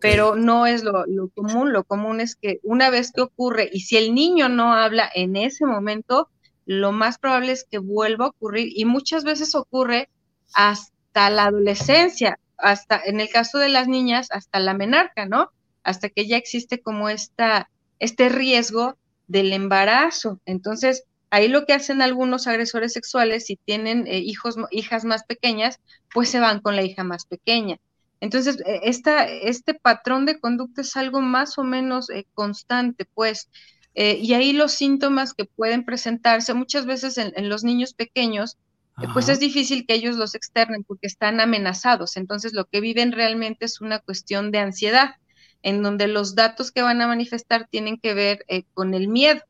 pero 0.00 0.34
no 0.36 0.66
es 0.66 0.82
lo, 0.82 1.04
lo, 1.06 1.28
común. 1.28 1.72
Lo 1.72 1.84
común 1.84 2.20
es 2.20 2.36
que 2.36 2.60
una 2.62 2.90
vez 2.90 3.12
que 3.12 3.20
ocurre 3.20 3.68
y 3.72 3.80
si 3.80 3.96
el 3.96 4.14
niño 4.14 4.48
no 4.48 4.72
habla 4.72 5.10
en 5.14 5.36
ese 5.36 5.66
momento, 5.66 6.28
lo 6.66 6.92
más 6.92 7.18
probable 7.18 7.52
es 7.52 7.64
que 7.64 7.78
vuelva 7.78 8.26
a 8.26 8.28
ocurrir 8.28 8.72
y 8.74 8.84
muchas 8.84 9.24
veces 9.24 9.54
ocurre 9.54 10.08
hasta 10.54 11.30
la 11.30 11.46
adolescencia, 11.46 12.38
hasta 12.56 13.00
en 13.04 13.20
el 13.20 13.28
caso 13.28 13.58
de 13.58 13.68
las 13.68 13.88
niñas, 13.88 14.28
hasta 14.30 14.60
la 14.60 14.74
menarca, 14.74 15.26
¿no? 15.26 15.50
Hasta 15.82 16.08
que 16.08 16.26
ya 16.26 16.36
existe 16.36 16.80
como 16.80 17.08
esta, 17.08 17.70
este 17.98 18.28
riesgo 18.28 18.96
del 19.26 19.52
embarazo. 19.52 20.40
Entonces, 20.46 21.04
ahí 21.34 21.48
lo 21.48 21.66
que 21.66 21.72
hacen 21.72 22.02
algunos 22.02 22.46
agresores 22.46 22.92
sexuales, 22.92 23.46
si 23.46 23.56
tienen 23.56 24.06
eh, 24.06 24.18
hijos, 24.18 24.56
hijas 24.70 25.04
más 25.04 25.24
pequeñas, 25.24 25.80
pues 26.12 26.28
se 26.28 26.40
van 26.40 26.60
con 26.60 26.76
la 26.76 26.82
hija 26.82 27.04
más 27.04 27.26
pequeña. 27.26 27.78
Entonces, 28.20 28.58
e, 28.64 28.80
esta, 28.84 29.26
este 29.28 29.74
patrón 29.74 30.26
de 30.26 30.38
conducta 30.40 30.80
es 30.82 30.96
algo 30.96 31.20
más 31.20 31.58
o 31.58 31.64
menos 31.64 32.10
eh, 32.10 32.26
constante, 32.34 33.04
pues, 33.04 33.48
eh, 33.94 34.18
y 34.20 34.34
ahí 34.34 34.52
los 34.52 34.72
síntomas 34.72 35.34
que 35.34 35.44
pueden 35.44 35.84
presentarse 35.84 36.52
muchas 36.54 36.84
veces 36.84 37.16
en, 37.16 37.48
los 37.48 37.62
niños 37.62 37.94
pequeños, 37.94 38.58
eh, 39.00 39.06
pues 39.12 39.28
es 39.28 39.38
difícil 39.38 39.86
que 39.86 39.94
ellos 39.94 40.16
los 40.16 40.34
externen 40.34 40.84
porque 40.84 41.06
están 41.06 41.40
amenazados. 41.40 42.16
Entonces 42.16 42.52
lo 42.52 42.64
que 42.64 42.80
viven 42.80 43.12
realmente 43.12 43.64
es 43.64 43.80
una 43.80 44.00
cuestión 44.00 44.50
de 44.50 44.58
ansiedad, 44.58 45.14
en 45.62 45.82
donde 45.82 46.08
los 46.08 46.34
datos 46.34 46.72
que 46.72 46.82
van 46.82 47.00
a 47.00 47.06
manifestar 47.06 47.68
tienen 47.70 47.98
que 47.98 48.14
ver 48.14 48.44
eh, 48.48 48.64
con 48.74 48.94
el 48.94 49.08
miedo, 49.08 49.40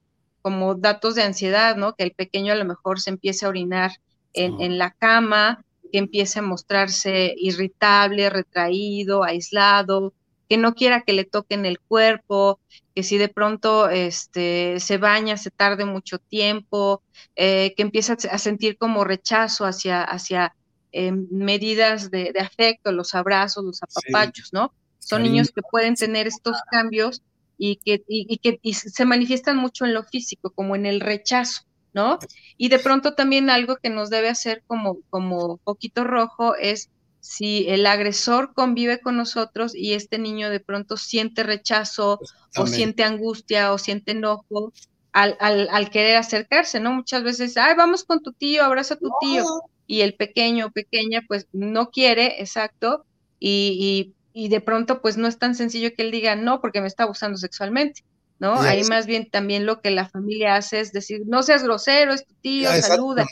como 0.44 0.74
datos 0.74 1.14
de 1.14 1.22
ansiedad, 1.22 1.74
¿no? 1.74 1.94
Que 1.94 2.04
el 2.04 2.12
pequeño 2.12 2.52
a 2.52 2.56
lo 2.56 2.66
mejor 2.66 3.00
se 3.00 3.08
empiece 3.08 3.46
a 3.46 3.48
orinar 3.48 3.92
en, 4.34 4.60
en 4.60 4.76
la 4.76 4.90
cama, 4.90 5.64
que 5.90 5.96
empiece 5.96 6.40
a 6.40 6.42
mostrarse 6.42 7.34
irritable, 7.38 8.28
retraído, 8.28 9.24
aislado, 9.24 10.12
que 10.46 10.58
no 10.58 10.74
quiera 10.74 11.00
que 11.00 11.14
le 11.14 11.24
toquen 11.24 11.64
el 11.64 11.80
cuerpo, 11.80 12.60
que 12.94 13.02
si 13.02 13.16
de 13.16 13.30
pronto 13.30 13.88
este, 13.88 14.80
se 14.80 14.98
baña, 14.98 15.38
se 15.38 15.50
tarde 15.50 15.86
mucho 15.86 16.18
tiempo, 16.18 17.02
eh, 17.36 17.72
que 17.74 17.82
empieza 17.82 18.18
a 18.30 18.36
sentir 18.38 18.76
como 18.76 19.04
rechazo 19.04 19.64
hacia, 19.64 20.02
hacia 20.02 20.54
eh, 20.92 21.10
medidas 21.10 22.10
de, 22.10 22.34
afecto, 22.38 22.92
los 22.92 23.14
abrazos, 23.14 23.64
los 23.64 23.80
apapachos, 23.82 24.52
¿no? 24.52 24.74
Son 24.98 25.22
niños 25.22 25.52
que 25.52 25.62
pueden 25.70 25.94
tener 25.94 26.26
estos 26.26 26.58
cambios 26.70 27.22
y 27.56 27.76
que, 27.76 28.02
y, 28.08 28.38
que 28.38 28.58
se 28.72 29.04
manifiestan 29.04 29.56
mucho 29.56 29.84
en 29.84 29.94
lo 29.94 30.04
físico, 30.04 30.50
como 30.50 30.76
en 30.76 30.86
el 30.86 31.00
rechazo, 31.00 31.62
¿no? 31.92 32.18
Y 32.56 32.68
de 32.68 32.78
pronto 32.78 33.14
también 33.14 33.50
algo 33.50 33.76
que 33.76 33.90
nos 33.90 34.10
debe 34.10 34.28
hacer 34.28 34.62
como, 34.66 34.98
como 35.10 35.58
poquito 35.58 36.04
rojo 36.04 36.56
es 36.56 36.90
si 37.20 37.66
el 37.68 37.86
agresor 37.86 38.52
convive 38.52 39.00
con 39.00 39.16
nosotros 39.16 39.74
y 39.74 39.94
este 39.94 40.18
niño 40.18 40.50
de 40.50 40.60
pronto 40.60 40.98
siente 40.98 41.42
rechazo 41.42 42.20
o 42.56 42.66
siente 42.66 43.02
angustia 43.02 43.72
o 43.72 43.78
siente 43.78 44.12
enojo 44.12 44.72
al, 45.14 45.36
al, 45.40 45.90
querer 45.90 46.16
acercarse, 46.16 46.80
¿no? 46.80 46.92
Muchas 46.92 47.22
veces, 47.22 47.56
ay, 47.56 47.74
vamos 47.76 48.04
con 48.04 48.20
tu 48.20 48.32
tío, 48.32 48.64
abraza 48.64 48.94
a 48.94 48.98
tu 48.98 49.10
tío, 49.20 49.44
y 49.86 50.00
el 50.00 50.14
pequeño 50.14 50.66
o 50.66 50.70
pequeña 50.70 51.22
pues 51.26 51.46
no 51.52 51.90
quiere, 51.90 52.42
exacto, 52.42 53.06
y, 53.38 53.78
y, 53.80 54.14
y 54.34 54.48
de 54.48 54.60
pronto 54.60 55.00
pues 55.00 55.16
no 55.16 55.28
es 55.28 55.38
tan 55.38 55.54
sencillo 55.54 55.94
que 55.94 56.02
él 56.02 56.10
diga 56.10 56.34
no 56.34 56.60
porque 56.60 56.82
me 56.82 56.88
está 56.88 57.04
abusando 57.04 57.38
sexualmente. 57.38 58.02
¿no? 58.40 58.60
Ahí 58.60 58.82
más 58.84 59.06
bien 59.06 59.30
también 59.30 59.64
lo 59.64 59.80
que 59.80 59.90
la 59.90 60.08
familia 60.08 60.56
hace 60.56 60.80
es 60.80 60.92
decir, 60.92 61.22
no 61.24 61.42
seas 61.42 61.62
grosero, 61.62 62.12
es 62.12 62.26
tu 62.26 62.34
tío, 62.34 62.68
saluda, 62.82 63.26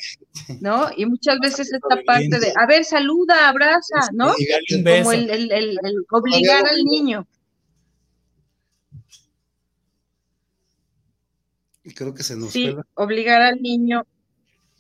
¿no? 0.61 0.89
Y 0.97 1.07
muchas 1.07 1.39
veces 1.41 1.73
esta 1.73 2.01
parte 2.07 2.39
de, 2.39 2.53
a 2.57 2.67
ver, 2.67 2.85
saluda, 2.85 3.49
abraza, 3.49 4.11
¿no? 4.13 4.33
Como 4.33 5.13
el, 5.13 5.29
el, 5.29 5.51
el, 5.53 5.79
obligar 6.11 6.67
al 6.67 6.85
niño. 6.85 7.27
Y 11.85 11.93
creo 11.93 12.15
que 12.15 12.23
se 12.23 12.37
nos 12.37 12.53
Sí, 12.53 12.75
obligar 12.95 13.43
al 13.43 13.61
niño. 13.61 14.07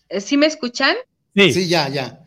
Eh, 0.08 0.20
¿Sí 0.20 0.36
me 0.36 0.46
escuchan? 0.46 0.94
Sí. 1.34 1.52
sí, 1.52 1.68
ya, 1.68 1.88
ya. 1.88 2.24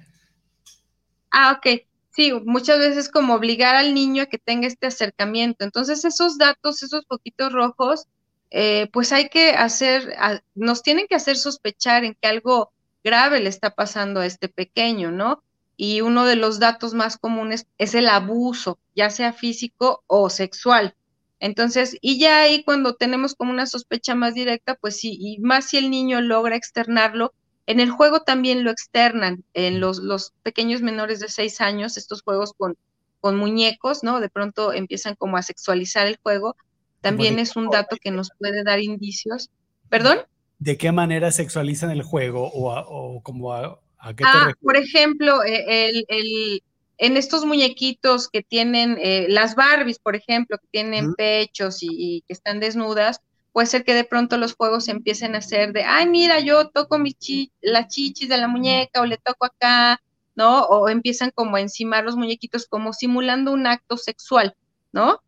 Ah, 1.32 1.58
ok. 1.58 1.86
Sí, 2.16 2.32
muchas 2.46 2.80
veces 2.80 3.10
como 3.10 3.36
obligar 3.36 3.76
al 3.76 3.94
niño 3.94 4.24
a 4.24 4.26
que 4.28 4.38
tenga 4.38 4.68
este 4.68 4.88
acercamiento. 4.88 5.66
Entonces, 5.66 6.06
esos 6.06 6.38
datos, 6.38 6.82
esos 6.82 7.06
poquitos 7.06 7.52
rojos, 7.52 8.08
eh, 8.52 8.88
pues 8.94 9.12
hay 9.12 9.30
que 9.30 9.52
hacer, 9.52 10.16
nos 10.56 10.82
tienen 10.82 11.08
que 11.08 11.16
hacer 11.16 11.38
sospechar 11.38 12.06
en 12.06 12.16
que 12.16 12.28
algo 12.28 12.72
grave 13.04 13.42
le 13.42 13.50
está 13.50 13.72
pasando 13.72 14.22
a 14.22 14.26
este 14.26 14.48
pequeño, 14.50 15.12
¿no? 15.12 15.44
y 15.78 16.02
uno 16.02 16.26
de 16.26 16.36
los 16.36 16.60
datos 16.60 16.94
más 16.94 17.18
comunes 17.18 17.68
es 17.78 17.96
el 17.96 18.08
abuso, 18.08 18.80
ya 18.96 19.10
sea 19.10 19.34
físico 19.34 20.04
o 20.08 20.30
sexual. 20.30 20.96
Entonces, 21.40 21.98
y 22.02 22.18
ya 22.20 22.42
ahí 22.42 22.64
cuando 22.64 22.96
tenemos 22.96 23.36
como 23.36 23.52
una 23.52 23.66
sospecha 23.66 24.16
más 24.16 24.34
directa, 24.34 24.76
pues 24.76 24.98
sí, 24.98 25.18
y 25.20 25.40
más 25.40 25.66
si 25.66 25.78
el 25.78 25.92
niño 25.92 26.22
logra 26.22 26.56
externarlo, 26.56 27.34
en 27.68 27.80
el 27.80 27.90
juego 27.90 28.22
también 28.22 28.64
lo 28.64 28.72
externan, 28.72 29.44
en 29.54 29.80
los, 29.80 29.98
los 29.98 30.34
pequeños 30.44 30.82
menores 30.82 31.20
de 31.20 31.30
seis 31.30 31.62
años, 31.62 31.98
estos 31.98 32.22
juegos 32.22 32.54
con, 32.58 32.78
con 33.20 33.38
muñecos, 33.38 34.04
¿no? 34.04 34.20
De 34.20 34.30
pronto 34.30 34.74
empiezan 34.74 35.16
como 35.16 35.38
a 35.38 35.42
sexualizar 35.42 36.08
el 36.08 36.18
juego, 36.22 36.56
también 37.02 37.38
es 37.38 37.56
un 37.56 37.70
dato 37.70 37.98
que 38.02 38.12
nos 38.12 38.30
puede 38.40 38.64
dar 38.64 38.80
indicios. 38.80 39.50
¿Perdón? 39.90 40.20
¿De 40.58 40.78
qué 40.78 40.92
manera 40.92 41.32
sexualizan 41.32 41.92
el 41.92 42.02
juego 42.02 42.48
o, 42.52 42.74
o 42.74 43.22
como 43.22 43.54
a, 43.54 43.80
qué 44.10 44.16
te 44.16 44.24
ah, 44.26 44.52
Por 44.62 44.76
ejemplo, 44.76 45.44
eh, 45.44 45.90
el, 45.90 46.06
el, 46.08 46.64
en 46.98 47.18
estos 47.18 47.46
muñequitos 47.46 48.30
que 48.30 48.42
tienen, 48.42 48.98
eh, 49.02 49.28
las 49.30 49.56
Barbies, 49.56 50.00
por 50.00 50.16
ejemplo, 50.16 50.58
que 50.58 50.68
tienen 50.72 51.14
pechos 51.14 51.80
y, 51.82 52.24
que 52.28 52.34
están 52.34 52.60
desnudas, 52.60 53.22
puede 53.56 53.68
ser 53.68 53.86
que 53.86 53.94
de 53.94 54.04
pronto 54.04 54.36
los 54.36 54.54
juegos 54.54 54.90
empiecen 54.90 55.34
a 55.34 55.42
ser 55.42 55.72
de, 55.72 55.86
ay, 55.86 56.10
mira, 56.10 56.42
yo 56.42 56.68
toco 56.72 57.00
mi 57.00 57.14
chi 57.14 57.54
la 57.62 57.88
chichis 57.88 58.28
de 58.28 58.36
la 58.36 58.50
muñeca 58.50 59.00
o 59.00 59.06
le 59.06 59.16
toco 59.16 59.46
acá, 59.46 60.02
¿no? 60.36 60.64
O 60.64 60.90
empiezan 60.90 61.32
como 61.34 61.56
a 61.56 61.62
encimar 61.62 62.04
los 62.04 62.18
muñequitos 62.18 62.68
como 62.68 62.92
simulando 62.92 63.54
un 63.54 63.66
acto 63.66 63.96
sexual, 63.96 64.58
¿no? 64.92 65.24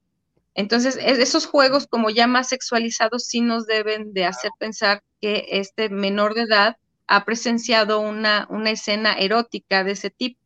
Entonces, 0.56 0.98
esos 0.98 1.46
juegos 1.46 1.88
como 1.88 2.10
ya 2.10 2.28
más 2.28 2.50
sexualizados 2.50 3.24
sí 3.24 3.40
nos 3.40 3.66
deben 3.66 4.12
de 4.12 4.26
hacer 4.26 4.52
pensar 4.60 5.02
que 5.22 5.46
este 5.52 5.88
menor 5.88 6.34
de 6.34 6.42
edad 6.42 6.76
ha 7.08 7.24
presenciado 7.24 8.02
una, 8.02 8.46
una 8.50 8.72
escena 8.72 9.14
erótica 9.14 9.86
de 9.86 9.94
ese 9.94 10.10
tipo 10.10 10.42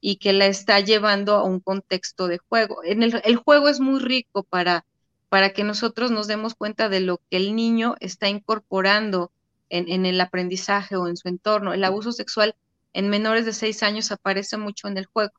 y 0.00 0.16
que 0.16 0.32
la 0.32 0.46
está 0.46 0.80
llevando 0.80 1.34
a 1.34 1.44
un 1.44 1.60
contexto 1.60 2.26
de 2.26 2.38
juego. 2.38 2.82
En 2.84 3.02
el, 3.02 3.20
el 3.22 3.36
juego 3.36 3.68
es 3.68 3.80
muy 3.80 4.00
rico 4.00 4.44
para, 4.44 4.86
para 5.28 5.50
que 5.50 5.64
nosotros 5.64 6.10
nos 6.10 6.26
demos 6.26 6.54
cuenta 6.54 6.88
de 6.88 7.00
lo 7.00 7.18
que 7.30 7.36
el 7.36 7.54
niño 7.54 7.96
está 8.00 8.28
incorporando 8.28 9.30
en, 9.68 9.88
en, 9.88 10.06
el 10.06 10.20
aprendizaje 10.20 10.96
o 10.96 11.08
en 11.08 11.16
su 11.16 11.28
entorno. 11.28 11.74
El 11.74 11.84
abuso 11.84 12.12
sexual 12.12 12.54
en 12.92 13.10
menores 13.10 13.44
de 13.44 13.52
seis 13.52 13.82
años 13.82 14.10
aparece 14.10 14.56
mucho 14.56 14.88
en 14.88 14.96
el 14.96 15.06
juego, 15.06 15.34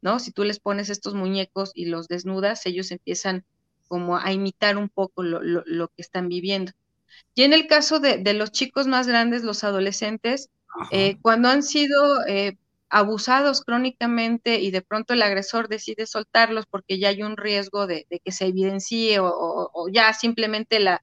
¿no? 0.00 0.20
Si 0.20 0.30
tú 0.30 0.44
les 0.44 0.60
pones 0.60 0.88
estos 0.90 1.14
muñecos 1.14 1.72
y 1.74 1.86
los 1.86 2.08
desnudas, 2.08 2.64
ellos 2.66 2.90
empiezan 2.90 3.44
como 3.88 4.16
a 4.16 4.32
imitar 4.32 4.78
un 4.78 4.88
poco 4.88 5.22
lo, 5.22 5.40
lo, 5.42 5.88
que 5.88 6.00
están 6.00 6.28
viviendo. 6.28 6.72
Y 7.34 7.42
en 7.42 7.52
el 7.52 7.66
caso 7.66 8.00
de, 8.00 8.18
de 8.18 8.32
los 8.32 8.52
chicos 8.52 8.86
más 8.86 9.06
grandes, 9.06 9.42
los 9.42 9.64
adolescentes, 9.64 10.48
eh, 10.90 11.18
cuando 11.20 11.48
han 11.48 11.62
sido 11.62 12.24
eh, 12.26 12.56
abusados 12.92 13.62
crónicamente 13.62 14.60
y 14.60 14.70
de 14.70 14.82
pronto 14.82 15.14
el 15.14 15.22
agresor 15.22 15.68
decide 15.68 16.06
soltarlos 16.06 16.66
porque 16.66 16.98
ya 16.98 17.08
hay 17.08 17.22
un 17.22 17.38
riesgo 17.38 17.86
de, 17.86 18.06
que 18.22 18.32
se 18.32 18.44
evidencie 18.44 19.16
o, 19.18 19.88
ya 19.90 20.12
simplemente 20.12 20.78
la, 20.78 21.02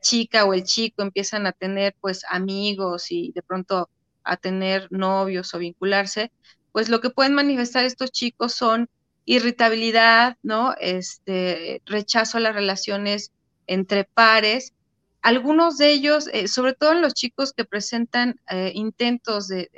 chica 0.00 0.44
o 0.44 0.52
el 0.52 0.64
chico 0.64 1.02
empiezan 1.02 1.46
a 1.46 1.52
tener 1.52 1.94
pues 2.00 2.24
amigos 2.28 3.12
y 3.12 3.30
de 3.36 3.42
pronto 3.42 3.88
a 4.24 4.36
tener 4.36 4.88
novios 4.90 5.54
o 5.54 5.58
vincularse, 5.58 6.32
pues 6.72 6.88
lo 6.88 7.00
que 7.00 7.10
pueden 7.10 7.34
manifestar 7.34 7.84
estos 7.84 8.10
chicos 8.10 8.52
son 8.52 8.90
irritabilidad, 9.24 10.38
¿no? 10.42 10.74
Este, 10.80 11.82
rechazo 11.86 12.38
a 12.38 12.40
las 12.40 12.54
relaciones 12.54 13.30
entre 13.68 14.02
pares. 14.04 14.72
Algunos 15.20 15.78
de 15.78 15.92
ellos, 15.92 16.28
eh, 16.32 16.48
sobre 16.48 16.74
todo 16.74 16.92
en 16.92 17.00
los 17.00 17.14
chicos 17.14 17.52
que 17.52 17.64
presentan 17.64 18.40
eh, 18.48 18.72
intentos 18.74 19.46
de, 19.46 19.70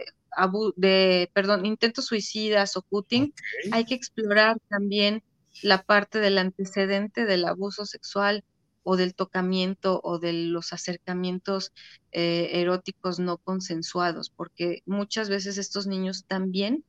perdón, 1.33 1.67
intentos 1.67 2.07
suicidas 2.07 2.77
o 2.77 2.83
cutting, 2.83 3.33
hay 3.73 3.85
que 3.85 3.95
explorar 3.95 4.59
también 4.69 5.23
la 5.63 5.83
parte 5.83 6.19
del 6.19 6.39
antecedente 6.39 7.25
del 7.25 7.45
abuso 7.45 7.87
sexual 7.87 8.45
o 8.85 8.97
del 8.97 9.15
tocamiento 9.15 10.01
o 10.05 10.19
de 10.19 10.33
los 10.33 10.73
acercamientos 10.73 11.73
eh, 12.13 12.51
eróticos 12.61 13.19
no 13.19 13.39
consensuados, 13.39 14.31
porque 14.31 14.83
muchas 14.87 15.29
veces 15.29 15.59
estos 15.59 15.87
niños 15.87 16.25
también 16.27 16.85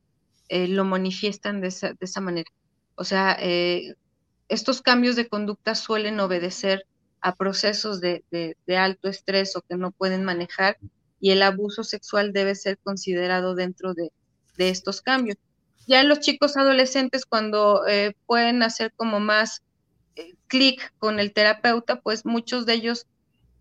eh, 0.48 0.68
lo 0.68 0.84
manifiestan 0.84 1.60
de 1.60 1.68
esa, 1.68 1.88
de 1.88 1.98
esa, 2.00 2.20
manera. 2.20 2.50
O 2.94 3.04
sea, 3.04 3.36
eh, 3.40 3.94
estos 4.48 4.82
cambios 4.82 5.16
de 5.16 5.28
conducta 5.28 5.74
suelen 5.74 6.20
obedecer 6.20 6.86
a 7.20 7.34
procesos 7.34 8.00
de, 8.00 8.24
de, 8.30 8.76
alto 8.76 9.08
estrés 9.08 9.56
o 9.56 9.62
que 9.62 9.76
no 9.76 9.90
pueden 9.90 10.22
manejar 10.22 10.76
y 11.20 11.30
el 11.30 11.42
abuso 11.42 11.84
sexual 11.84 12.32
debe 12.32 12.54
ser 12.54 12.78
considerado 12.78 13.54
dentro 13.54 13.94
de, 13.94 14.12
de 14.56 14.68
estos 14.70 15.00
cambios. 15.00 15.36
Ya 15.86 16.02
los 16.02 16.20
chicos 16.20 16.56
adolescentes, 16.56 17.24
cuando 17.24 17.86
eh, 17.86 18.14
pueden 18.26 18.62
hacer 18.62 18.92
como 18.96 19.20
más 19.20 19.62
clic 20.48 20.92
con 20.98 21.20
el 21.20 21.32
terapeuta, 21.32 22.00
pues 22.00 22.24
muchos 22.24 22.66
de 22.66 22.74
ellos 22.74 23.06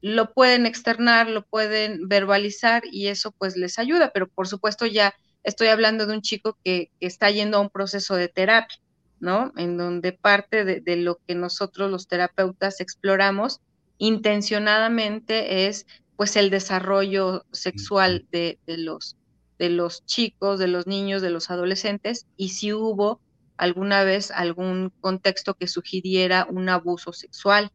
lo 0.02 0.34
pueden 0.34 0.66
externar, 0.66 1.30
lo 1.30 1.44
pueden 1.44 2.08
verbalizar 2.08 2.84
y 2.92 3.08
eso 3.08 3.32
pues 3.32 3.58
les 3.58 3.80
ayuda, 3.80 4.12
pero 4.14 4.28
por 4.28 4.48
supuesto 4.48 4.86
ya 4.86 5.16
estoy 5.44 5.68
hablando 5.68 6.06
de 6.06 6.14
un 6.14 6.22
chico 6.22 6.58
que, 6.64 6.92
está 7.00 7.30
yendo 7.32 7.58
a 7.58 7.62
un 7.62 7.70
proceso 7.70 8.16
de 8.16 8.28
terapia, 8.28 8.78
¿no? 9.20 9.52
En 9.58 9.78
donde 9.78 10.12
parte 10.12 10.64
de, 10.64 10.96
lo 10.98 11.20
que 11.28 11.36
nosotros 11.36 11.90
los 11.90 12.08
terapeutas 12.08 12.82
exploramos 12.82 13.62
intencionadamente 13.98 15.68
es 15.68 15.88
pues 16.18 16.36
el 16.36 16.50
desarrollo 16.50 17.46
sexual 17.52 18.26
de, 18.32 18.60
los, 18.68 19.18
de 19.60 19.70
los 19.70 20.06
chicos, 20.06 20.60
de 20.60 20.68
los 20.68 20.88
niños, 20.88 21.22
de 21.22 21.30
los 21.30 21.50
adolescentes, 21.50 22.26
y 22.38 22.50
si 22.50 22.74
hubo 22.74 23.22
alguna 23.58 24.04
vez 24.04 24.32
algún 24.32 24.92
contexto 25.02 25.56
que 25.56 25.68
sugiriera 25.68 26.48
un 26.50 26.70
abuso 26.70 27.14
sexual, 27.14 27.72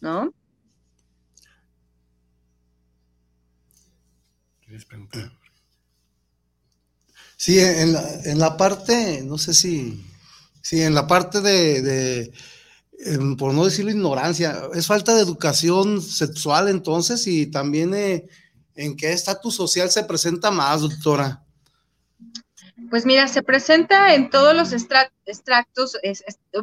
¿no? 0.00 0.32
¿Quieres 4.64 4.84
preguntar? 4.84 5.32
Sí, 7.36 7.58
en 7.58 7.92
la, 7.92 8.06
en 8.24 8.38
la 8.38 8.56
parte, 8.56 9.22
no 9.24 9.38
sé 9.38 9.54
si, 9.54 10.04
sí, 10.60 10.82
en 10.82 10.94
la 10.94 11.06
parte 11.06 11.40
de, 11.40 12.32
em, 13.04 13.36
por 13.36 13.52
no 13.54 13.64
decirlo 13.64 13.90
ignorancia, 13.90 14.62
es 14.74 14.86
falta 14.86 15.14
de 15.14 15.22
educación 15.22 16.00
sexual 16.02 16.68
entonces 16.68 17.26
y 17.26 17.46
también 17.46 17.94
eh, 17.94 18.26
en 18.74 18.96
qué 18.96 19.12
estatus 19.12 19.54
social 19.54 19.90
se 19.90 20.04
presenta 20.04 20.50
más, 20.50 20.80
doctora. 20.80 21.42
Pues 22.88 23.06
mira, 23.06 23.28
se 23.28 23.42
presenta 23.42 24.14
en 24.14 24.30
todos 24.30 24.54
los 24.54 24.72
extractos, 24.72 25.98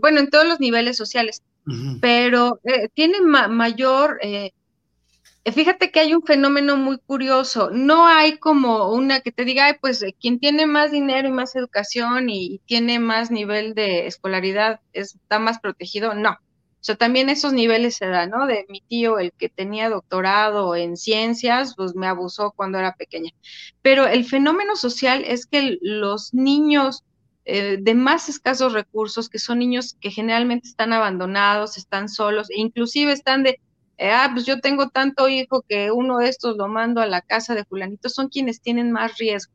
bueno, 0.01 0.19
en 0.19 0.29
todos 0.29 0.45
los 0.45 0.59
niveles 0.59 0.97
sociales, 0.97 1.41
pero 2.01 2.59
eh, 2.63 2.89
tiene 2.93 3.21
mayor 3.21 4.17
eh, 4.21 4.45
eh, 4.45 4.53
fíjate 5.51 5.91
que 5.91 5.99
hay 5.99 6.13
un 6.13 6.23
fenómeno 6.23 6.77
muy 6.77 6.97
curioso. 6.97 7.69
No 7.71 8.07
hay 8.07 8.37
como 8.37 8.91
una 8.91 9.21
que 9.21 9.31
te 9.31 9.45
diga, 9.45 9.77
pues 9.79 10.01
eh, 10.01 10.15
quien 10.19 10.39
tiene 10.39 10.65
más 10.65 10.91
dinero 10.91 11.27
y 11.27 11.31
más 11.31 11.55
educación 11.55 12.29
y, 12.29 12.59
tiene 12.65 12.99
más 12.99 13.31
nivel 13.31 13.73
de 13.73 14.07
escolaridad 14.07 14.81
está 14.93 15.39
más 15.39 15.59
protegido. 15.59 16.13
No. 16.13 16.31
O 16.31 16.83
sea, 16.87 16.95
también 16.95 17.29
esos 17.29 17.53
niveles 17.53 17.95
se 17.97 18.07
dan, 18.07 18.29
¿no? 18.29 18.45
De 18.45 18.65
mi 18.69 18.81
tío, 18.81 19.19
el 19.19 19.33
que 19.33 19.49
tenía 19.49 19.89
doctorado 19.89 20.75
en 20.75 20.95
ciencias, 20.95 21.73
pues 21.75 21.95
me 21.95 22.07
abusó 22.07 22.51
cuando 22.55 22.77
era 22.77 22.95
pequeña. 22.95 23.31
Pero 23.81 24.07
el 24.07 24.25
fenómeno 24.25 24.75
social 24.75 25.23
es 25.25 25.45
que 25.45 25.77
los 25.81 26.33
niños 26.33 27.03
eh, 27.45 27.77
de 27.79 27.93
más 27.95 28.27
escasos 28.29 28.73
recursos, 28.73 29.29
que 29.29 29.39
son 29.39 29.59
niños 29.59 29.95
que 30.01 30.11
generalmente 30.11 30.67
están 30.67 30.93
abandonados, 30.93 31.77
están 31.77 32.09
solos, 32.09 32.49
e 32.49 32.59
inclusive 32.59 33.13
están 33.13 33.43
de, 33.43 33.59
eh, 33.97 34.11
ah, 34.11 34.29
pues 34.33 34.45
yo 34.45 34.59
tengo 34.59 34.89
tanto 34.89 35.27
hijo 35.27 35.63
que 35.67 35.91
uno 35.91 36.19
de 36.19 36.29
estos 36.29 36.55
lo 36.57 36.67
mando 36.67 37.01
a 37.01 37.07
la 37.07 37.21
casa 37.21 37.55
de 37.55 37.65
fulanito, 37.65 38.09
son 38.09 38.29
quienes 38.29 38.61
tienen 38.61 38.91
más 38.91 39.17
riesgo. 39.17 39.53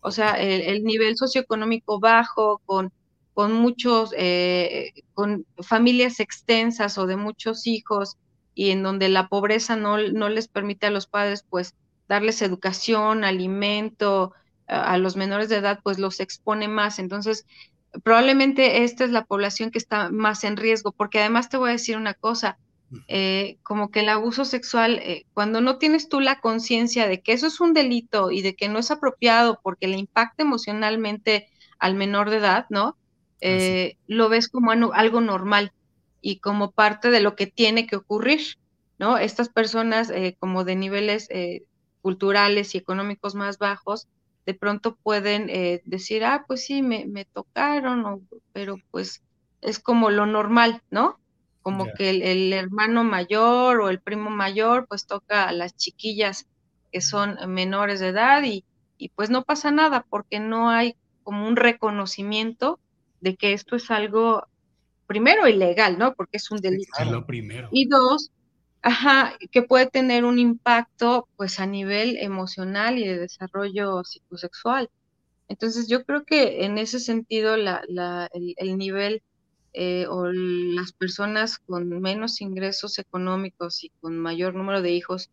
O 0.00 0.10
sea, 0.10 0.32
el, 0.32 0.82
nivel 0.84 1.16
socioeconómico 1.16 2.00
bajo, 2.00 2.60
con, 2.64 2.92
con 3.34 3.52
muchos, 3.52 4.12
eh, 4.16 4.92
con 5.14 5.46
familias 5.62 6.20
extensas 6.20 6.98
o 6.98 7.06
de 7.06 7.16
muchos 7.16 7.66
hijos, 7.66 8.16
y 8.54 8.70
en 8.70 8.82
donde 8.82 9.08
la 9.08 9.28
pobreza 9.28 9.76
no, 9.76 9.98
no 9.98 10.28
les 10.28 10.48
permite 10.48 10.86
a 10.86 10.90
los 10.90 11.06
padres, 11.06 11.44
pues, 11.48 11.74
darles 12.08 12.42
educación, 12.42 13.24
alimento, 13.24 14.32
a, 14.66 14.94
a 14.94 14.98
los 14.98 15.16
menores 15.16 15.48
de 15.48 15.56
edad, 15.56 15.80
pues 15.82 15.98
los 15.98 16.20
expone 16.20 16.68
más. 16.68 16.98
Entonces, 16.98 17.46
probablemente 18.02 18.84
esta 18.84 19.04
es 19.04 19.10
la 19.10 19.24
población 19.24 19.70
que 19.70 19.78
está 19.78 20.10
más 20.10 20.44
en 20.44 20.56
riesgo, 20.56 20.92
porque 20.92 21.20
además 21.20 21.48
te 21.48 21.58
voy 21.58 21.70
a 21.70 21.72
decir 21.72 21.96
una 21.96 22.14
cosa, 22.14 22.58
eh, 23.08 23.58
como 23.62 23.90
que 23.90 24.00
el 24.00 24.08
abuso 24.08 24.44
sexual, 24.44 24.98
eh, 24.98 25.24
cuando 25.34 25.60
no 25.60 25.78
tienes 25.78 26.08
tú 26.08 26.20
la 26.20 26.40
conciencia 26.40 27.08
de 27.08 27.22
que 27.22 27.32
eso 27.32 27.46
es 27.46 27.60
un 27.60 27.72
delito 27.72 28.30
y 28.30 28.42
de 28.42 28.54
que 28.54 28.68
no 28.68 28.78
es 28.78 28.90
apropiado 28.90 29.60
porque 29.62 29.88
le 29.88 29.98
impacta 29.98 30.42
emocionalmente 30.42 31.48
al 31.78 31.94
menor 31.94 32.30
de 32.30 32.36
edad, 32.36 32.66
¿no? 32.70 32.96
Eh, 33.40 33.96
lo 34.06 34.28
ves 34.28 34.48
como 34.48 34.70
algo 34.70 35.20
normal 35.20 35.72
y 36.20 36.38
como 36.38 36.70
parte 36.70 37.10
de 37.10 37.20
lo 37.20 37.34
que 37.34 37.46
tiene 37.46 37.86
que 37.86 37.96
ocurrir, 37.96 38.58
¿no? 38.98 39.18
Estas 39.18 39.48
personas 39.48 40.12
como 40.38 40.64
de 40.64 40.76
niveles 40.76 41.28
culturales 42.02 42.74
y 42.74 42.78
económicos 42.78 43.34
más 43.34 43.58
bajos, 43.58 44.08
de 44.44 44.54
pronto 44.54 44.96
pueden 44.96 45.48
eh, 45.48 45.82
decir, 45.84 46.24
ah, 46.24 46.44
pues 46.46 46.64
sí, 46.64 46.82
me, 46.82 47.06
me 47.06 47.24
tocaron, 47.24 48.28
pero 48.52 48.76
pues 48.90 49.22
es 49.60 49.78
como 49.78 50.10
lo 50.10 50.26
normal, 50.26 50.82
¿no? 50.90 51.18
Como 51.62 51.86
que 51.96 52.10
el, 52.10 52.52
hermano 52.52 53.04
mayor 53.04 53.80
o 53.80 53.88
el 53.88 54.00
primo 54.00 54.30
mayor 54.30 54.86
pues 54.88 55.06
toca 55.06 55.48
a 55.48 55.52
las 55.52 55.76
chiquillas 55.76 56.46
que 56.90 57.00
son 57.00 57.38
menores 57.48 58.00
de 58.00 58.08
edad 58.08 58.42
y, 58.42 58.64
y 58.98 59.10
pues 59.10 59.30
no 59.30 59.44
pasa 59.44 59.70
nada 59.70 60.04
porque 60.10 60.40
no 60.40 60.70
hay 60.70 60.96
como 61.22 61.46
un 61.46 61.56
reconocimiento 61.56 62.78
de 63.20 63.36
que 63.36 63.52
esto 63.52 63.76
es 63.76 63.90
algo, 63.90 64.46
primero, 65.06 65.48
ilegal, 65.48 65.98
¿no? 65.98 66.14
Porque 66.14 66.36
es 66.36 66.50
un 66.50 66.58
delito. 66.58 66.92
lo 67.04 67.24
primero. 67.24 67.68
Y 67.70 67.88
dos, 67.88 68.32
ajá, 68.82 69.36
que 69.50 69.62
puede 69.62 69.86
tener 69.86 70.24
un 70.24 70.38
impacto 70.38 71.28
pues 71.36 71.60
a 71.60 71.66
nivel 71.66 72.16
emocional 72.18 72.98
y 72.98 73.06
de 73.06 73.18
desarrollo 73.18 74.02
psicosexual. 74.04 74.90
Entonces 75.48 75.86
yo 75.88 76.04
creo 76.04 76.24
que 76.24 76.64
en 76.64 76.78
ese 76.78 76.98
sentido 76.98 77.56
la, 77.56 77.82
la, 77.88 78.28
el, 78.32 78.78
nivel 78.78 79.22
eh, 79.74 80.06
o 80.08 80.26
las 80.26 80.92
personas 80.92 81.58
con 81.58 81.88
menos 82.00 82.40
ingresos 82.40 82.98
económicos 82.98 83.84
y 83.84 83.90
con 84.00 84.18
mayor 84.18 84.54
número 84.54 84.82
de 84.82 84.92
hijos 84.92 85.30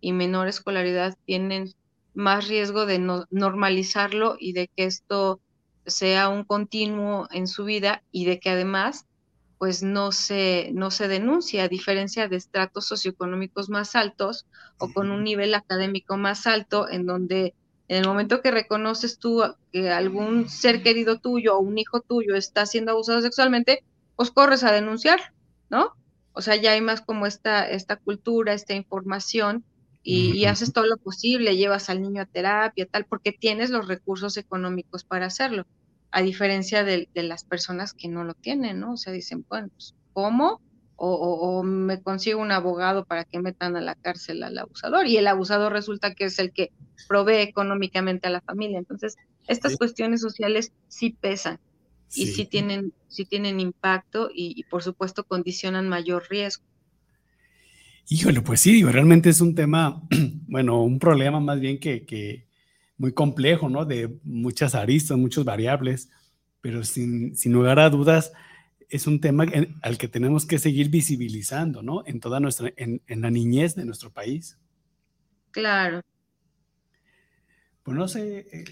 y 0.00 0.12
menor 0.12 0.48
escolaridad 0.48 1.16
tienen 1.26 1.74
más 2.14 2.48
riesgo 2.48 2.86
de 2.86 2.98
no, 2.98 3.26
normalizarlo 3.30 4.36
y 4.38 4.52
de 4.52 4.68
que 4.68 4.84
esto 4.84 5.40
sea 5.86 6.28
un 6.28 6.44
continuo 6.44 7.28
en 7.30 7.46
su 7.46 7.64
vida 7.64 8.02
y 8.12 8.24
de 8.24 8.40
que 8.40 8.50
además 8.50 9.06
pues 9.58 9.84
no 9.84 10.10
se, 10.10 10.70
no 10.74 10.90
se 10.90 11.06
denuncia, 11.06 11.62
a 11.62 11.68
diferencia 11.68 12.26
de 12.26 12.34
estratos 12.34 12.86
socioeconómicos 12.86 13.68
más 13.68 13.94
altos 13.94 14.44
o 14.78 14.92
con 14.92 15.12
un 15.12 15.22
nivel 15.22 15.54
académico 15.54 16.16
más 16.16 16.48
alto, 16.48 16.88
en 16.90 17.06
donde 17.06 17.54
en 17.92 17.98
el 17.98 18.06
momento 18.06 18.40
que 18.40 18.50
reconoces 18.50 19.18
tú 19.18 19.42
que 19.70 19.90
algún 19.90 20.48
ser 20.48 20.82
querido 20.82 21.18
tuyo 21.18 21.56
o 21.56 21.60
un 21.60 21.76
hijo 21.76 22.00
tuyo 22.00 22.36
está 22.36 22.64
siendo 22.64 22.92
abusado 22.92 23.20
sexualmente, 23.20 23.84
pues 24.16 24.30
corres 24.30 24.64
a 24.64 24.72
denunciar, 24.72 25.34
¿no? 25.68 25.92
O 26.32 26.40
sea, 26.40 26.56
ya 26.56 26.72
hay 26.72 26.80
más 26.80 27.02
como 27.02 27.26
esta, 27.26 27.68
esta 27.68 27.96
cultura, 27.96 28.54
esta 28.54 28.72
información, 28.72 29.62
y, 30.04 30.46
haces 30.46 30.72
todo 30.72 30.86
lo 30.86 30.96
posible, 30.96 31.54
llevas 31.56 31.90
al 31.90 32.00
niño 32.00 32.22
a 32.22 32.26
terapia, 32.26 32.86
tal, 32.86 33.04
porque 33.04 33.30
tienes 33.30 33.68
los 33.68 33.86
recursos 33.86 34.38
económicos 34.38 35.04
para 35.04 35.26
hacerlo 35.26 35.66
a 36.10 36.22
diferencia 36.22 36.84
de, 36.84 37.08
las 37.14 37.44
personas 37.44 37.92
que 37.92 38.08
no 38.08 38.24
lo 38.24 38.32
tienen, 38.32 38.80
¿no? 38.80 38.94
O 38.94 38.96
sea, 38.96 39.12
dicen, 39.12 39.44
bueno, 39.48 39.68
pues, 39.68 39.94
¿cómo? 40.14 40.62
O, 41.04 41.64
me 41.64 42.00
consigo 42.00 42.40
un 42.40 42.52
abogado 42.52 43.04
para 43.04 43.24
que 43.24 43.40
metan 43.40 43.74
a 43.74 43.80
la 43.80 43.96
cárcel 43.96 44.42
al 44.44 44.56
abusador 44.56 45.08
y 45.08 45.16
el 45.16 45.26
abusador 45.26 45.72
resulta 45.72 46.14
que 46.14 46.26
es 46.26 46.38
el 46.38 46.52
que 46.52 46.70
provee 47.08 47.40
económicamente 47.40 48.28
a 48.28 48.30
la 48.30 48.40
familia. 48.40 48.78
Entonces, 48.78 49.16
estas 49.48 49.76
cuestiones 49.76 50.20
sociales 50.20 50.72
sí 50.86 51.16
pesan 51.20 51.58
y 52.14 52.26
sí, 52.26 52.44
tienen, 52.44 52.92
sí 53.08 53.24
tienen 53.24 53.58
impacto 53.58 54.30
y, 54.32 54.62
por 54.70 54.84
supuesto 54.84 55.24
condicionan 55.24 55.88
mayor 55.88 56.24
riesgo. 56.30 56.62
Híjole, 58.08 58.40
pues 58.40 58.60
sí, 58.60 58.84
realmente 58.84 59.30
es 59.30 59.40
un 59.40 59.56
tema, 59.56 60.02
bueno, 60.46 60.82
un 60.82 61.00
problema 61.00 61.40
más 61.40 61.58
bien 61.58 61.80
que, 61.80 62.06
que, 62.06 62.46
muy 62.96 63.12
complejo, 63.12 63.68
¿no? 63.68 63.84
De 63.84 64.16
muchas 64.22 64.76
aristas, 64.76 65.18
muchas 65.18 65.44
variables, 65.44 66.08
pero 66.60 66.84
sin, 66.84 67.34
lugar 67.46 67.80
a 67.80 67.90
dudas 67.90 68.32
es 68.92 69.06
un 69.06 69.20
tema 69.20 69.46
al 69.80 69.96
que 69.96 70.06
tenemos 70.06 70.44
que 70.44 70.58
seguir 70.58 70.90
visibilizando, 70.90 71.82
¿no? 71.82 72.04
En 72.04 72.20
toda 72.20 72.40
nuestra, 72.40 72.70
en, 72.76 73.00
la 73.08 73.30
niñez 73.30 73.74
de 73.74 73.86
nuestro 73.86 74.12
país. 74.12 74.58
Claro. 75.50 76.02
Pues 77.82 77.96
no 77.96 78.06
sé, 78.06 78.46
eh, 78.52 78.64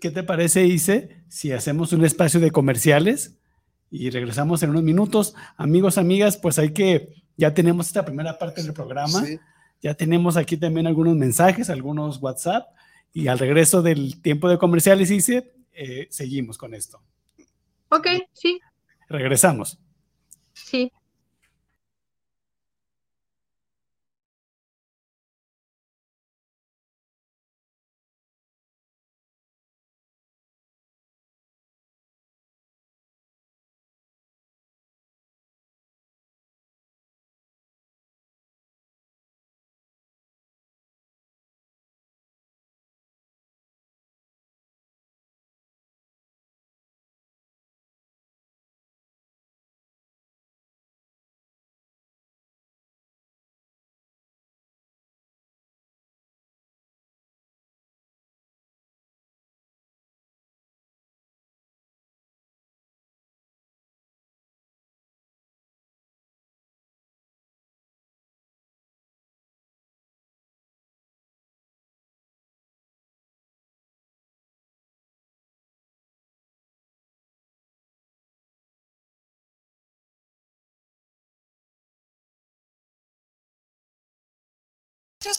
¿qué 0.00 0.10
te 0.10 0.24
parece, 0.24 0.66
Ise, 0.66 1.22
si 1.28 1.52
hacemos 1.52 1.92
un 1.92 2.04
espacio 2.04 2.40
de 2.40 2.50
comerciales 2.50 3.38
y 3.88 4.10
regresamos 4.10 4.64
en 4.64 4.70
unos 4.70 4.82
minutos? 4.82 5.36
Amigos, 5.56 5.96
amigas, 5.96 6.36
pues 6.38 6.58
hay 6.58 6.72
que, 6.72 7.14
ya 7.36 7.54
tenemos 7.54 7.86
esta 7.86 8.04
primera 8.04 8.36
parte 8.36 8.64
del 8.64 8.72
programa. 8.72 9.24
Ya 9.80 9.94
tenemos 9.94 10.36
aquí 10.36 10.56
también 10.56 10.88
algunos 10.88 11.14
mensajes, 11.14 11.70
algunos 11.70 12.20
WhatsApp. 12.20 12.66
Y 13.12 13.28
al 13.28 13.38
regreso 13.38 13.80
del 13.80 14.20
tiempo 14.22 14.48
de 14.48 14.58
comerciales, 14.58 15.12
hice, 15.12 15.54
eh, 15.70 16.08
seguimos 16.10 16.58
con 16.58 16.74
esto. 16.74 17.00
Ok, 17.90 18.08
sí. 18.32 18.60
Regresamos. 19.08 19.78
Sí. 20.52 20.92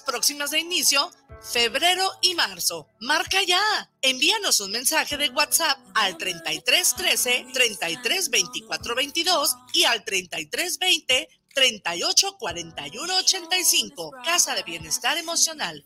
Próximas 0.05 0.51
de 0.51 0.59
inicio, 0.59 1.09
febrero 1.41 2.11
y 2.21 2.35
marzo. 2.35 2.89
Marca 2.99 3.41
ya. 3.43 3.61
Envíanos 4.01 4.59
un 4.59 4.71
mensaje 4.71 5.15
de 5.15 5.29
WhatsApp 5.29 5.77
al 5.95 6.17
33 6.17 6.95
13 6.95 7.47
33 7.53 8.29
24 8.29 8.95
22 8.95 9.55
y 9.73 9.83
al 9.85 10.03
33 10.03 10.79
20 10.79 11.29
38 11.53 12.35
41 12.37 13.15
85. 13.15 14.11
Casa 14.23 14.55
de 14.55 14.63
Bienestar 14.63 15.17
Emocional. 15.17 15.85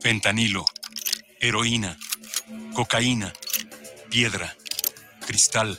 Fentanilo, 0.00 0.64
heroína, 1.40 1.98
cocaína, 2.74 3.32
piedra, 4.08 4.56
cristal 5.26 5.78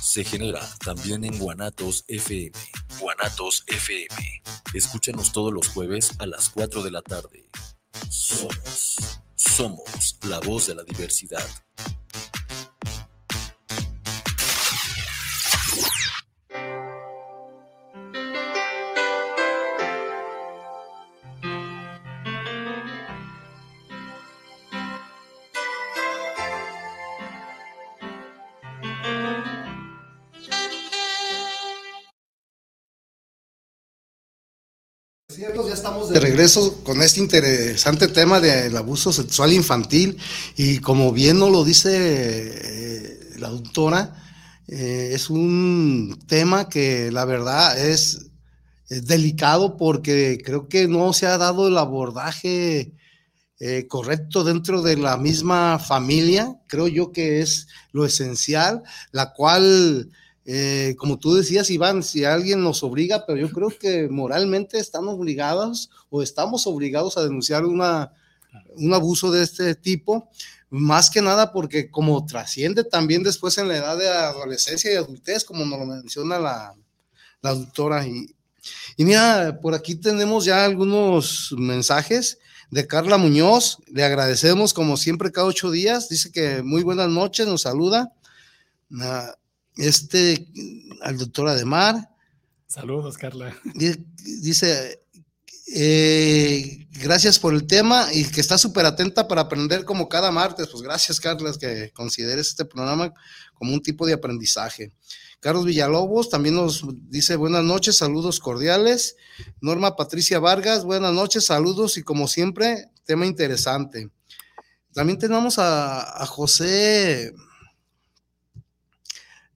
se 0.00 0.24
genera 0.24 0.60
también 0.84 1.24
en 1.24 1.38
Guanatos 1.38 2.04
FM. 2.08 2.52
Guanatos 2.98 3.64
FM. 3.66 4.42
Escúchanos 4.74 5.32
todos 5.32 5.52
los 5.52 5.68
jueves 5.68 6.12
a 6.18 6.26
las 6.26 6.48
4 6.50 6.82
de 6.82 6.90
la 6.90 7.02
tarde. 7.02 7.48
Somos, 8.08 8.96
somos 9.34 10.18
la 10.22 10.40
voz 10.40 10.66
de 10.66 10.74
la 10.74 10.84
diversidad. 10.84 11.46
Estamos 35.78 36.10
de 36.10 36.18
regreso 36.18 36.82
con 36.82 37.00
este 37.02 37.20
interesante 37.20 38.08
tema 38.08 38.40
del 38.40 38.76
abuso 38.76 39.12
sexual 39.12 39.52
infantil. 39.52 40.18
Y 40.56 40.80
como 40.80 41.12
bien 41.12 41.38
nos 41.38 41.52
lo 41.52 41.64
dice 41.64 41.92
eh, 41.94 43.20
la 43.38 43.48
doctora, 43.48 44.12
eh, 44.66 45.10
es 45.12 45.30
un 45.30 46.18
tema 46.26 46.68
que 46.68 47.12
la 47.12 47.24
verdad 47.24 47.78
es, 47.78 48.24
delicado 48.90 49.76
porque 49.76 50.40
creo 50.42 50.66
que 50.66 50.88
no 50.88 51.12
se 51.12 51.26
ha 51.26 51.36
dado 51.36 51.68
el 51.68 51.76
abordaje 51.76 52.94
eh, 53.60 53.86
correcto 53.86 54.44
dentro 54.44 54.80
de 54.80 54.96
la 54.96 55.18
misma 55.18 55.78
familia, 55.78 56.56
creo 56.68 56.88
yo 56.88 57.12
que 57.12 57.42
es 57.42 57.68
lo 57.92 58.06
esencial, 58.06 58.82
la 59.12 59.34
cual 59.34 60.08
eh, 60.50 60.96
como 60.96 61.18
tú 61.18 61.34
decías, 61.34 61.68
Iván, 61.68 62.02
si 62.02 62.24
alguien 62.24 62.62
nos 62.62 62.82
obliga, 62.82 63.26
pero 63.26 63.38
yo 63.38 63.50
creo 63.50 63.68
que 63.68 64.08
moralmente 64.08 64.78
estamos 64.78 65.14
obligados 65.14 65.90
o 66.08 66.22
estamos 66.22 66.66
obligados 66.66 67.18
a 67.18 67.22
denunciar 67.22 67.66
un 67.66 67.82
abuso 68.94 69.30
de 69.30 69.42
este 69.42 69.74
tipo, 69.74 70.30
más 70.70 71.10
que 71.10 71.20
nada 71.20 71.52
porque 71.52 71.90
como 71.90 72.24
trasciende 72.24 72.82
también 72.82 73.22
después 73.22 73.58
en 73.58 73.68
la 73.68 73.76
edad 73.76 73.98
de 73.98 74.08
adolescencia 74.08 74.90
y 74.90 74.96
adultez, 74.96 75.44
como 75.44 75.66
nos 75.66 75.80
lo 75.80 75.84
menciona 75.84 76.38
la, 76.38 76.74
la 77.42 77.52
doctora. 77.52 78.06
Y, 78.06 78.34
y 78.96 79.04
mira, 79.04 79.58
por 79.60 79.74
aquí 79.74 79.96
tenemos 79.96 80.46
ya 80.46 80.64
algunos 80.64 81.54
mensajes 81.58 82.38
de 82.70 82.86
Carla 82.86 83.18
Muñoz. 83.18 83.82
Le 83.86 84.02
agradecemos 84.02 84.72
como 84.72 84.96
siempre 84.96 85.30
cada 85.30 85.46
ocho 85.46 85.70
días. 85.70 86.08
Dice 86.08 86.32
que 86.32 86.62
muy 86.62 86.82
buenas 86.82 87.10
noches, 87.10 87.46
nos 87.46 87.60
saluda. 87.60 88.14
Uh, 88.90 89.36
este, 89.78 90.48
al 91.02 91.16
doctor 91.16 91.48
Ademar. 91.48 92.10
Saludos, 92.66 93.16
Carla. 93.16 93.56
Dice, 93.74 95.02
eh, 95.74 96.86
gracias 97.00 97.38
por 97.38 97.54
el 97.54 97.66
tema 97.66 98.08
y 98.12 98.24
que 98.24 98.40
está 98.40 98.58
súper 98.58 98.86
atenta 98.86 99.28
para 99.28 99.42
aprender 99.42 99.84
como 99.84 100.08
cada 100.08 100.30
martes. 100.30 100.68
Pues 100.68 100.82
gracias, 100.82 101.20
Carla, 101.20 101.52
que 101.58 101.90
consideres 101.94 102.48
este 102.48 102.64
programa 102.64 103.12
como 103.54 103.72
un 103.72 103.82
tipo 103.82 104.06
de 104.06 104.14
aprendizaje. 104.14 104.92
Carlos 105.40 105.64
Villalobos 105.64 106.30
también 106.30 106.56
nos 106.56 106.84
dice 107.08 107.36
buenas 107.36 107.62
noches, 107.62 107.96
saludos 107.96 108.40
cordiales. 108.40 109.16
Norma 109.60 109.94
Patricia 109.94 110.40
Vargas, 110.40 110.84
buenas 110.84 111.14
noches, 111.14 111.46
saludos 111.46 111.96
y 111.96 112.02
como 112.02 112.26
siempre, 112.26 112.90
tema 113.04 113.24
interesante. 113.24 114.10
También 114.92 115.18
tenemos 115.18 115.60
a, 115.60 116.22
a 116.22 116.26
José 116.26 117.32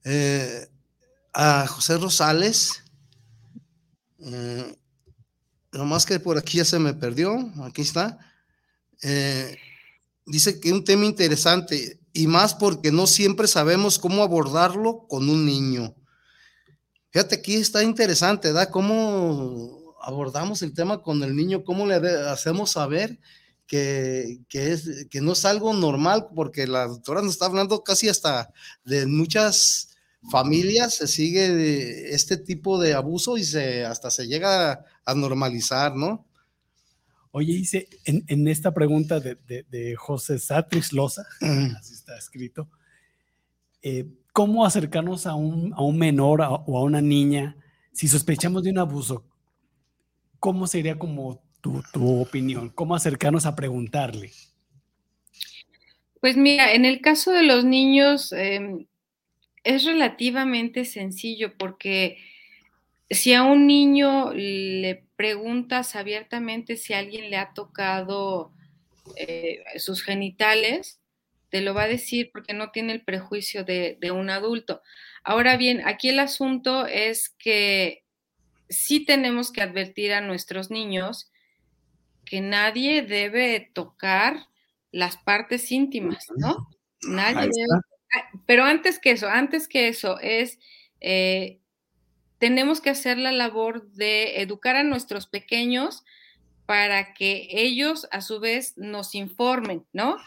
eh, 0.03 0.67
a 1.33 1.67
José 1.67 1.97
Rosales. 1.97 2.83
Eh, 4.19 4.75
nomás 5.71 6.05
que 6.05 6.19
por 6.19 6.37
aquí 6.37 6.57
ya 6.57 6.65
se 6.65 6.79
me 6.79 6.93
perdió. 6.93 7.51
Aquí 7.63 7.81
está. 7.81 8.19
Eh, 9.01 9.57
dice 10.25 10.59
que 10.59 10.71
un 10.71 10.83
tema 10.83 11.05
interesante 11.05 11.99
y 12.13 12.27
más 12.27 12.53
porque 12.53 12.91
no 12.91 13.07
siempre 13.07 13.47
sabemos 13.47 13.99
cómo 13.99 14.23
abordarlo 14.23 15.07
con 15.07 15.29
un 15.29 15.45
niño. 15.45 15.95
Fíjate, 17.09 17.35
aquí 17.35 17.55
está 17.55 17.83
interesante, 17.83 18.47
¿verdad? 18.47 18.69
¿Cómo 18.69 19.95
abordamos 20.01 20.61
el 20.61 20.73
tema 20.73 21.01
con 21.01 21.21
el 21.23 21.35
niño? 21.35 21.63
¿Cómo 21.63 21.85
le 21.85 21.95
hacemos 21.95 22.71
saber 22.71 23.19
que, 23.67 24.39
que, 24.49 24.71
es, 24.71 25.07
que 25.09 25.21
no 25.21 25.33
es 25.33 25.45
algo 25.45 25.73
normal? 25.73 26.29
Porque 26.35 26.65
la 26.65 26.87
doctora 26.87 27.21
nos 27.21 27.33
está 27.33 27.45
hablando 27.45 27.83
casi 27.83 28.09
hasta 28.09 28.51
de 28.83 29.05
muchas 29.05 29.92
familias 30.31 30.95
se 30.95 31.07
sigue 31.07 32.13
este 32.13 32.37
tipo 32.37 32.79
de 32.79 32.93
abuso 32.93 33.37
y 33.37 33.43
se 33.43 33.85
hasta 33.85 34.09
se 34.09 34.27
llega 34.27 34.85
a 35.05 35.13
normalizar, 35.15 35.95
¿no? 35.95 36.25
Oye, 37.35 37.53
dice, 37.53 37.89
en, 38.05 38.47
esta 38.47 38.75
pregunta 38.75 39.19
de, 39.19 39.95
José 39.97 40.37
Satris 40.37 40.93
Loza, 40.93 41.23
así 41.79 41.95
está 41.95 42.15
escrito, 42.15 42.69
eh, 43.81 44.05
¿cómo 44.33 44.67
acercarnos 44.67 45.25
a 45.25 45.33
un, 45.33 45.97
menor 45.97 46.41
o 46.41 46.77
a 46.77 46.83
una 46.83 47.01
niña 47.01 47.57
si 47.91 48.07
sospechamos 48.07 48.61
de 48.61 48.69
un 48.69 48.77
abuso? 48.77 49.25
¿Cómo 50.39 50.67
sería 50.67 50.99
como 50.99 51.41
tu, 51.59 51.81
opinión? 52.21 52.69
¿Cómo 52.69 52.93
acercarnos 52.93 53.47
a 53.47 53.55
preguntarle? 53.55 54.31
Pues 56.21 56.37
mira, 56.37 56.71
en 56.73 56.85
el 56.85 57.01
caso 57.01 57.31
de 57.31 57.41
los 57.41 57.65
niños, 57.65 58.31
em, 58.31 58.85
es 59.63 59.85
relativamente 59.85 60.85
sencillo 60.85 61.57
porque 61.57 62.17
si 63.09 63.33
a 63.33 63.43
un 63.43 63.67
niño 63.67 64.33
le 64.33 65.05
preguntas 65.15 65.95
abiertamente 65.95 66.75
si 66.75 66.93
alguien 66.93 67.29
le 67.29 67.37
ha 67.37 67.53
tocado 67.53 68.51
eh, 69.15 69.63
sus 69.77 70.01
genitales, 70.03 70.99
te 71.49 71.61
lo 71.61 71.73
va 71.73 71.83
a 71.83 71.87
decir 71.87 72.31
porque 72.33 72.53
no 72.53 72.71
tiene 72.71 72.93
el 72.93 73.03
prejuicio 73.03 73.63
de, 73.63 73.97
un 74.11 74.29
adulto. 74.29 74.81
Ahora 75.23 75.55
bien, 75.55 75.81
aquí 75.85 76.09
el 76.09 76.19
asunto 76.19 76.87
es 76.87 77.29
que 77.29 78.03
sí 78.69 79.05
tenemos 79.05 79.51
que 79.51 79.61
advertir 79.61 80.13
a 80.13 80.21
nuestros 80.21 80.71
niños 80.71 81.31
que 82.25 82.41
nadie 82.41 83.03
debe 83.03 83.69
tocar 83.73 84.47
las 84.91 85.17
partes 85.17 85.71
íntimas, 85.71 86.25
¿no? 86.35 86.69
Nadie 87.03 87.49
debe 87.53 87.81
pero 88.45 88.63
antes 88.63 88.99
que 88.99 89.11
eso, 89.11 89.27
antes 89.27 89.67
que 89.67 89.87
eso, 89.87 90.19
es, 90.19 90.59
eh, 91.01 91.59
tenemos 92.37 92.81
que 92.81 92.89
hacer 92.89 93.17
la 93.17 93.31
labor 93.31 93.89
de 93.91 94.41
educar 94.41 94.75
a 94.75 94.83
nuestros 94.83 95.27
pequeños 95.27 96.03
para 96.65 97.13
que 97.13 97.47
ellos 97.51 98.07
a 98.11 98.21
su 98.21 98.39
vez 98.39 98.73
nos 98.77 99.15
informen, 99.15 99.85
¿no? 99.93 100.17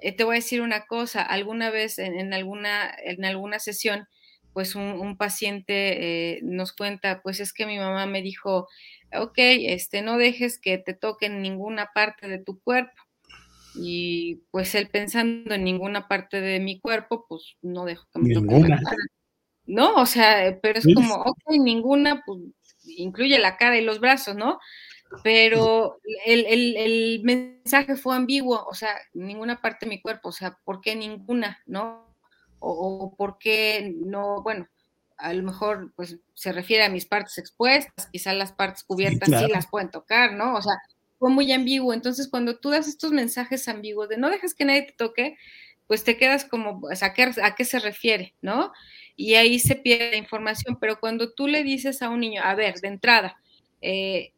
Eh, 0.00 0.12
te 0.12 0.24
voy 0.24 0.36
a 0.36 0.40
decir 0.40 0.60
una 0.60 0.86
cosa, 0.86 1.22
alguna 1.22 1.70
vez 1.70 1.98
en, 1.98 2.32
alguna, 2.34 2.94
en 3.02 3.24
alguna 3.24 3.58
sesión, 3.58 4.06
pues 4.52 4.74
un, 4.74 5.16
paciente 5.18 6.36
eh, 6.36 6.40
nos 6.42 6.72
cuenta, 6.72 7.20
pues 7.22 7.40
es 7.40 7.52
que 7.52 7.66
mi 7.66 7.78
mamá 7.78 8.06
me 8.06 8.22
dijo, 8.22 8.68
ok, 9.14 9.34
este, 9.36 10.02
no 10.02 10.16
dejes 10.16 10.58
que 10.58 10.78
te 10.78 10.94
toquen 10.94 11.42
ninguna 11.42 11.90
parte 11.94 12.28
de 12.28 12.38
tu 12.38 12.58
cuerpo 12.60 13.05
y 13.78 14.42
pues 14.50 14.74
él 14.74 14.88
pensando 14.88 15.54
en 15.54 15.64
ninguna 15.64 16.08
parte 16.08 16.40
de 16.40 16.60
mi 16.60 16.80
cuerpo, 16.80 17.26
pues 17.28 17.56
no 17.62 17.84
dejo 17.84 18.06
que 18.12 18.20
me 18.20 18.28
ninguna. 18.28 18.80
toque 18.80 18.94
¿No? 19.66 19.94
O 19.96 20.06
sea, 20.06 20.58
pero 20.62 20.78
es 20.78 20.86
como, 20.94 21.14
ok, 21.14 21.40
ninguna, 21.58 22.22
pues 22.24 22.40
incluye 22.96 23.38
la 23.38 23.56
cara 23.56 23.76
y 23.76 23.84
los 23.84 23.98
brazos, 24.00 24.36
¿no? 24.36 24.58
Pero 25.22 25.98
el, 26.24 27.20
mensaje 27.24 27.96
fue 27.96 28.16
ambiguo, 28.16 28.64
o 28.66 28.74
sea, 28.74 28.96
ninguna 29.12 29.60
parte 29.60 29.86
de 29.86 29.90
mi 29.90 30.00
cuerpo, 30.00 30.28
o 30.28 30.32
sea, 30.32 30.58
¿por 30.64 30.80
qué 30.80 30.94
ninguna, 30.94 31.62
no? 31.66 32.14
O, 32.58 32.70
o 32.70 33.16
por 33.16 33.38
qué 33.38 33.92
no, 33.96 34.42
bueno, 34.42 34.68
a 35.18 35.32
lo 35.32 35.42
mejor 35.42 35.92
pues 35.96 36.18
se 36.34 36.52
refiere 36.52 36.84
a 36.84 36.90
mis 36.90 37.06
partes 37.06 37.38
expuestas, 37.38 38.08
quizás 38.12 38.36
las 38.36 38.52
partes 38.52 38.84
cubiertas 38.84 39.28
sí 39.28 39.50
las 39.50 39.66
pueden 39.66 39.90
tocar, 39.90 40.32
¿no? 40.34 40.54
O 40.54 40.62
sea, 40.62 40.74
fue 41.18 41.30
muy 41.30 41.52
ambiguo. 41.52 41.92
Entonces, 41.92 42.28
cuando 42.28 42.58
tú 42.58 42.70
das 42.70 42.88
estos 42.88 43.12
mensajes 43.12 43.68
ambiguos 43.68 44.08
de 44.08 44.16
no 44.16 44.30
dejes 44.30 44.54
que 44.54 44.64
nadie 44.64 44.82
te 44.82 44.92
toque, 44.92 45.36
pues 45.86 46.04
te 46.04 46.16
quedas 46.16 46.44
como, 46.44 46.82
¿a 47.00 47.12
qué, 47.14 47.32
a 47.42 47.54
qué 47.54 47.64
se 47.64 47.78
refiere? 47.78 48.34
¿No? 48.42 48.72
Y 49.16 49.34
ahí 49.34 49.58
se 49.58 49.76
pierde 49.76 50.10
la 50.10 50.16
información. 50.16 50.78
Pero 50.80 51.00
cuando 51.00 51.32
tú 51.32 51.48
le 51.48 51.62
dices 51.62 52.02
a 52.02 52.10
un 52.10 52.20
niño, 52.20 52.42
a 52.44 52.54
ver, 52.54 52.80
de 52.80 52.88
entrada, 52.88 53.36
eh, 53.80 54.32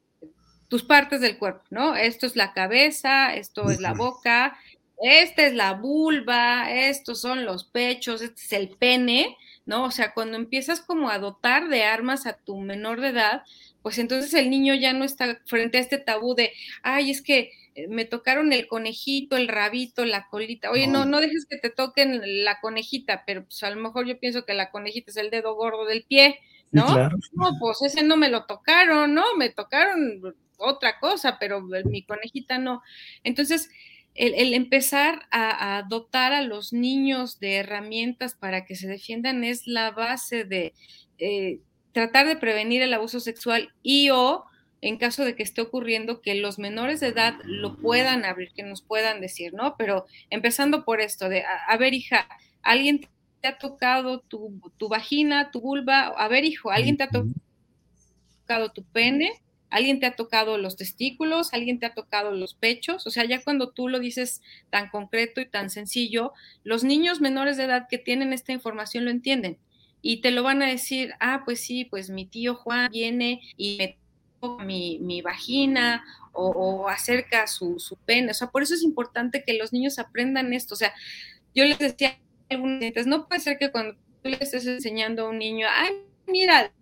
tus 0.69 0.85
partes 0.85 1.21
del 1.21 1.39
cuerpo, 1.39 1.65
¿no? 1.71 1.97
Esto 1.97 2.27
es 2.27 2.37
la 2.37 2.53
cabeza, 2.53 3.35
esto 3.35 3.71
es 3.71 3.81
la 3.81 3.95
boca, 3.95 4.59
esta 5.01 5.47
es 5.47 5.55
la 5.55 5.73
vulva, 5.73 6.71
estos 6.71 7.21
son 7.21 7.45
los 7.45 7.65
pechos, 7.65 8.21
este 8.21 8.43
es 8.43 8.53
el 8.53 8.69
pene, 8.69 9.37
¿no? 9.65 9.85
O 9.85 9.91
sea, 9.91 10.13
cuando 10.13 10.37
empiezas 10.37 10.81
como 10.81 11.09
a 11.09 11.19
dotar 11.19 11.69
de 11.69 11.85
armas 11.85 12.27
a 12.27 12.35
tu 12.35 12.59
menor 12.59 13.01
de 13.01 13.09
edad, 13.09 13.43
pues 13.89 13.97
entonces 13.97 14.35
el 14.35 14.51
niño 14.51 14.75
ya 14.75 14.93
no 14.93 15.03
está 15.03 15.41
frente 15.47 15.79
a 15.79 15.81
este 15.81 15.97
tabú 15.97 16.35
de, 16.35 16.53
ay, 16.83 17.11
es 17.11 17.23
que 17.23 17.53
eh, 17.75 17.89
me 17.89 18.05
tocaron 18.05 18.53
el 18.53 18.69
conejito, 18.69 19.35
el 19.35 19.49
rabito, 19.49 20.05
la 20.05 20.29
colita. 20.29 20.71
Oye, 20.71 20.87
no, 20.87 21.07
no 21.07 21.23
dejes 21.23 21.47
que 21.47 21.57
te 21.57 21.71
toquen 21.71 22.21
la 22.45 22.61
conejita, 22.61 23.23
pero 23.27 23.45
pues 23.45 23.63
a 23.63 23.71
lo 23.71 23.81
mejor 23.81 24.07
yo 24.07 24.21
pienso 24.21 24.45
que 24.45 24.53
la 24.53 24.71
conejita 24.71 25.11
es 25.11 25.17
el 25.17 25.31
dedo 25.31 25.55
gordo 25.55 25.87
del 25.87 26.05
pie, 26.05 26.39
¿no? 26.71 27.09
No, 27.33 27.57
pues 27.59 27.81
ese 27.81 28.03
no 28.03 28.19
me 28.19 28.29
lo 28.29 28.45
tocaron, 28.45 29.15
¿no? 29.15 29.25
Me 29.39 29.49
tocaron 29.49 30.21
otra 30.59 30.99
cosa, 31.01 31.39
pero 31.41 31.63
mi 31.63 32.05
conejita 32.05 32.59
no. 32.59 32.83
Entonces, 33.25 33.71
el, 34.15 34.53
empezar 34.53 35.27
a, 35.31 35.83
dotar 35.89 36.35
a 36.35 36.43
los 36.43 36.75
niños 36.75 37.41
de 37.41 37.55
herramientas 37.55 38.35
para 38.35 38.67
que 38.67 38.77
se 38.77 38.87
defiendan 38.87 39.45
es 39.45 39.67
la 39.67 39.93
base 39.93 40.45
de 40.45 40.75
eh, 41.17 41.61
tratar 41.93 42.27
de 42.27 42.37
prevenir 42.37 42.83
el 42.83 42.95
abuso 42.95 43.21
sexual 43.21 43.73
y 43.83 44.11
o 44.11 44.45
en 44.81 44.97
caso 44.97 45.25
de 45.25 45.35
que 45.35 45.43
esté 45.43 45.61
ocurriendo 45.61 46.21
que 46.21 46.35
los 46.35 46.59
menores 46.59 47.01
de 47.01 47.09
edad 47.09 47.35
lo 47.45 47.77
puedan 47.77 48.25
abrir, 48.25 48.53
que 48.53 48.63
nos 48.63 48.83
puedan 48.83 49.21
decir, 49.21 49.53
¿no? 49.53 49.77
Pero 49.77 50.07
empezando 50.31 50.85
por 50.85 51.01
esto 51.01 51.29
de, 51.29 51.43
a, 51.45 51.77
ver 51.77 51.95
hija, 51.95 52.29
alguien 52.63 53.01
te 53.41 53.49
ha 53.49 53.59
tocado 53.59 54.21
tu, 54.21 54.61
vagina, 54.89 55.51
tu 55.51 55.61
vulva, 55.61 56.07
a 56.07 56.29
ver 56.29 56.45
hijo, 56.45 56.71
alguien 56.71 56.97
te 56.97 57.05
ha 57.05 57.09
tocado 57.09 58.71
tu 58.73 58.85
pene, 58.85 59.33
alguien 59.71 59.99
te 59.99 60.07
ha 60.07 60.15
tocado 60.15 60.59
los 60.59 60.77
testículos, 60.77 61.53
alguien 61.53 61.81
te 61.81 61.87
ha 61.87 61.95
tocado 61.95 62.31
los 62.31 62.55
pechos, 62.55 63.07
o 63.07 63.11
sea, 63.11 63.25
ya 63.25 63.43
cuando 63.43 63.71
tú 63.71 63.89
lo 63.89 63.99
dices 63.99 64.43
tan 64.71 64.91
concreto 64.91 65.41
y 65.41 65.47
tan 65.47 65.71
sencillo, 65.71 66.33
los 66.63 66.85
niños 66.85 67.21
menores 67.21 67.57
de 67.57 67.65
edad 67.65 67.87
que 67.91 67.99
tienen 67.99 68.33
esta 68.33 68.53
información 68.53 69.05
lo 69.05 69.11
entienden 69.11 69.59
y 70.03 70.21
te 70.21 70.31
lo 70.31 70.43
van 70.43 70.63
a 70.63 70.67
decir, 70.67 71.15
ah, 71.21 71.43
pues 71.45 71.61
sí, 71.61 71.85
pues 71.85 72.11
mi 72.11 72.27
tío 72.27 72.55
Juan 72.55 72.91
viene 72.91 73.41
y 73.57 73.77
me 73.79 73.99
toca 74.41 74.65
mi, 74.65 74.99
mi 75.01 75.23
vagina 75.23 76.05
o, 76.33 76.89
acerca 76.89 77.49
su, 77.49 77.81
su 77.81 77.97
pene, 77.97 78.31
o 78.31 78.35
sea, 78.35 78.49
por 78.51 78.63
eso 78.63 78.75
es 78.75 78.83
importante 78.83 79.43
que 79.45 79.55
los 79.55 79.73
niños 79.73 79.99
aprendan 79.99 80.53
esto, 80.53 80.75
o 80.75 80.77
sea, 80.77 80.95
yo 81.53 81.65
les 81.65 81.79
decía 81.79 82.11
a 82.51 82.55
algunos 82.55 83.07
no 83.07 83.27
puede 83.27 83.41
ser 83.41 83.59
que 83.59 83.73
cuando 83.73 83.95
tú 84.23 84.29
le 84.29 84.39
estés 84.41 84.65
enseñando 84.67 85.27
a 85.27 85.31
un 85.31 85.39
niño, 85.39 85.67
ay, 85.69 85.91
mira, 86.29 86.73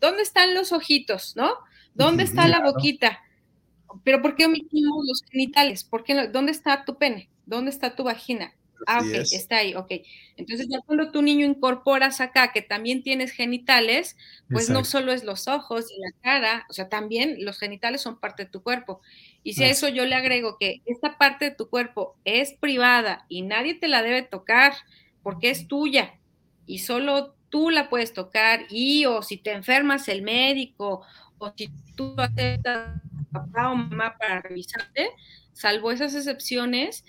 ¿dónde 0.00 0.22
están 0.22 0.54
los 0.54 0.72
ojitos, 0.72 1.36
no? 1.36 1.52
¿Dónde 1.94 2.24
está 2.24 2.48
la 2.48 2.60
boquita? 2.60 3.20
Pero 4.04 4.20
¿por 4.20 4.36
qué 4.36 4.46
omitimos 4.46 5.04
los 5.06 5.22
genitales? 5.30 5.84
¿Por 5.84 6.04
qué, 6.04 6.28
¿Dónde 6.28 6.52
está 6.52 6.84
tu 6.84 6.98
pene? 6.98 7.28
¿Dónde 7.46 7.70
está 7.70 7.94
tu 7.94 8.04
vagina? 8.04 8.52
Ah, 8.86 9.00
ok, 9.00 9.26
está 9.32 9.58
ahí, 9.58 9.74
ok. 9.74 9.92
Entonces 10.36 10.66
ya 10.70 10.80
cuando 10.80 11.10
tu 11.10 11.22
niño 11.22 11.46
incorporas 11.46 12.20
acá 12.20 12.52
que 12.52 12.62
también 12.62 13.02
tienes 13.02 13.32
genitales, 13.32 14.16
pues 14.50 14.68
no 14.70 14.84
solo 14.84 15.12
es 15.12 15.24
los 15.24 15.48
ojos 15.48 15.86
y 15.90 16.00
la 16.00 16.12
cara, 16.22 16.66
o 16.70 16.72
sea, 16.72 16.88
también 16.88 17.44
los 17.44 17.58
genitales 17.58 18.00
son 18.00 18.18
parte 18.20 18.44
de 18.44 18.50
tu 18.50 18.62
cuerpo. 18.62 19.00
Y 19.42 19.54
si 19.54 19.64
a 19.64 19.70
eso 19.70 19.88
yo 19.88 20.04
le 20.06 20.14
agrego 20.14 20.58
que 20.58 20.82
esta 20.86 21.18
parte 21.18 21.46
de 21.46 21.50
tu 21.54 21.68
cuerpo 21.68 22.16
es 22.24 22.54
privada 22.54 23.24
y 23.28 23.42
nadie 23.42 23.74
te 23.74 23.88
la 23.88 24.02
debe 24.02 24.22
tocar 24.22 24.74
porque 25.22 25.50
es 25.50 25.68
tuya 25.68 26.14
y 26.66 26.78
solo 26.78 27.34
tú 27.48 27.70
la 27.70 27.88
puedes 27.88 28.12
tocar 28.12 28.66
y 28.70 29.06
o 29.06 29.22
si 29.22 29.38
te 29.38 29.52
enfermas 29.52 30.08
el 30.08 30.22
médico 30.22 31.02
o 31.38 31.52
si 31.56 31.70
tú 31.96 32.14
aceptas 32.18 33.00
papá 33.32 33.70
o 33.70 33.74
mamá 33.74 34.16
para 34.18 34.40
revisarte, 34.40 35.10
salvo 35.52 35.90
esas 35.90 36.14
excepciones, 36.14 37.04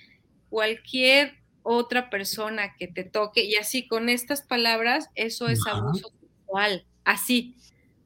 cualquier 0.50 1.39
otra 1.64 2.10
persona 2.10 2.76
que 2.78 2.88
te 2.88 3.04
toque, 3.04 3.44
y 3.44 3.56
así 3.56 3.88
con 3.88 4.10
estas 4.10 4.42
palabras, 4.42 5.10
eso 5.16 5.48
es 5.48 5.60
abuso 5.68 6.12
sexual, 6.20 6.86
así. 7.04 7.56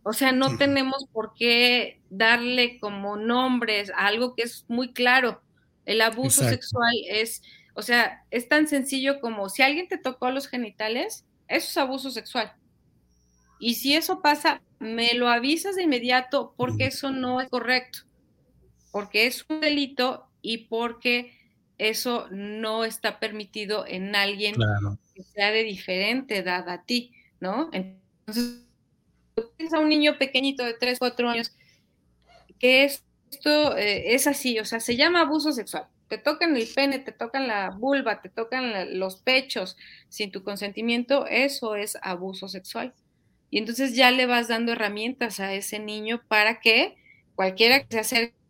O 0.04 0.14
sea, 0.14 0.34
no 0.34 0.58
tenemos 0.58 1.06
por 1.14 1.34
qué 1.34 2.02
darle 2.10 2.80
como 2.80 3.16
nombres 3.16 3.90
a 3.92 4.08
algo 4.08 4.36
que 4.36 4.44
es 4.44 4.66
muy 4.68 4.92
claro. 4.92 5.42
El 5.86 6.02
abuso 6.02 6.44
sexual 6.44 6.94
es, 7.10 7.42
o 7.74 7.82
sea, 7.82 8.26
es 8.30 8.50
tan 8.50 8.68
sencillo 8.68 9.22
como 9.22 9.50
si 9.50 9.62
alguien 9.62 9.88
te 9.88 9.98
tocó 9.98 10.30
los 10.30 10.48
genitales, 10.48 11.26
eso 11.48 11.68
es 11.68 11.78
abuso 11.78 12.12
sexual. 12.12 12.54
Y 13.60 13.76
si 13.76 13.96
eso 13.96 14.22
pasa, 14.22 14.62
me 14.80 15.14
lo 15.14 15.30
avisas 15.30 15.78
de 15.78 15.84
inmediato 15.84 16.54
porque 16.58 16.88
eso 16.88 17.12
no 17.12 17.40
es 17.40 17.50
correcto, 17.50 18.00
porque 18.92 19.26
es 19.26 19.46
un 19.48 19.62
delito 19.62 20.28
y 20.42 20.66
porque 20.66 21.34
eso 21.78 22.28
no 22.32 22.86
está 22.86 23.20
permitido 23.20 23.86
en 23.88 24.16
alguien 24.16 24.56
que 25.16 25.24
sea 25.24 25.52
de 25.52 25.64
diferente 25.64 26.38
edad 26.38 26.70
a 26.70 26.84
ti, 26.84 27.14
¿no? 27.40 27.70
Entonces, 27.74 28.62
tienes 29.58 29.74
a 29.74 29.80
un 29.80 29.90
niño 29.90 30.18
pequeñito 30.18 30.64
de 30.64 30.74
3, 30.74 31.00
4 31.00 31.30
años 31.30 31.56
que 32.60 32.84
esto 32.86 33.76
eh, 33.78 34.14
es 34.14 34.28
así, 34.28 34.60
o 34.60 34.66
sea, 34.66 34.80
se 34.80 34.96
llama 34.96 35.22
abuso 35.22 35.52
sexual. 35.52 35.88
Te 36.08 36.18
tocan 36.18 36.56
el 36.56 36.68
pene, 36.68 37.00
te 37.00 37.12
tocan 37.12 37.48
la 37.48 37.72
vulva, 37.72 38.22
te 38.22 38.30
tocan 38.30 39.00
los 39.00 39.18
pechos 39.18 39.78
sin 40.10 40.32
tu 40.32 40.44
consentimiento, 40.44 41.26
eso 41.28 41.76
es 41.76 41.98
abuso 42.02 42.48
sexual. 42.48 42.94
Y 43.50 43.58
entonces 43.58 43.96
ya 43.96 44.12
le 44.12 44.26
vas 44.26 44.48
dando 44.48 44.72
herramientas 44.72 45.40
a 45.40 45.54
ese 45.54 45.80
niño 45.80 46.22
para 46.28 46.60
que 46.60 46.96
cualquiera 47.36 47.84
que 47.84 47.88
se 47.92 48.00
acerque 48.00 48.43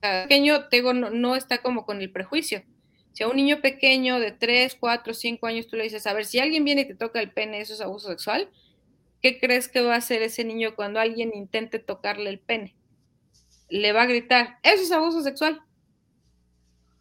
pequeño, 0.00 0.68
tengo, 0.68 0.92
no, 0.92 1.10
no, 1.10 1.36
está 1.36 1.58
como 1.58 1.84
con 1.84 2.00
el 2.00 2.10
prejuicio. 2.10 2.62
Si 3.12 3.24
a 3.24 3.28
un 3.28 3.36
niño 3.36 3.60
pequeño 3.60 4.20
de 4.20 4.32
3, 4.32 4.76
4, 4.78 5.14
5 5.14 5.46
años 5.46 5.66
tú 5.66 5.76
le 5.76 5.84
dices, 5.84 6.06
a 6.06 6.12
ver, 6.12 6.24
si 6.24 6.38
alguien 6.38 6.64
viene 6.64 6.82
y 6.82 6.86
te 6.86 6.94
toca 6.94 7.20
el 7.20 7.32
pene, 7.32 7.60
eso 7.60 7.74
es 7.74 7.80
abuso 7.80 8.08
sexual, 8.08 8.48
¿qué 9.20 9.40
crees 9.40 9.68
que 9.68 9.80
va 9.80 9.94
a 9.94 9.98
hacer 9.98 10.22
ese 10.22 10.44
niño 10.44 10.76
cuando 10.76 11.00
alguien 11.00 11.32
intente 11.34 11.78
tocarle 11.78 12.30
el 12.30 12.38
pene? 12.38 12.76
Le 13.68 13.92
va 13.92 14.02
a 14.02 14.06
gritar, 14.06 14.58
eso 14.62 14.82
es 14.82 14.92
abuso 14.92 15.22
sexual. 15.22 15.60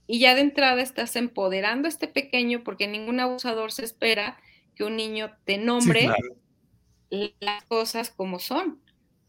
Y 0.08 0.20
ya 0.20 0.36
de 0.36 0.42
entrada 0.42 0.82
estás 0.82 1.16
empoderando 1.16 1.88
a 1.88 1.90
este 1.90 2.08
pequeño 2.08 2.64
porque 2.64 2.88
ningún 2.88 3.20
abusador 3.20 3.72
se 3.72 3.84
espera 3.84 4.40
que 4.74 4.86
un 4.86 4.96
niño 4.96 5.38
te 5.44 5.58
nombre 5.58 6.10
las 7.10 7.64
cosas 7.66 8.10
como 8.10 8.40
son. 8.40 8.82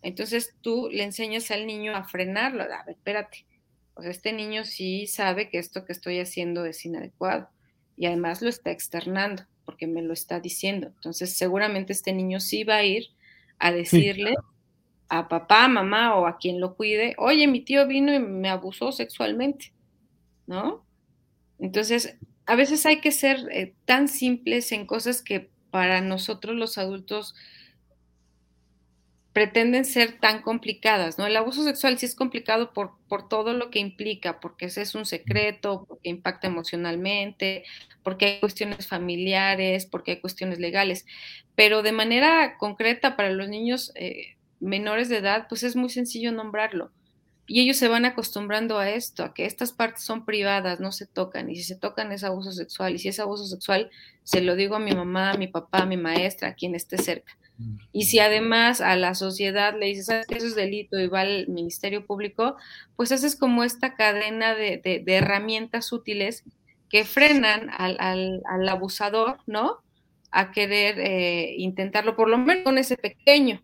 Entonces 0.03 0.55
tú 0.61 0.89
le 0.91 1.03
enseñas 1.03 1.51
al 1.51 1.67
niño 1.67 1.97
a 1.97 2.05
frenarlo, 2.05 2.63
a 2.63 2.85
ver, 2.85 2.97
espérate. 2.97 3.48
Sea, 4.03 4.11
este 4.11 4.33
niño 4.33 4.65
sí 4.65 5.07
sabe 5.07 5.49
que 5.49 5.59
esto 5.59 5.85
que 5.85 5.93
estoy 5.93 6.21
haciendo 6.21 6.65
es 6.65 6.85
inadecuado 6.85 7.49
y 7.97 8.07
además 8.07 8.43
lo 8.43 8.49
está 8.49 8.71
externando 8.71 9.45
porque 9.65 9.87
me 9.87 10.03
lo 10.03 10.13
está 10.13 10.41
diciendo. 10.41 10.89
Entonces, 10.89 11.37
seguramente 11.37 11.93
este 11.93 12.13
niño 12.13 12.41
sí 12.41 12.65
va 12.65 12.77
a 12.77 12.85
ir 12.85 13.09
a 13.59 13.73
decirle 13.73 14.35
a 15.09 15.29
papá, 15.29 15.69
mamá 15.69 16.15
o 16.17 16.27
a 16.27 16.39
quien 16.39 16.61
lo 16.61 16.75
cuide, 16.75 17.15
oye, 17.19 17.47
mi 17.47 17.61
tío 17.61 17.87
vino 17.87 18.15
y 18.15 18.19
me 18.19 18.49
abusó 18.49 18.93
sexualmente, 18.93 19.73
¿no? 20.47 20.85
Entonces, 21.59 22.17
a 22.47 22.55
veces 22.55 22.87
hay 22.87 23.01
que 23.01 23.13
ser 23.13 23.47
eh, 23.51 23.75
tan 23.85 24.09
simples 24.09 24.73
en 24.73 24.87
cosas 24.87 25.23
que 25.23 25.51
para 25.71 26.01
nosotros 26.01 26.57
los 26.57 26.79
adultos 26.79 27.35
pretenden 29.39 29.85
ser 29.85 30.19
tan 30.19 30.43
complicadas, 30.43 31.17
¿no? 31.17 31.25
El 31.25 31.37
abuso 31.37 31.63
sexual 31.63 31.97
sí 31.97 32.07
es 32.07 32.17
complicado 32.17 32.73
por, 32.73 32.99
por 33.07 33.29
todo 33.29 33.53
lo 33.53 33.71
que 33.71 33.79
implica, 33.79 34.41
porque 34.41 34.67
ese 34.67 34.83
es 34.83 34.97
un 34.97 35.07
secreto, 35.07 35.85
porque 35.87 36.09
impacta 36.09 36.49
emocionalmente, 36.49 37.63
porque 38.03 38.27
hay 38.27 38.41
cuestiones 38.41 38.89
familiares, 38.89 39.87
porque 39.87 40.11
hay 40.11 40.21
cuestiones 40.21 40.59
legales, 40.59 41.07
pero 41.55 41.85
de 41.85 41.93
manera 41.93 42.57
concreta 42.59 43.15
para 43.15 43.31
los 43.31 43.49
niños 43.49 43.93
eh, 43.95 44.35
menores 44.59 45.09
de 45.09 45.19
edad, 45.19 45.47
pues 45.49 45.63
es 45.63 45.77
muy 45.77 45.91
sencillo 45.91 46.33
nombrarlo. 46.33 46.91
Y 47.47 47.61
ellos 47.61 47.77
se 47.77 47.87
van 47.87 48.07
acostumbrando 48.07 48.77
a 48.81 48.91
esto, 48.91 49.23
a 49.23 49.35
que 49.35 49.47
estas 49.47 49.71
partes 49.71 50.03
son 50.03 50.25
privadas, 50.25 50.81
no 50.81 50.91
se 50.91 51.07
tocan, 51.07 51.49
y 51.49 51.55
si 51.55 51.63
se 51.63 51.77
tocan 51.77 52.11
es 52.11 52.25
abuso 52.25 52.51
sexual, 52.51 52.97
y 52.97 52.99
si 52.99 53.07
es 53.07 53.21
abuso 53.21 53.47
sexual, 53.47 53.89
se 54.25 54.41
lo 54.41 54.57
digo 54.57 54.75
a 54.75 54.81
mi 54.81 54.97
mamá, 54.97 55.31
a 55.31 55.37
mi 55.37 55.47
papá, 55.47 55.83
a 55.83 55.87
mi 55.87 55.97
maestra, 55.97 56.49
a 56.49 56.55
quien 56.55 56.75
esté 56.75 56.99
cerca. 56.99 57.39
Y 57.93 58.05
si 58.05 58.21
además 58.21 58.81
a 58.81 58.95
la 58.95 59.15
sociedad 59.15 59.75
le 59.79 59.87
dices, 59.87 60.07
¿sabes 60.07 60.27
que 60.27 60.37
eso 60.37 60.47
es 60.47 60.55
delito 60.55 60.99
y 60.99 61.09
va 61.09 61.23
al 61.23 61.49
Ministerio 61.49 62.07
Público? 62.07 62.57
Pues 62.95 63.11
haces 63.11 63.35
como 63.35 63.65
esta 63.65 63.95
cadena 63.95 64.55
de, 64.55 65.03
herramientas 65.07 65.93
útiles 65.93 66.45
que 66.89 67.05
frenan 67.05 67.69
al, 67.71 68.69
abusador, 68.69 69.39
¿no? 69.47 69.79
A 70.31 70.53
querer 70.53 71.01
eh, 71.01 71.55
intentarlo, 71.59 72.15
por 72.15 72.29
lo 72.29 72.39
menos 72.39 72.65
con 72.65 72.79
ese 72.79 72.97
pequeño, 72.97 73.61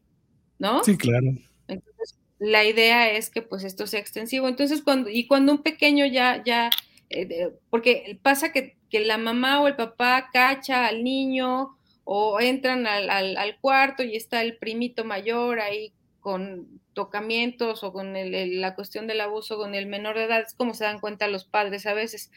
¿no? 0.59 0.83
Sí, 0.83 0.97
claro. 0.97 1.29
Entonces, 1.69 2.19
la 2.41 2.65
idea 2.65 3.13
es 3.13 3.31
que 3.31 3.43
pues 3.43 3.63
esto 3.63 3.87
sea 3.87 4.01
extensivo. 4.01 4.49
Entonces, 4.49 4.83
cuando, 4.83 5.09
y 5.09 5.27
cuando 5.27 5.53
un 5.53 5.63
pequeño 5.63 6.05
ya, 6.07 6.43
ya, 6.45 6.71
eh, 7.11 7.53
porque 7.71 8.19
pasa 8.23 8.51
que, 8.51 8.77
que 8.91 9.01
la 9.01 9.19
mamá 9.19 9.63
o 9.63 9.69
el 9.69 9.77
papá 9.77 10.31
cacha 10.33 10.87
al 10.87 11.05
niño, 11.05 11.77
o 12.05 12.39
entran 12.41 12.87
al, 12.87 13.59
cuarto 13.61 14.03
y 14.03 14.17
está 14.17 14.43
el 14.43 14.57
primito 14.59 15.05
mayor 15.05 15.61
ahí 15.61 15.93
con 16.21 16.81
tocamientos 16.93 17.83
o 17.83 17.93
con 17.93 18.15
la 18.15 18.75
cuestión 18.75 19.07
del 19.07 19.21
abuso 19.21 19.57
con 19.57 19.75
el 19.75 19.87
menor 19.87 20.17
de 20.17 20.25
edad, 20.25 20.41
es 20.41 20.55
como 20.55 20.75
se 20.75 20.85
dan 20.85 21.01
cuenta 21.01 21.29
los 21.29 21.45
padres 21.45 21.87
a 21.87 21.95
veces. 21.95 22.31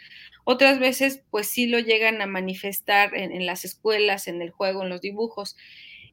Otras 0.45 0.80
veces, 0.80 1.24
pues 1.30 1.47
sí 1.47 1.68
lo 1.68 1.80
llegan 1.80 2.22
a 2.22 2.26
manifestar 2.26 3.15
en, 3.15 3.32
en, 3.32 3.45
las 3.45 3.65
escuelas, 3.65 4.28
en 4.28 4.41
el 4.41 4.49
juego, 4.51 4.84
en 4.84 4.89
los 4.89 5.01
dibujos. 5.01 5.55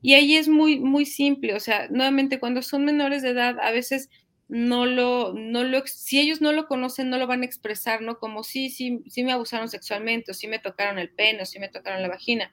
Y 0.02 0.14
ahí 0.14 0.36
es 0.36 0.48
muy, 0.48 0.78
muy 0.78 1.06
simple, 1.06 1.54
o 1.54 1.60
sea, 1.60 1.88
nuevamente 1.88 2.38
cuando 2.38 2.60
son 2.60 2.84
menores 2.84 3.22
de 3.22 3.30
edad, 3.30 3.58
a 3.60 3.70
veces 3.70 4.10
no 4.48 4.84
lo, 4.84 5.32
no 5.32 5.64
lo, 5.64 5.86
si 5.86 6.20
ellos 6.20 6.42
no 6.42 6.52
lo 6.52 6.66
conocen, 6.66 7.08
no 7.08 7.16
lo 7.18 7.26
van 7.26 7.42
a 7.42 7.46
expresar, 7.46 8.02
¿no? 8.02 8.18
Como 8.18 8.44
sí, 8.44 8.68
sí, 8.68 9.00
sí 9.08 9.24
me 9.24 9.32
abusaron 9.32 9.68
sexualmente, 9.68 10.32
o 10.32 10.34
sí 10.34 10.46
me 10.46 10.58
tocaron 10.58 10.98
el 10.98 11.10
pene, 11.10 11.42
o 11.42 11.46
sí 11.46 11.58
me 11.58 11.70
tocaron 11.70 12.02
la 12.02 12.08
vagina 12.08 12.52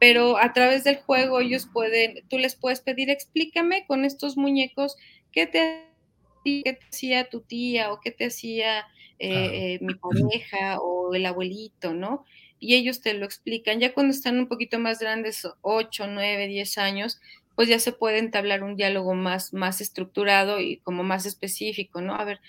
pero 0.00 0.38
a 0.38 0.54
través 0.54 0.82
del 0.82 0.96
juego 0.96 1.40
ellos 1.40 1.68
pueden, 1.70 2.26
tú 2.28 2.38
les 2.38 2.56
puedes 2.56 2.80
pedir, 2.80 3.10
explícame 3.10 3.84
con 3.86 4.06
estos 4.06 4.38
muñecos 4.38 4.96
qué 5.30 5.46
te, 5.46 5.90
hacía 6.88 7.28
tu 7.28 7.42
tía 7.42 7.92
o 7.92 8.00
qué 8.00 8.10
te 8.10 8.24
hacía 8.28 8.86
eh, 9.18 9.28
eh, 9.74 9.78
mi 9.82 9.94
pareja 9.94 10.80
o 10.80 11.14
el 11.14 11.26
abuelito, 11.26 11.92
¿no? 11.92 12.24
Y 12.58 12.76
ellos 12.76 13.02
te 13.02 13.12
lo 13.12 13.26
explican. 13.26 13.78
Ya 13.78 13.92
cuando 13.92 14.12
están 14.12 14.38
un 14.38 14.48
poquito 14.48 14.78
más 14.78 15.00
grandes, 15.00 15.46
8, 15.60 16.06
9, 16.06 16.46
10 16.46 16.78
años, 16.78 17.20
pues 17.54 17.68
ya 17.68 17.78
se 17.78 17.92
puede 17.92 18.18
entablar 18.18 18.62
un 18.62 18.76
diálogo 18.76 19.12
más, 19.14 19.52
más 19.52 19.82
estructurado 19.82 20.60
y 20.60 20.78
como 20.78 21.02
más 21.02 21.26
específico, 21.26 22.00
¿no? 22.00 22.14
A 22.14 22.24
ver, 22.24 22.40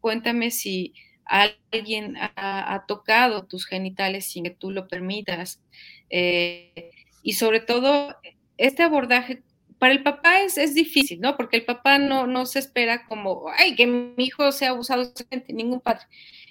cuéntame 0.00 0.52
si 0.52 0.94
alguien 1.24 2.16
ha, 2.16 2.72
ha 2.72 2.86
tocado 2.86 3.46
tus 3.46 3.66
genitales 3.66 4.30
sin 4.30 4.44
que 4.44 4.50
tú 4.50 4.70
lo 4.70 4.86
permitas. 4.86 5.60
Eh, 6.08 6.90
y 7.22 7.34
sobre 7.34 7.60
todo, 7.60 8.16
este 8.56 8.82
abordaje 8.82 9.42
para 9.78 9.94
el 9.94 10.02
papá 10.02 10.42
es, 10.42 10.58
es, 10.58 10.74
difícil, 10.74 11.20
¿no? 11.20 11.36
Porque 11.36 11.56
el 11.56 11.64
papá 11.64 11.98
no, 11.98 12.26
no 12.26 12.44
se 12.44 12.58
espera 12.58 13.06
como, 13.06 13.46
ay, 13.56 13.74
que 13.74 13.86
mi 13.86 14.24
hijo 14.24 14.52
sea 14.52 14.70
abusado 14.70 15.04
sexualmente, 15.04 15.54
ningún 15.54 15.80
padre. 15.80 16.02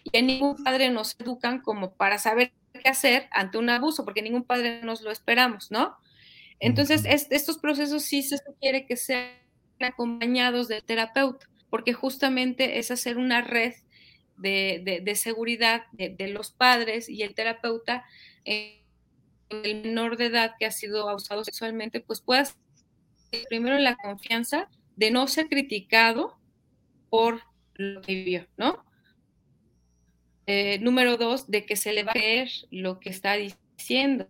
Y 0.03 0.17
a 0.17 0.22
ningún 0.24 0.63
padre 0.63 0.89
nos 0.89 1.15
educan 1.20 1.61
como 1.61 1.93
para 1.93 2.17
saber 2.17 2.51
qué 2.74 2.89
hacer 2.89 3.28
ante 3.32 3.59
un 3.59 3.70
abuso, 3.70 4.03
porque 4.03 4.24
ningún 4.24 4.43
padre 4.43 4.82
nos 4.82 5.01
lo 5.01 5.11
esperamos, 5.11 5.70
¿no? 5.70 5.95
Entonces, 6.59 7.03
estos 7.05 7.59
procesos 7.59 8.03
sí 8.03 8.24
se 8.24 8.38
sugiere 8.38 8.88
que 8.88 8.97
sean 8.97 9.30
acompañados 9.80 10.67
del 10.67 10.84
terapeuta, 10.84 11.47
porque 11.70 11.93
justamente 11.93 12.80
es 12.80 12.89
hacer 12.89 13.17
una 13.17 13.41
red 13.41 13.74
de, 14.38 15.01
de, 15.03 15.15
seguridad 15.15 15.84
de, 15.91 16.09
de, 16.09 16.30
los 16.30 16.51
padres 16.51 17.09
y 17.09 17.22
el 17.24 17.36
terapeuta, 17.36 18.05
eh, 18.45 18.82
el 19.49 19.81
menor 19.81 20.17
de 20.17 20.27
edad 20.27 20.55
que 20.59 20.65
ha 20.65 20.71
sido 20.71 21.09
abusado 21.09 21.43
sexualmente, 21.43 21.99
pues 21.99 22.21
pueda 22.21 22.43
primero 23.47 23.77
la 23.77 23.95
confianza 23.95 24.69
de 24.95 25.11
no 25.11 25.27
ser 25.27 25.47
criticado 25.47 26.37
por 27.09 27.41
lo 27.75 28.01
que 28.01 28.15
vivió, 28.15 28.47
¿no? 28.57 28.83
Eh, 30.45 30.79
número 30.79 31.17
dos, 31.17 31.49
de 31.49 31.65
que 31.65 31.75
se 31.75 31.93
le 31.93 32.03
va 32.03 32.11
a 32.11 32.13
creer 32.13 32.49
lo 32.71 32.99
que 32.99 33.09
está 33.09 33.35
diciendo. 33.35 34.27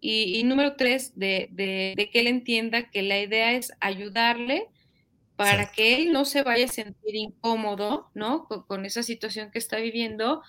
Y, 0.00 0.42
número 0.44 0.76
tres, 0.76 1.18
de, 1.18 1.48
de, 1.50 2.08
que 2.10 2.20
él 2.20 2.26
entienda 2.26 2.88
que 2.88 3.02
la 3.02 3.20
idea 3.20 3.52
es 3.52 3.72
ayudarle 3.80 4.68
para 5.36 5.72
que 5.72 5.96
él 5.96 6.12
no 6.12 6.24
se 6.24 6.42
vaya 6.42 6.66
a 6.66 6.68
sentir 6.68 7.16
incómodo, 7.16 8.10
¿no? 8.14 8.46
Con, 8.46 8.86
esa 8.86 9.02
situación 9.02 9.50
que 9.50 9.58
está 9.58 9.76
viviendo 9.76 10.42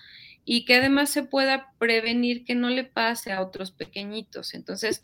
y 0.44 0.64
que 0.64 0.76
además 0.76 1.10
se 1.10 1.22
pueda 1.22 1.72
prevenir 1.78 2.44
que 2.44 2.54
no 2.54 2.68
le 2.68 2.84
pase 2.84 3.32
a 3.32 3.42
otros 3.42 3.70
pequeñitos. 3.70 4.54
Entonces, 4.54 5.02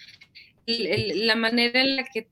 la 0.66 1.36
manera 1.36 1.80
en 1.80 1.96
la 1.96 2.04
que 2.04 2.28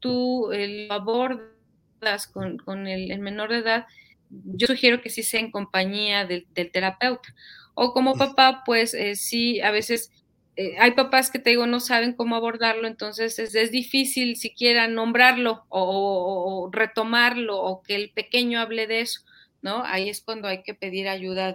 tú 0.00 0.50
lo 0.52 0.94
abordas 0.94 2.26
con, 2.32 2.86
el, 2.86 3.18
menor 3.18 3.50
de 3.50 3.58
edad, 3.58 3.86
yo 4.30 4.66
sugiero 4.66 5.00
que 5.00 5.10
sí 5.10 5.22
sea 5.22 5.40
en 5.40 5.50
compañía 5.50 6.24
del, 6.24 6.46
terapeuta. 6.72 7.34
O 7.74 7.92
como 7.92 8.16
papá, 8.16 8.62
pues 8.64 8.94
eh, 8.94 9.14
sí, 9.14 9.60
a 9.60 9.70
veces 9.70 10.10
eh, 10.56 10.74
hay 10.80 10.90
papás 10.90 11.30
que 11.30 11.38
te 11.38 11.50
digo 11.50 11.68
no 11.68 11.78
saben 11.78 12.14
cómo 12.14 12.34
abordarlo, 12.34 12.88
entonces 12.88 13.38
es, 13.38 13.70
difícil 13.70 14.36
siquiera 14.36 14.88
nombrarlo 14.88 15.64
o, 15.68 16.68
retomarlo 16.72 17.62
o 17.62 17.80
que 17.82 17.94
el 17.94 18.10
pequeño 18.10 18.58
hable 18.58 18.88
de 18.88 19.02
eso, 19.02 19.20
¿no? 19.62 19.84
Ahí 19.84 20.08
es 20.08 20.20
cuando 20.20 20.48
hay 20.48 20.64
que 20.64 20.74
pedir 20.74 21.06
ayuda 21.06 21.54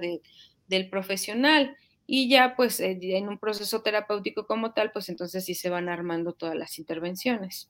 del 0.73 0.89
profesional 0.89 1.75
y 2.05 2.29
ya 2.29 2.55
pues 2.55 2.79
eh, 2.79 2.97
en 3.01 3.29
un 3.29 3.37
proceso 3.37 3.81
terapéutico 3.81 4.45
como 4.45 4.73
tal, 4.73 4.91
pues 4.91 5.09
entonces 5.09 5.45
sí 5.45 5.55
se 5.55 5.69
van 5.69 5.89
armando 5.89 6.33
todas 6.33 6.55
las 6.55 6.77
intervenciones. 6.79 7.69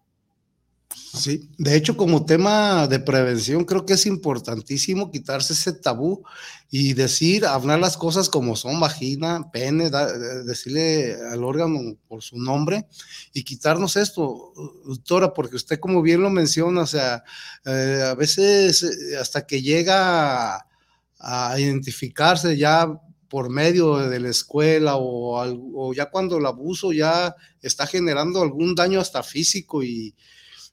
Sí, 0.95 1.49
de 1.57 1.75
hecho, 1.75 1.97
como 1.97 2.25
tema 2.25 2.87
de 2.87 2.99
prevención, 2.99 3.65
creo 3.65 3.85
que 3.85 3.93
es 3.93 4.05
importantísimo 4.05 5.11
quitarse 5.11 5.53
ese 5.53 5.73
tabú 5.73 6.23
y 6.69 6.93
decir, 6.93 7.45
hablar 7.45 7.79
las 7.79 7.97
cosas 7.97 8.29
como 8.29 8.55
son, 8.55 8.79
vagina, 8.79 9.49
pene, 9.51 9.89
decirle 10.45 11.15
al 11.31 11.43
órgano 11.43 11.97
por 12.07 12.21
su 12.21 12.37
nombre 12.37 12.87
y 13.33 13.43
quitarnos 13.43 13.95
esto, 13.95 14.53
doctora, 14.85 15.33
porque 15.33 15.55
usted 15.55 15.79
como 15.79 16.01
bien 16.01 16.21
lo 16.21 16.29
menciona, 16.29 16.81
o 16.81 16.87
sea, 16.87 17.23
eh, 17.65 18.03
a 18.05 18.15
veces 18.15 18.83
eh, 18.83 19.17
hasta 19.17 19.45
que 19.45 19.61
llega 19.61 20.65
a, 21.23 21.59
identificarse 21.59 22.57
ya 22.57 22.87
por 23.29 23.49
medio 23.49 23.97
de 23.97 24.19
la 24.19 24.29
escuela 24.29 24.93
o, 24.97 25.93
ya 25.93 26.11
cuando 26.11 26.37
el 26.37 26.45
abuso 26.45 26.91
ya 26.91 27.35
está 27.61 27.87
generando 27.87 28.41
algún 28.41 28.75
daño 28.75 28.99
hasta 28.99 29.23
físico 29.23 29.81
y 29.81 30.13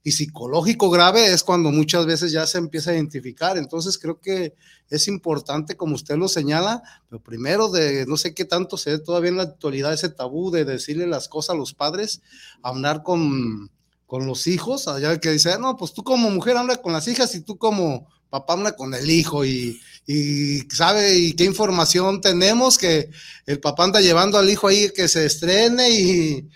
y 0.03 0.13
psicológico 0.13 0.89
grave 0.89 1.33
es 1.33 1.45
cuando 1.45 1.71
muchas 1.71 2.07
veces 2.07 2.33
ya 2.33 2.47
se 2.47 2.59
empieza 2.59 2.91
a 2.91 2.95
identificar. 2.95 3.59
Entonces 3.59 3.99
creo 3.99 4.19
que 4.19 4.55
es 4.89 5.09
importante, 5.09 5.77
como 5.77 5.95
usted 5.95 6.17
lo 6.17 6.29
señala, 6.29 6.83
pero 7.09 7.23
primero 7.23 7.69
de 7.69 8.07
no 8.07 8.17
sé 8.17 8.35
qué 8.35 8.45
tanto 8.45 8.77
se 8.77 8.93
ve 8.93 8.99
todavía 8.99 9.31
en 9.31 9.37
la 9.37 9.43
actualidad 9.45 9.93
ese 9.93 10.09
tabú 10.09 10.51
de 10.51 10.65
decirle 10.65 11.07
las 11.07 11.29
cosas 11.29 11.55
a 11.55 11.59
los 11.59 11.75
padres, 11.75 12.23
hablar 12.63 13.03
con, 13.03 13.71
con 14.07 14.27
los 14.27 14.47
hijos, 14.47 14.89
allá 14.89 15.21
que 15.21 15.33
dice, 15.33 15.59
no, 15.59 15.77
pues 15.77 15.93
tú 15.93 16.03
como 16.03 16.31
mujer 16.31 16.57
habla 16.57 16.77
con 16.77 16.93
las 16.93 17.07
hijas 17.07 17.35
y 17.35 17.43
tú 17.43 17.59
como 17.59 18.09
papá 18.31 18.55
habla 18.55 18.73
con 18.73 18.95
el 18.95 19.11
hijo 19.11 19.45
y, 19.45 19.81
y 20.07 20.61
sabe 20.71 21.17
y 21.17 21.35
qué 21.35 21.45
información 21.45 22.21
tenemos 22.21 22.79
que 22.79 23.11
el 23.47 23.61
papá 23.61 23.85
anda 23.85 24.01
llevando 24.01 24.39
al 24.39 24.51
hijo 24.51 24.69
ahí 24.69 24.91
que 24.95 25.09
se 25.09 25.27
estrene 25.27 25.91
y 25.91 26.49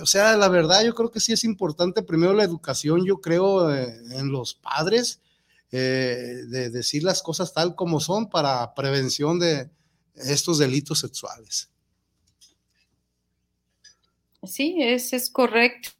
o 0.00 0.06
sea, 0.06 0.36
la 0.36 0.48
verdad 0.48 0.82
yo 0.84 0.94
creo 0.94 1.10
que 1.10 1.20
sí 1.20 1.32
es 1.32 1.44
importante 1.44 2.02
primero 2.02 2.32
la 2.32 2.44
educación, 2.44 3.04
yo 3.04 3.20
creo, 3.20 3.72
eh, 3.74 3.94
en 4.12 4.32
los 4.32 4.54
padres, 4.54 5.20
eh, 5.72 6.42
de 6.48 6.70
decir 6.70 7.02
las 7.02 7.22
cosas 7.22 7.52
tal 7.52 7.74
como 7.74 8.00
son 8.00 8.30
para 8.30 8.74
prevención 8.74 9.38
de 9.38 9.68
estos 10.14 10.58
delitos 10.58 11.00
sexuales. 11.00 11.70
Sí, 14.44 14.76
es, 14.78 15.12
es 15.12 15.30
correcto. 15.30 15.90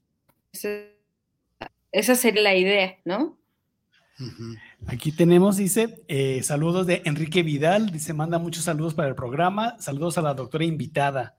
esa 1.92 2.14
sería 2.14 2.42
la 2.42 2.54
idea, 2.54 2.98
¿no? 3.04 3.38
Aquí 4.86 5.10
tenemos, 5.12 5.56
dice, 5.56 6.04
eh, 6.08 6.42
saludos 6.42 6.86
de 6.86 7.02
Enrique 7.04 7.42
Vidal, 7.42 7.90
dice, 7.90 8.12
manda 8.12 8.38
muchos 8.38 8.64
saludos 8.64 8.94
para 8.94 9.08
el 9.08 9.14
programa, 9.14 9.76
saludos 9.80 10.18
a 10.18 10.22
la 10.22 10.34
doctora 10.34 10.64
invitada. 10.64 11.36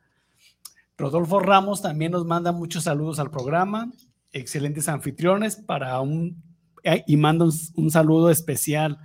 Rodolfo 0.98 1.40
Ramos 1.40 1.82
también 1.82 2.12
nos 2.12 2.26
manda 2.26 2.52
muchos 2.52 2.84
saludos 2.84 3.20
al 3.20 3.32
programa, 3.32 3.92
excelentes 4.32 4.90
anfitriones 4.90 5.56
para 5.56 6.00
un 6.02 6.42
eh, 6.84 7.04
y 7.08 7.18
manda 7.18 7.46
un, 7.76 7.92
saludo 7.92 8.30
especial. 8.30 9.00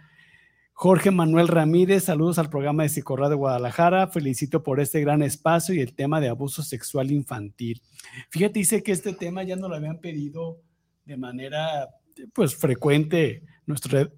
Jorge 0.72 1.10
Manuel 1.10 1.48
Ramírez, 1.48 2.04
saludos 2.04 2.38
al 2.38 2.50
programa 2.50 2.82
de 2.82 2.88
Psicorra 2.88 3.28
de 3.28 3.34
Guadalajara. 3.34 4.08
Felicito 4.08 4.62
por 4.62 4.80
este 4.80 5.00
gran 5.00 5.22
espacio 5.22 5.74
y 5.74 5.80
el 5.80 5.94
tema 5.94 6.20
de 6.20 6.28
abuso 6.28 6.62
sexual 6.62 7.10
infantil. 7.10 7.82
Fíjate, 8.30 8.58
dice 8.58 8.82
que 8.82 8.92
este 8.92 9.12
tema 9.12 9.42
ya 9.42 9.56
nos 9.56 9.70
lo 9.70 9.76
habían 9.76 9.98
pedido 9.98 10.60
de 11.04 11.16
manera 11.16 11.88
pues 12.34 12.54
frecuente 12.54 13.42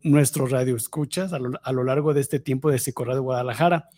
nuestro, 0.02 0.46
radio 0.46 0.76
escuchas 0.76 1.32
a 1.32 1.38
lo, 1.38 1.52
a 1.62 1.72
lo 1.72 1.84
largo 1.84 2.14
de 2.14 2.20
este 2.20 2.40
tiempo 2.40 2.70
de 2.70 2.78
Psicorra 2.78 3.14
de 3.14 3.20
Guadalajara. 3.20 3.88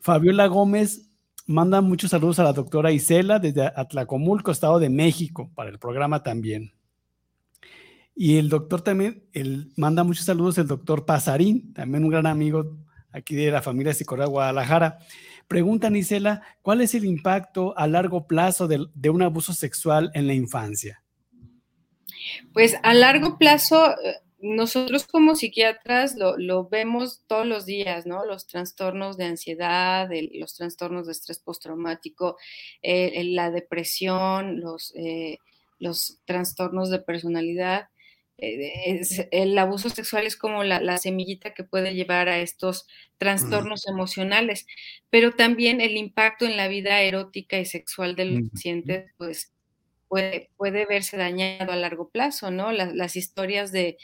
Fabiola 0.00 0.46
Gómez 0.46 1.06
Manda 1.48 1.80
muchos 1.80 2.10
saludos 2.10 2.40
a 2.40 2.42
la 2.42 2.52
doctora 2.52 2.90
Isela 2.90 3.38
desde 3.38 3.64
Atlacomulco, 3.64 4.50
Estado 4.50 4.80
de 4.80 4.90
México, 4.90 5.48
para 5.54 5.70
el 5.70 5.78
programa 5.78 6.24
también. 6.24 6.72
Y 8.16 8.38
el 8.38 8.48
doctor 8.48 8.82
también, 8.82 9.22
manda 9.76 10.02
muchos 10.02 10.24
saludos 10.24 10.58
el 10.58 10.66
doctor 10.66 11.06
Pasarín, 11.06 11.72
también 11.72 12.02
un 12.02 12.10
gran 12.10 12.26
amigo 12.26 12.76
aquí 13.12 13.36
de 13.36 13.52
la 13.52 13.62
familia 13.62 13.94
Psicorra 13.94 14.26
Guadalajara. 14.26 14.98
Pregunta 15.46 15.88
Isela, 15.96 16.42
¿cuál 16.62 16.80
es 16.80 16.96
el 16.96 17.04
impacto 17.04 17.78
a 17.78 17.86
largo 17.86 18.26
plazo 18.26 18.66
de, 18.66 18.84
de 18.92 19.10
un 19.10 19.22
abuso 19.22 19.52
sexual 19.52 20.10
en 20.14 20.26
la 20.26 20.34
infancia? 20.34 21.04
Pues 22.52 22.74
a 22.82 22.92
largo 22.92 23.38
plazo, 23.38 23.94
nosotros 24.46 25.06
como 25.06 25.34
psiquiatras 25.34 26.16
lo, 26.16 26.68
vemos 26.68 27.22
todos 27.26 27.46
los 27.46 27.66
días, 27.66 28.06
¿no? 28.06 28.24
Los 28.24 28.46
trastornos 28.46 29.16
de 29.16 29.24
ansiedad, 29.24 30.08
los 30.32 30.54
trastornos 30.54 31.06
de 31.06 31.12
estrés 31.12 31.38
postraumático, 31.38 32.36
eh, 32.82 33.24
la 33.24 33.50
depresión, 33.50 34.60
los, 34.60 34.92
eh, 34.94 35.38
los 35.78 36.20
trastornos 36.24 36.90
de 36.90 37.00
personalidad. 37.00 37.88
Eh, 38.38 39.02
el 39.30 39.58
abuso 39.58 39.88
sexual 39.88 40.26
es 40.26 40.36
como 40.36 40.62
la, 40.62 40.98
semillita 40.98 41.54
que 41.54 41.64
puede 41.64 41.94
llevar 41.94 42.28
a 42.28 42.38
estos 42.38 42.86
trastornos 43.18 43.88
emocionales, 43.88 44.66
pero 45.10 45.32
también 45.32 45.80
el 45.80 45.96
impacto 45.96 46.44
en 46.44 46.56
la 46.56 46.68
vida 46.68 47.00
erótica 47.00 47.58
y 47.58 47.64
sexual 47.64 48.14
del 48.14 48.48
paciente, 48.50 49.12
pues 49.16 49.52
puede, 50.08 50.50
puede 50.56 50.86
verse 50.86 51.16
dañado 51.16 51.72
a 51.72 51.76
largo 51.76 52.10
plazo, 52.10 52.50
¿no? 52.50 52.72
las 52.72 53.16
historias 53.16 53.72
de 53.72 53.96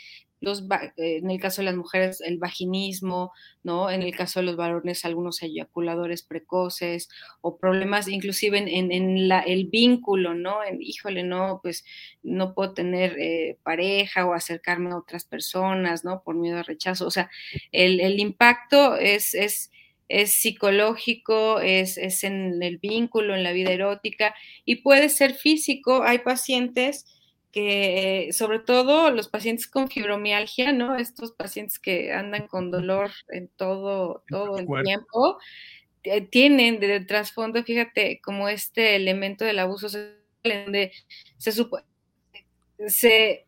los, 0.43 0.63
eh, 0.97 1.19
en 1.19 1.31
el 1.31 1.41
caso 1.41 1.63
de 1.63 1.67
las 1.67 1.77
mujeres, 1.77 2.21
el 2.21 2.39
vaginismo, 2.39 3.33
¿no? 3.63 3.91
En 3.91 4.03
el 4.03 4.15
caso 4.15 4.41
de 4.41 4.47
los 4.47 4.57
varones, 4.57 5.05
algunos 5.05 5.41
eyaculadores 5.41 6.23
precoces 6.23 7.09
o 7.41 7.59
problemas 7.59 8.09
inclusive 8.09 8.59
en, 8.59 8.93
el 8.93 9.67
vínculo, 9.67 10.35
¿no? 10.35 10.57
Híjole, 10.81 11.23
no, 11.23 11.61
pues 11.63 11.85
no 12.25 12.55
puedo 12.55 12.75
tener 12.75 13.17
eh, 13.19 13.59
pareja 13.63 14.27
o 14.27 14.35
acercarme 14.35 14.91
a 14.91 14.99
otras 14.99 15.25
personas, 15.25 16.05
¿no? 16.05 16.23
Por 16.25 16.35
miedo 16.35 16.59
a 16.59 16.65
rechazo. 16.65 17.07
O 17.07 17.11
sea, 17.13 17.31
el, 17.71 18.19
impacto 18.19 18.97
es, 18.97 19.37
psicológico, 20.27 21.61
es 21.61 22.25
en 22.25 22.61
el 22.63 22.79
vínculo, 22.79 23.37
en 23.37 23.45
la 23.45 23.53
vida 23.53 23.71
erótica 23.71 24.35
y 24.65 24.77
puede 24.77 25.09
ser 25.09 25.35
físico. 25.35 26.03
Hay 26.03 26.19
pacientes 26.19 27.07
que 27.53 28.31
sobre 28.33 28.59
todo 28.59 29.11
los 29.11 29.29
pacientes 29.29 29.67
con 29.67 29.89
fibromialgia, 29.89 30.73
¿no? 30.73 30.97
Estos 30.97 31.33
pacientes 31.33 31.79
que 31.79 32.13
andan 32.13 32.49
con 32.49 32.71
dolor 32.71 33.11
en 33.29 33.49
todo, 33.49 34.25
todo 34.29 34.59
el 34.59 34.67
tiempo, 34.85 35.39
eh, 36.05 36.23
tienen 36.23 36.81
de 36.81 37.01
trasfondo, 37.01 37.63
fíjate, 37.63 38.21
como 38.23 38.49
este 38.49 38.97
elemento 38.97 39.45
del 39.45 39.59
abuso 39.59 39.89
sexual, 39.89 40.65
donde 40.65 40.93
se 41.39 41.53
supone 41.53 41.85
se, 42.89 43.47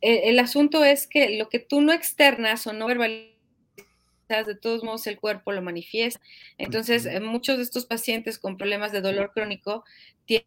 e, 0.00 0.28
el, 0.30 0.38
asunto 0.38 0.84
es 0.84 1.06
que 1.06 1.36
lo 1.36 1.48
que 1.48 1.58
tú 1.58 1.80
no 1.80 1.92
externas 1.92 2.66
o 2.66 2.72
no 2.72 2.86
verbalizas, 2.86 3.32
de 4.46 4.54
todos 4.54 4.82
modos 4.82 5.06
el 5.06 5.20
cuerpo 5.20 5.52
lo 5.52 5.62
manifiesta. 5.62 6.20
Entonces, 6.58 7.06
muchos 7.20 7.58
de 7.58 7.64
estos 7.64 7.86
pacientes 7.86 8.38
con 8.38 8.56
problemas 8.56 8.92
de 8.92 9.02
dolor 9.02 9.32
crónico 9.34 9.84
tienen 10.24 10.46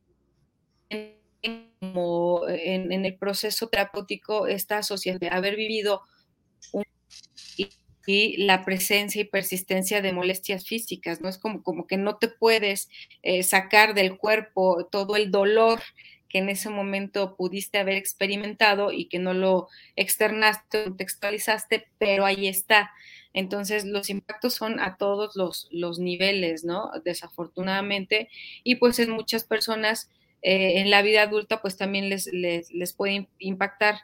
como 1.79 2.47
en, 2.47 2.91
el 2.91 3.15
proceso 3.17 3.67
terapéutico 3.67 4.47
esta 4.47 4.79
asociación 4.79 5.19
de 5.19 5.29
haber 5.29 5.55
vivido 5.55 6.03
y, 8.07 8.37
la 8.45 8.63
presencia 8.63 9.21
y 9.21 9.25
persistencia 9.25 10.01
de 10.01 10.13
molestias 10.13 10.65
físicas, 10.65 11.21
¿no? 11.21 11.29
Es 11.29 11.39
como, 11.39 11.63
como 11.63 11.87
que 11.87 11.97
no 11.97 12.17
te 12.17 12.27
puedes 12.27 12.87
eh, 13.23 13.41
sacar 13.41 13.95
del 13.95 14.17
cuerpo 14.17 14.87
todo 14.91 15.15
el 15.15 15.31
dolor 15.31 15.81
que 16.29 16.39
en 16.39 16.49
ese 16.49 16.69
momento 16.69 17.35
pudiste 17.35 17.79
haber 17.79 17.95
experimentado 17.95 18.91
y 18.91 19.05
que 19.05 19.19
no 19.19 19.33
lo 19.33 19.69
externaste, 19.95 20.83
contextualizaste, 20.83 21.87
pero 21.97 22.25
ahí 22.25 22.47
está. 22.47 22.91
Entonces, 23.33 23.85
los 23.85 24.09
impactos 24.09 24.53
son 24.53 24.79
a 24.79 24.97
todos 24.97 25.35
los, 25.35 25.67
los 25.71 25.99
niveles, 25.99 26.63
¿no? 26.63 26.91
Desafortunadamente. 27.03 28.29
Y 28.63 28.75
pues 28.75 28.99
en 28.99 29.11
muchas 29.11 29.43
personas 29.43 30.09
eh, 30.47 30.79
en 30.79 30.91
la 30.91 31.01
vida 31.01 31.23
adulta 31.23 31.59
pues 31.59 31.75
también 31.75 32.07
les, 32.07 32.27
les, 32.31 32.93
puede 32.93 33.27
impactar, 33.39 33.95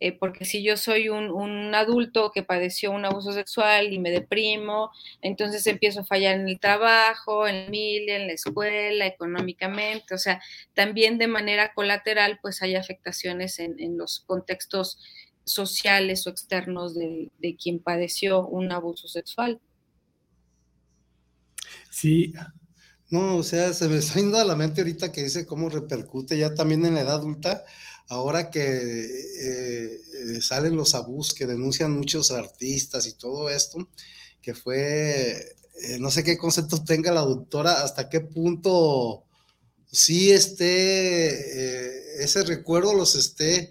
eh, 0.00 0.12
porque 0.12 0.46
si 0.46 0.62
yo 0.62 0.78
soy 0.78 1.10
un, 1.10 1.74
adulto 1.74 2.32
que 2.32 2.42
padeció 2.42 2.90
un 2.90 3.04
abuso 3.04 3.32
sexual 3.32 3.92
y 3.92 3.98
me 3.98 4.10
deprimo, 4.10 4.92
entonces 5.20 5.66
empiezo 5.66 6.00
a 6.00 6.04
fallar 6.06 6.40
en 6.40 6.48
el 6.48 6.58
trabajo, 6.58 7.46
en 7.46 7.58
la 7.58 7.64
familia, 7.66 8.16
en 8.16 8.28
la 8.28 8.32
escuela, 8.32 9.06
económicamente, 9.06 10.14
o 10.14 10.18
sea, 10.18 10.40
también 10.72 11.18
de 11.18 11.26
manera 11.26 11.74
colateral 11.74 12.38
pues 12.40 12.62
hay 12.62 12.76
afectaciones 12.76 13.58
en, 13.58 13.98
los 13.98 14.20
contextos 14.20 14.98
sociales 15.44 16.26
o 16.26 16.30
externos 16.30 16.94
de, 16.94 17.28
de 17.40 17.56
quien 17.56 17.78
padeció 17.78 18.46
un 18.46 18.72
abuso 18.72 19.06
sexual. 19.06 19.60
Sí, 21.90 22.32
no, 23.10 23.36
o 23.38 23.42
sea, 23.42 23.72
se 23.74 23.88
me 23.88 23.98
está 23.98 24.14
yendo 24.20 24.38
a 24.38 24.44
la 24.44 24.54
mente 24.54 24.80
ahorita 24.82 25.10
que 25.10 25.24
dice 25.24 25.44
cómo 25.44 25.68
repercute 25.68 26.38
ya 26.38 26.54
también 26.54 26.86
en 26.86 26.94
la 26.94 27.00
edad 27.00 27.16
adulta, 27.16 27.64
ahora 28.08 28.50
que 28.50 28.60
eh, 28.60 30.00
eh, 30.36 30.40
salen 30.40 30.76
los 30.76 30.94
abusos 30.94 31.34
que 31.34 31.46
denuncian 31.46 31.92
muchos 31.92 32.30
artistas 32.30 33.06
y 33.08 33.14
todo 33.14 33.50
esto, 33.50 33.88
que 34.40 34.54
fue, 34.54 35.56
eh, 35.82 35.98
no 35.98 36.10
sé 36.12 36.22
qué 36.22 36.38
concepto 36.38 36.84
tenga 36.84 37.10
la 37.12 37.22
doctora, 37.22 37.82
hasta 37.82 38.08
qué 38.08 38.20
punto 38.20 39.24
sí 39.90 40.30
esté, 40.30 42.22
ese 42.22 42.44
recuerdo 42.44 42.94
los 42.94 43.16
esté 43.16 43.70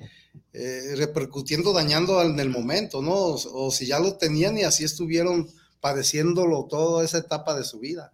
repercutiendo, 0.52 1.72
dañando 1.74 2.22
en 2.22 2.40
el 2.40 2.50
momento, 2.50 3.02
¿no? 3.02 3.16
o 3.16 3.72
si 3.72 3.88
ya 3.88 4.00
lo 4.00 4.18
tenían 4.18 4.58
y 4.58 4.64
así 4.64 4.84
estuvieron 4.84 5.50
padeciéndolo 5.80 6.66
toda 6.66 7.06
esa 7.06 7.20
etapa 7.20 7.56
de 7.58 7.64
su 7.64 7.80
vida 7.80 8.14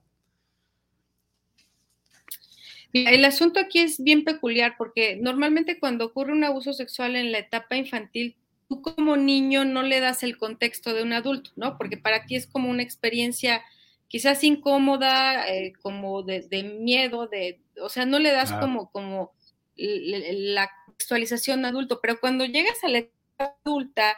el 3.04 3.26
asunto 3.26 3.60
aquí 3.60 3.80
es 3.80 4.02
bien 4.02 4.24
peculiar 4.24 4.76
porque 4.78 5.18
normalmente 5.18 5.80
cuando 5.80 6.06
ocurre 6.06 6.32
un 6.32 6.43
abuso 6.43 6.74
sexual 6.74 7.16
en 7.16 7.32
la 7.32 7.39
etapa 7.39 7.76
infantil, 7.76 8.36
tú 8.70 8.82
como 8.82 9.18
niño 9.18 9.66
no 9.66 9.84
le 9.84 10.00
das 10.00 10.24
el 10.24 10.38
contexto 10.38 10.93
de 10.93 11.04
un 11.04 11.14
adulto, 11.14 11.52
¿no? 11.56 11.78
Porque 11.78 11.98
para 11.98 12.26
ti 12.26 12.36
es 12.36 12.48
como 12.48 12.70
una 12.70 12.84
experiencia 12.84 13.62
quizás 14.08 14.43
incómoda, 14.43 15.48
eh, 15.50 15.74
como 15.82 16.24
de, 16.24 16.48
miedo, 16.80 17.28
de, 17.28 17.60
o 17.82 17.89
sea, 17.89 18.06
no 18.06 18.20
le 18.20 18.32
das 18.32 18.52
como, 18.54 18.89
como 18.91 19.34
la 19.76 20.70
contextualización 20.86 21.66
adulto, 21.66 22.00
pero 22.02 22.20
cuando 22.20 22.46
llegas 22.46 22.82
a 22.84 22.88
la 22.88 23.00
etapa 23.00 23.56
adulta 23.66 24.18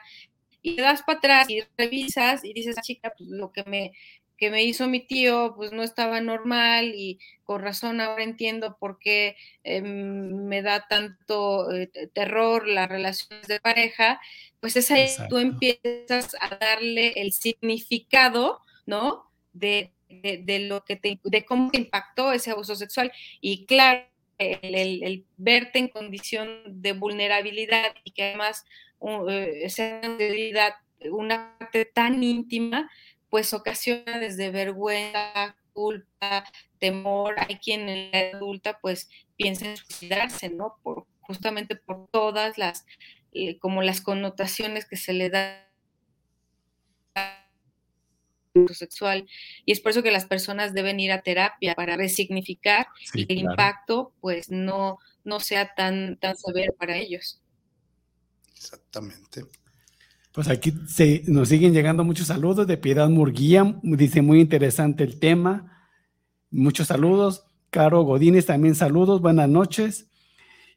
y 0.62 0.76
te 0.76 0.82
das 0.82 1.02
para 1.02 1.18
atrás 1.18 1.50
y 1.50 1.64
revisas 1.78 2.44
y 2.44 2.54
dices, 2.54 2.76
ah, 2.78 2.82
chica, 2.82 3.14
pues 3.18 3.30
lo 3.30 3.52
que 3.52 3.64
me 3.64 3.94
que 4.38 4.52
me 4.52 4.64
hizo 4.64 4.88
mi 4.88 5.00
tío, 5.00 5.54
pues 5.56 5.72
no 5.72 5.84
estaba 5.84 6.22
normal 6.22 6.94
y 6.96 7.20
con 7.44 7.62
razón 7.62 8.00
ahora 8.00 8.24
entiendo 8.24 8.78
por 8.80 9.00
qué 9.00 9.36
em, 9.64 10.46
me 10.46 10.62
da 10.62 10.88
tanto 10.88 11.72
eh, 11.72 11.90
terror 12.14 12.68
las 12.68 12.88
relaciones 12.88 13.48
de 13.48 13.60
pareja, 13.60 14.22
pues 14.60 14.76
es 14.76 14.92
ahí 14.92 15.08
tú 15.30 15.38
empiezas 15.40 16.36
a 16.40 16.56
darle 16.56 17.14
el 17.16 17.32
significado, 17.34 18.62
¿no? 18.86 19.32
De, 19.54 19.94
lo 20.10 20.84
que 20.86 20.96
te, 20.96 21.20
de 21.24 21.46
cómo 21.46 21.72
te 21.72 21.80
impactó 21.80 22.32
ese 22.32 22.52
abuso 22.52 22.76
sexual. 22.76 23.12
Y 23.42 23.66
claro, 23.66 24.06
el, 24.38 25.26
verte 25.38 25.80
en 25.80 25.88
condición 25.88 26.62
de 26.66 26.94
vulnerabilidad 26.94 27.96
y 28.04 28.12
que 28.12 28.24
además 28.24 28.66
esa 29.62 30.00
vulnerabilidad, 30.02 30.74
una 31.12 31.56
parte 31.60 31.86
tan 31.86 32.24
íntima, 32.24 32.90
pues 33.30 33.54
ocasiona 33.54 34.20
desde 34.20 34.52
vergüenza, 34.52 35.56
culpa, 35.74 36.44
temor. 36.80 37.36
Hay 37.38 37.58
quien 37.58 37.90
en 37.90 38.12
la 38.12 38.38
adulta 38.38 38.80
pues 38.80 39.10
piensa 39.36 39.66
en 39.66 39.78
suicidarse, 39.78 40.50
¿no? 40.50 40.76
Por, 40.84 41.06
justamente 41.22 41.76
por 41.76 42.08
todas 42.10 42.58
las, 42.58 42.86
eh, 43.34 43.60
como 43.60 43.82
las 43.82 44.02
connotaciones 44.02 44.86
que 44.86 44.98
se 44.98 45.14
le 45.14 45.30
da 45.30 45.68
sexual 48.74 49.28
y 49.66 49.72
es 49.72 49.80
por 49.80 49.92
eso 49.92 50.02
que 50.02 50.12
las 50.12 50.26
personas 50.26 50.74
deben 50.74 51.00
ir 51.00 51.12
a 51.12 51.22
terapia 51.22 51.76
para 51.76 51.96
resignificar 51.96 52.88
y 53.14 53.32
el 53.32 53.40
impacto 53.40 54.14
pues 54.20 54.50
no, 54.50 54.98
no 55.24 55.40
sea 55.40 55.76
tan, 55.76 56.18
tan 56.18 56.36
severo 56.36 56.74
para 56.74 56.98
ellos. 56.98 57.42
Exactamente. 58.56 59.44
Pues 60.38 60.50
aquí 60.50 60.72
se, 60.86 61.24
nos 61.26 61.50
siguen 61.50 61.74
llegando 61.74 62.04
muchos 62.04 62.28
saludos 62.28 62.68
de 62.68 62.78
Piedad 62.78 63.10
Murguía, 63.10 63.80
dice 63.82 64.22
muy 64.22 64.40
interesante 64.40 65.04
el 65.04 65.18
tema. 65.18 65.90
Muchos 66.52 66.90
saludos. 66.90 67.48
Caro 67.72 68.04
Godínez 68.04 68.46
también 68.46 68.76
saludos, 68.76 69.20
buenas 69.20 69.50
noches. 69.50 70.12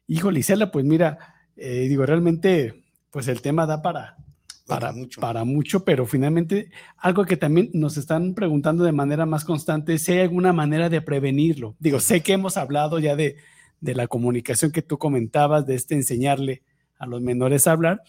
Hijo 0.07 0.31
Licela, 0.31 0.71
pues 0.71 0.83
mira, 0.83 1.19
eh, 1.57 1.85
digo, 1.87 2.07
realmente, 2.07 2.85
pues 3.11 3.27
el 3.27 3.43
tema 3.43 3.67
da 3.67 3.83
para, 3.83 4.17
para, 4.65 4.93
mucho. 4.93 5.21
para 5.21 5.43
mucho, 5.43 5.85
pero 5.85 6.07
finalmente 6.07 6.71
algo 6.97 7.23
que 7.25 7.37
también 7.37 7.69
nos 7.75 7.97
están 7.97 8.33
preguntando 8.33 8.83
de 8.83 8.93
manera 8.93 9.27
más 9.27 9.45
constante 9.45 9.93
es 9.93 10.01
si 10.01 10.13
hay 10.13 10.21
alguna 10.21 10.53
manera 10.53 10.89
de 10.89 11.01
prevenirlo. 11.03 11.75
Digo, 11.77 11.99
sé 11.99 12.21
que 12.21 12.33
hemos 12.33 12.57
hablado 12.57 12.97
ya 12.97 13.15
de, 13.15 13.35
de 13.79 13.93
la 13.93 14.07
comunicación 14.07 14.71
que 14.71 14.81
tú 14.81 14.97
comentabas, 14.97 15.67
de 15.67 15.75
este 15.75 15.93
enseñarle 15.93 16.63
a 16.97 17.05
los 17.05 17.21
menores 17.21 17.67
a 17.67 17.73
hablar, 17.73 18.01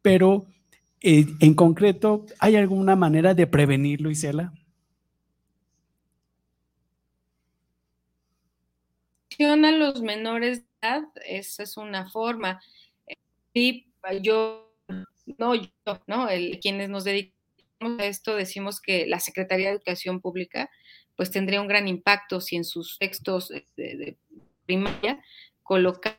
pero 0.00 0.46
eh, 1.02 1.26
en 1.40 1.54
concreto, 1.54 2.26
¿hay 2.38 2.56
alguna 2.56 2.96
manera 2.96 3.34
de 3.34 3.46
prevenirlo, 3.46 4.10
Isela? 4.10 4.52
a 9.40 9.56
los 9.56 10.02
menores 10.02 10.60
de 10.60 10.66
edad, 10.82 11.02
esa 11.26 11.62
es 11.64 11.76
una 11.76 12.08
forma. 12.10 12.60
Y 13.52 13.86
yo, 14.22 14.72
no, 15.38 15.54
yo, 15.54 15.68
¿no? 16.06 16.28
El, 16.28 16.60
quienes 16.60 16.88
nos 16.88 17.04
dedicamos 17.04 17.98
a 17.98 18.06
esto 18.06 18.36
decimos 18.36 18.80
que 18.80 19.06
la 19.06 19.20
Secretaría 19.20 19.66
de 19.66 19.74
Educación 19.74 20.20
Pública 20.20 20.70
pues 21.16 21.30
tendría 21.30 21.60
un 21.60 21.68
gran 21.68 21.88
impacto 21.88 22.40
si 22.40 22.56
en 22.56 22.64
sus 22.64 22.98
textos 22.98 23.52
de, 23.76 24.16
primaria 24.64 25.22
coloca 25.62 26.18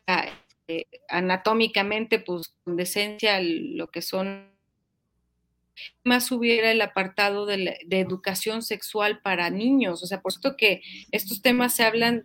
eh, 0.68 0.86
anatómicamente, 1.08 2.18
pues 2.20 2.54
con 2.62 2.76
decencia, 2.76 3.40
lo 3.40 3.90
que 3.90 4.02
son 4.02 4.53
más 6.02 6.30
hubiera 6.32 6.70
el 6.70 6.80
apartado 6.80 7.46
de, 7.46 7.78
educación 7.90 8.62
sexual 8.62 9.20
para 9.20 9.50
niños. 9.50 10.02
O 10.02 10.06
sea, 10.06 10.20
por 10.20 10.32
supuesto 10.32 10.56
que 10.56 10.82
estos 11.10 11.42
temas 11.42 11.74
se 11.74 11.84
hablan 11.84 12.24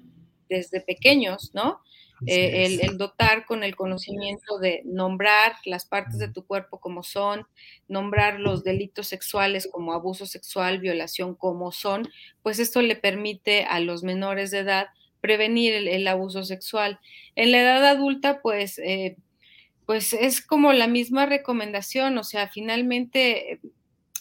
desde 0.49 0.81
pequeños, 0.81 1.51
¿no? 1.53 1.81
Eh, 2.27 2.79
el, 2.81 2.97
dotar 2.97 3.45
con 3.45 3.63
el 3.63 3.77
conocimiento 3.77 4.59
de 4.59 4.81
nombrar 4.83 5.53
las 5.63 5.85
partes 5.85 6.19
de 6.19 6.27
tu 6.27 6.45
cuerpo 6.45 6.81
como 6.81 7.01
son, 7.01 7.47
nombrar 7.87 8.41
los 8.41 8.65
delitos 8.65 9.07
sexuales 9.07 9.69
como 9.71 9.93
abuso 9.93 10.25
sexual, 10.25 10.79
violación 10.79 11.33
como 11.33 11.71
son, 11.71 12.09
pues 12.43 12.59
esto 12.59 12.81
le 12.81 12.97
permite 12.97 13.63
a 13.63 13.79
los 13.79 14.03
menores 14.03 14.51
de 14.51 14.59
edad 14.59 14.87
prevenir 15.21 15.73
el, 15.73 16.07
abuso 16.07 16.43
sexual. 16.43 16.99
En 17.35 17.51
la 17.51 17.61
edad 17.61 17.85
adulta, 17.85 18.41
pues 18.41 18.79
eh, 18.79 19.15
pues 19.89 20.13
es 20.13 20.45
como 20.45 20.71
la 20.71 20.85
misma 20.85 21.25
recomendación, 21.25 22.15
o 22.19 22.23
sea, 22.23 22.47
finalmente, 22.47 23.59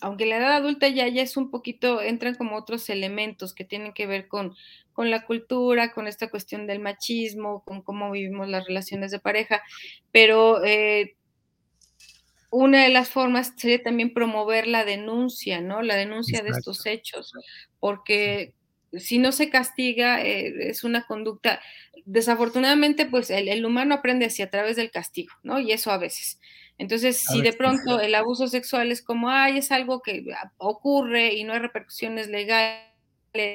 aunque 0.00 0.24
la 0.24 0.38
edad 0.38 0.52
adulta 0.54 0.88
ya, 0.88 1.06
ya 1.08 1.20
es 1.20 1.36
un 1.36 1.50
poquito, 1.50 2.00
entran 2.00 2.36
como 2.36 2.56
otros 2.56 2.88
elementos 2.88 3.52
que 3.52 3.66
tienen 3.66 3.92
que 3.92 4.06
ver 4.06 4.28
con, 4.28 4.56
con 4.94 5.10
la 5.10 5.26
cultura, 5.26 5.92
con 5.92 6.06
esta 6.06 6.30
cuestión 6.30 6.66
del 6.66 6.80
machismo, 6.80 7.64
con 7.66 7.82
cómo 7.82 8.10
vivimos 8.10 8.48
las 8.48 8.66
relaciones 8.66 9.10
de 9.10 9.18
pareja, 9.18 9.60
pero 10.10 10.64
eh, 10.64 11.16
una 12.50 12.84
de 12.84 12.88
las 12.88 13.10
formas 13.10 13.52
sería 13.58 13.82
también 13.82 14.14
promover 14.14 14.66
la 14.66 14.86
denuncia, 14.86 15.60
¿no? 15.60 15.82
La 15.82 15.96
denuncia 15.96 16.40
de 16.40 16.48
estos 16.48 16.86
hechos, 16.86 17.34
porque 17.78 18.54
si 18.92 19.18
no 19.18 19.32
se 19.32 19.50
castiga, 19.50 20.22
eh, 20.22 20.70
es 20.70 20.84
una 20.84 21.06
conducta, 21.06 21.60
desafortunadamente, 22.04 23.06
pues 23.06 23.30
el, 23.30 23.48
el, 23.48 23.64
humano 23.64 23.94
aprende 23.94 24.26
así 24.26 24.42
a 24.42 24.50
través 24.50 24.76
del 24.76 24.90
castigo, 24.90 25.32
¿no? 25.42 25.60
Y 25.60 25.72
eso 25.72 25.90
a 25.90 25.98
veces. 25.98 26.40
Entonces, 26.78 27.24
si 27.24 27.42
de 27.42 27.52
pronto 27.52 28.00
el 28.00 28.14
abuso 28.14 28.46
sexual 28.46 28.92
es 28.92 29.02
como, 29.02 29.30
ay, 29.30 29.58
es 29.58 29.72
algo 29.72 30.00
que 30.00 30.24
ocurre 30.58 31.34
y 31.34 31.44
no 31.44 31.52
hay 31.52 31.58
repercusiones 31.58 32.28
legales 32.28 32.88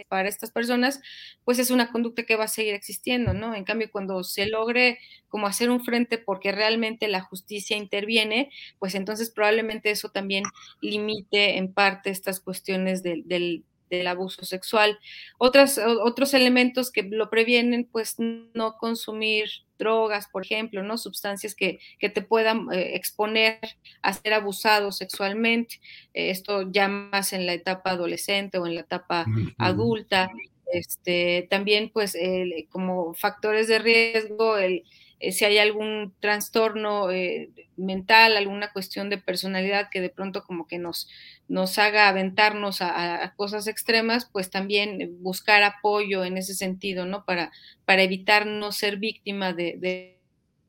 para 0.08 0.30
estas 0.30 0.52
personas, 0.52 1.02
pues 1.44 1.60
es 1.60 1.72
una 1.72 1.92
conducta 1.92 2.24
que 2.24 2.36
va 2.36 2.46
a 2.46 2.50
seguir 2.50 2.74
existiendo, 2.74 3.34
¿no? 3.34 3.56
En 3.56 3.64
cambio, 3.64 3.90
cuando 3.92 4.24
se 4.24 4.46
logre 4.46 5.00
como 5.28 5.48
hacer 5.48 5.70
un 5.70 5.84
frente 5.84 6.18
porque 6.18 6.52
realmente 6.52 7.08
la 7.08 7.22
justicia 7.22 7.78
interviene, 7.78 8.50
pues 8.80 8.96
entonces 8.96 9.30
probablemente 9.30 9.90
eso 9.90 10.10
también 10.10 10.44
limite 10.82 11.58
en 11.58 11.74
parte 11.74 12.12
estas 12.12 12.40
cuestiones 12.40 13.04
del, 13.04 13.28
del, 13.28 13.64
del 13.98 14.08
abuso 14.08 14.46
sexual. 14.46 15.00
Otras, 15.38 15.78
otros 15.78 16.34
elementos 16.34 16.92
que 16.92 17.04
lo 17.04 17.30
previenen, 17.30 17.88
pues 17.92 18.16
no 18.18 18.78
consumir 18.78 19.50
drogas, 19.78 20.28
por 20.28 20.44
ejemplo, 20.44 20.84
¿no? 20.84 20.98
Sustancias 20.98 21.56
que, 21.56 21.80
que 22.00 22.10
te 22.10 22.22
puedan 22.22 22.72
eh, 22.72 22.96
exponer 22.96 23.60
a 24.02 24.14
ser 24.14 24.34
abusado 24.34 24.92
sexualmente. 24.92 25.82
Eh, 26.14 26.30
esto 26.30 26.72
ya 26.72 26.88
más 26.88 27.34
en 27.34 27.46
la 27.46 27.54
etapa 27.54 27.92
adolescente 27.92 28.58
o 28.58 28.66
en 28.66 28.76
la 28.76 28.82
etapa 28.82 29.26
adulta. 29.58 30.32
Este, 30.72 31.48
también, 31.50 31.92
pues, 31.94 32.16
el, 32.16 32.68
como 32.70 33.14
factores 33.14 33.68
de 33.68 33.80
riesgo, 33.80 34.58
el, 34.58 34.84
si 35.32 35.46
hay 35.46 35.58
algún 35.58 36.14
trastorno 36.20 37.12
eh, 37.12 37.50
mental, 37.78 38.36
alguna 38.36 38.72
cuestión 38.72 39.10
de 39.10 39.18
personalidad 39.18 39.90
que 39.90 40.02
de 40.02 40.10
pronto 40.10 40.44
como 40.44 40.68
que 40.68 40.80
nos, 40.80 41.08
nos 41.48 41.78
haga 41.78 42.10
aventarnos 42.10 42.82
a, 42.82 43.34
cosas 43.36 43.68
extremas, 43.68 44.30
pues 44.32 44.50
también 44.50 45.18
buscar 45.22 45.64
apoyo 45.64 46.26
en 46.26 46.38
ese 46.38 46.54
sentido, 46.54 47.06
¿no? 47.06 47.26
Para, 47.26 47.52
para 47.86 48.04
evitar 48.04 48.46
no 48.46 48.72
ser 48.72 48.98
víctima 48.98 49.54
de, 49.54 50.20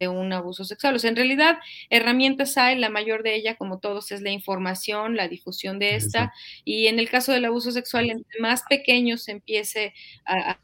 un 0.06 0.34
abuso 0.34 0.64
sexual. 0.64 0.94
O 0.94 0.98
sea, 0.98 1.08
en 1.08 1.16
realidad, 1.16 1.56
herramientas 1.88 2.58
hay, 2.58 2.76
la 2.76 2.90
mayor 2.90 3.22
de 3.22 3.36
ellas, 3.36 3.56
como 3.56 3.78
todos, 3.78 4.12
es 4.12 4.20
la 4.20 4.28
información, 4.28 5.16
la 5.16 5.28
difusión 5.28 5.78
de 5.78 5.94
esta, 5.94 6.30
y 6.62 6.88
en 6.88 6.98
el 6.98 7.08
caso 7.08 7.32
del 7.32 7.46
abuso 7.46 7.72
sexual, 7.72 8.10
entre 8.10 8.38
más 8.38 8.64
pequeños 8.68 9.22
se 9.22 9.32
empiece 9.32 9.94
a 10.26 10.58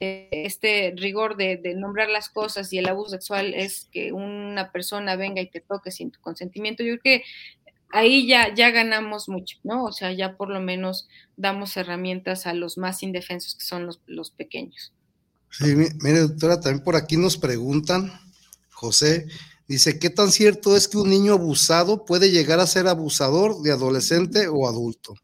este 0.00 0.94
rigor 0.96 1.36
de, 1.36 1.60
nombrar 1.76 2.08
las 2.08 2.30
cosas 2.30 2.72
y 2.72 2.78
el 2.78 2.88
abuso 2.88 3.10
sexual 3.10 3.52
es 3.54 3.88
que 3.92 4.12
una 4.12 4.72
persona 4.72 5.14
venga 5.14 5.42
y 5.42 5.50
te 5.50 5.60
toque 5.60 5.90
sin 5.90 6.10
tu 6.10 6.20
consentimiento, 6.20 6.82
yo 6.82 6.98
creo 6.98 7.18
que 7.20 7.24
ahí 7.92 8.26
ya, 8.26 8.54
ya 8.54 8.70
ganamos 8.70 9.28
mucho, 9.28 9.58
¿no? 9.62 9.84
O 9.84 9.92
sea, 9.92 10.12
ya 10.12 10.36
por 10.36 10.48
lo 10.48 10.60
menos 10.60 11.06
damos 11.36 11.76
herramientas 11.76 12.46
a 12.46 12.54
los 12.54 12.78
más 12.78 13.02
indefensos 13.02 13.54
que 13.54 13.64
son 13.64 13.86
los, 13.86 14.00
los 14.06 14.30
pequeños. 14.30 14.92
Sí, 15.50 15.74
mire, 15.74 16.20
doctora, 16.20 16.60
también 16.60 16.82
por 16.82 16.96
aquí 16.96 17.16
nos 17.16 17.36
preguntan, 17.36 18.12
José, 18.70 19.26
dice, 19.68 19.98
¿qué 19.98 20.08
tan 20.08 20.30
cierto 20.32 20.76
es 20.76 20.88
que 20.88 20.96
un 20.96 21.10
niño 21.10 21.34
abusado 21.34 22.06
puede 22.06 22.30
llegar 22.30 22.60
a 22.60 22.66
ser 22.66 22.86
abusador 22.86 23.60
de 23.60 23.72
adolescente 23.72 24.48
o 24.48 24.66
adulto? 24.66 25.14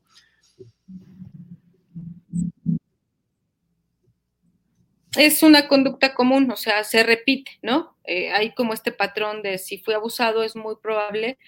Es 5.16 5.42
una 5.42 5.68
conducta 5.68 6.14
común, 6.14 6.50
o 6.50 6.56
sea, 6.56 6.84
se 6.84 7.02
repite, 7.02 7.58
¿no? 7.62 7.96
Eh, 8.04 8.30
hay 8.30 8.54
como 8.54 8.72
este 8.72 8.92
patrón 8.92 9.42
de 9.42 9.58
si 9.58 9.78
fue 9.78 9.94
abusado, 9.94 10.42
es 10.42 10.56
muy 10.56 10.76
probable 10.80 11.38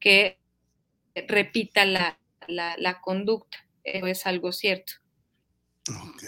que 0.00 0.38
repita 1.28 1.84
la, 1.84 3.00
conducta. 3.02 3.58
Eso 3.84 4.06
es 4.06 4.26
algo 4.26 4.52
cierto. 4.52 4.94
Ok. 5.88 6.24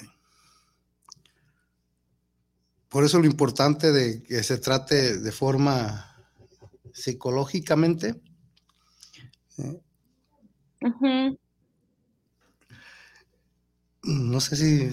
Por 2.89 3.05
eso 3.05 3.19
lo 3.19 3.27
importante 3.27 3.93
de 3.93 4.23
que 4.23 4.43
se 4.43 4.59
trate 4.59 5.19
de 5.19 5.33
forma 5.33 6.17
psicológicamente. 6.93 8.15
No 14.03 14.41
sé 14.41 14.57
si 14.57 14.91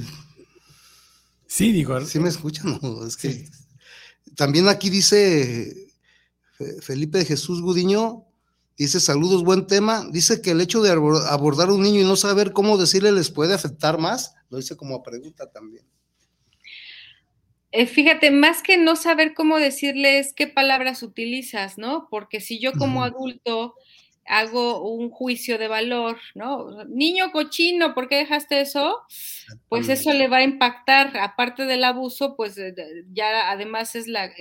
Sí, 1.56 1.72
digo. 1.72 2.02
Sí 2.02 2.20
me 2.20 2.28
escuchan, 2.28 2.78
es 3.08 3.16
que 3.16 3.48
también 4.36 4.68
aquí 4.68 4.90
dice 4.90 5.88
Felipe 6.82 7.20
de 7.20 7.26
Jesús 7.26 7.62
Gudiño, 7.62 8.26
dice 8.78 9.00
saludos, 9.00 9.46
buen 9.46 9.66
tema. 9.66 10.06
Dice 10.12 10.42
que 10.42 10.52
el 10.52 10.60
hecho 10.60 10.82
de 10.82 10.92
abordar 10.92 11.70
a 11.70 11.74
un 11.74 11.82
niño 11.82 12.02
y 12.02 12.04
no 12.04 12.18
saber 12.18 12.52
cómo 12.52 12.78
decirle 12.78 13.14
les 13.14 13.32
puede 13.32 13.54
afectar 13.54 13.98
más. 13.98 14.36
Lo 14.50 14.58
dice 14.58 14.76
como 14.76 15.02
pregunta 15.02 15.50
también. 15.50 15.86
Eh, 17.72 17.88
fíjate, 17.88 18.32
más 18.32 18.62
que 18.62 18.76
no 18.76 18.98
saber 18.98 19.34
cómo 19.34 19.58
decirles 19.58 20.34
qué 20.36 20.48
palabras 20.48 21.04
utilizas, 21.04 21.78
¿no? 21.78 22.10
Porque 22.12 22.42
si 22.42 22.60
yo 22.60 22.74
como 22.74 23.02
adulto 23.02 23.76
hago 24.28 24.90
un 24.90 25.10
juicio 25.12 25.58
de 25.58 25.68
valor, 25.68 26.20
¿no? 26.34 26.84
Niño 26.86 27.32
cochino, 27.32 27.94
¿por 27.94 28.10
qué 28.10 28.16
dejaste 28.18 28.62
eso? 28.62 29.02
Pues 29.70 29.88
eso 29.90 30.14
le 30.14 30.28
va 30.28 30.38
a 30.38 30.44
impactar, 30.44 31.16
aparte 31.18 31.66
del 31.66 31.84
abuso, 31.84 32.36
pues 32.36 32.56
ya 33.14 33.52
además 33.52 33.96
es 33.96 34.08
la, 34.08 34.32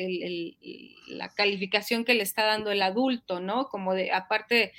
la 1.08 1.28
calificación 1.34 2.04
que 2.04 2.14
le 2.14 2.22
está 2.22 2.44
dando 2.44 2.70
el 2.70 2.82
adulto, 2.82 3.40
¿no? 3.40 3.66
Como 3.68 3.94
de, 3.94 4.10
aparte 4.10 4.72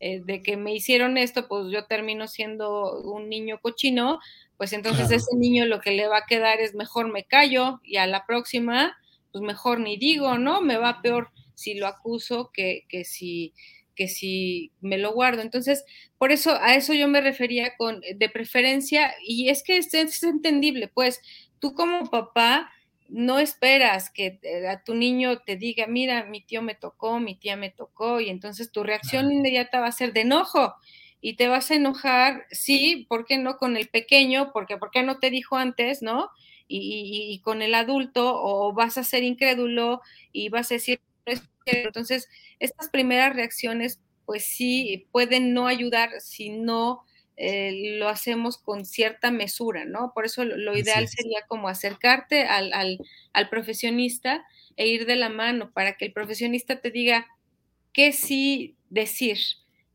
eh, 0.00 0.22
de 0.24 0.42
que 0.42 0.56
me 0.56 0.74
hicieron 0.74 1.18
esto, 1.18 1.46
pues 1.48 1.72
yo 1.72 1.86
termino 1.86 2.26
siendo 2.26 3.00
un 3.02 3.28
niño 3.28 3.60
cochino, 3.60 4.18
pues 4.56 4.72
entonces 4.72 5.10
ese 5.10 5.36
niño 5.36 5.66
lo 5.66 5.80
que 5.80 5.92
le 5.92 6.08
va 6.08 6.18
a 6.18 6.26
quedar 6.26 6.60
es 6.60 6.74
mejor 6.74 7.12
me 7.12 7.24
callo 7.24 7.80
y 7.84 7.96
a 7.96 8.06
la 8.06 8.26
próxima, 8.26 8.96
pues 9.30 9.42
mejor 9.42 9.78
ni 9.78 9.96
digo, 9.96 10.36
¿no? 10.36 10.60
Me 10.60 10.76
va 10.76 11.00
peor 11.00 11.30
si 11.54 11.74
lo 11.74 11.86
acuso 11.86 12.50
que, 12.52 12.86
que 12.88 13.04
si 13.04 13.54
que 13.98 14.06
si 14.06 14.70
me 14.80 14.96
lo 14.96 15.12
guardo. 15.12 15.42
Entonces, 15.42 15.84
por 16.18 16.30
eso 16.30 16.56
a 16.62 16.76
eso 16.76 16.94
yo 16.94 17.08
me 17.08 17.20
refería 17.20 17.76
con 17.76 18.00
de 18.00 18.28
preferencia, 18.30 19.12
y 19.26 19.48
es 19.48 19.64
que 19.64 19.76
es, 19.76 20.22
entendible, 20.22 20.86
pues 20.86 21.20
tú 21.58 21.74
como 21.74 22.08
papá 22.08 22.70
no 23.08 23.40
esperas 23.40 24.10
que 24.10 24.38
a 24.70 24.84
tu 24.84 24.94
niño 24.94 25.40
te 25.40 25.56
diga, 25.56 25.88
mira, 25.88 26.24
mi 26.24 26.42
tío 26.42 26.62
me 26.62 26.76
tocó, 26.76 27.18
mi 27.18 27.34
tía 27.34 27.56
me 27.56 27.70
tocó, 27.70 28.20
y 28.20 28.30
entonces 28.30 28.70
tu 28.70 28.84
reacción 28.84 29.32
inmediata 29.32 29.80
va 29.80 29.88
a 29.88 29.92
ser 29.92 30.12
de 30.12 30.20
enojo. 30.20 30.74
Y 31.20 31.34
te 31.34 31.48
vas 31.48 31.72
a 31.72 31.74
enojar, 31.74 32.46
sí, 32.52 33.06
¿por 33.08 33.26
qué 33.26 33.38
no 33.38 33.56
con 33.56 33.76
el 33.76 33.88
pequeño? 33.88 34.52
Porque 34.52 34.76
¿por 34.76 34.92
qué 34.92 35.02
no 35.02 35.18
te 35.18 35.30
dijo 35.30 35.56
antes, 35.56 36.00
no? 36.02 36.30
Y, 36.68 37.32
y 37.32 37.40
con 37.40 37.62
el 37.62 37.74
adulto, 37.74 38.40
o 38.40 38.72
vas 38.72 38.98
a 38.98 39.04
ser 39.04 39.24
incrédulo 39.24 40.00
y 40.32 40.50
vas 40.50 40.70
a 40.70 40.74
decir, 40.74 41.00
entonces, 41.66 42.28
estas 42.58 42.88
primeras 42.88 43.34
reacciones, 43.34 44.00
pues 44.26 44.44
sí, 44.44 45.06
pueden 45.12 45.54
no 45.54 45.66
ayudar 45.66 46.20
si 46.20 46.50
no 46.50 47.02
eh, 47.36 47.96
lo 47.98 48.08
hacemos 48.08 48.58
con 48.58 48.84
cierta 48.84 49.30
mesura, 49.30 49.84
¿no? 49.84 50.12
Por 50.12 50.24
eso 50.24 50.44
lo, 50.44 50.76
ideal 50.76 51.06
sería 51.06 51.42
como 51.46 51.68
acercarte 51.68 52.42
al, 52.42 52.72
al, 52.72 53.48
profesionista 53.48 54.44
e 54.76 54.88
ir 54.88 55.06
de 55.06 55.14
la 55.14 55.28
mano 55.28 55.70
para 55.72 55.96
que 55.96 56.06
el 56.06 56.12
profesionista 56.12 56.80
te 56.80 56.90
diga 56.90 57.28
qué 57.92 58.12
sí 58.12 58.76
decir, 58.90 59.38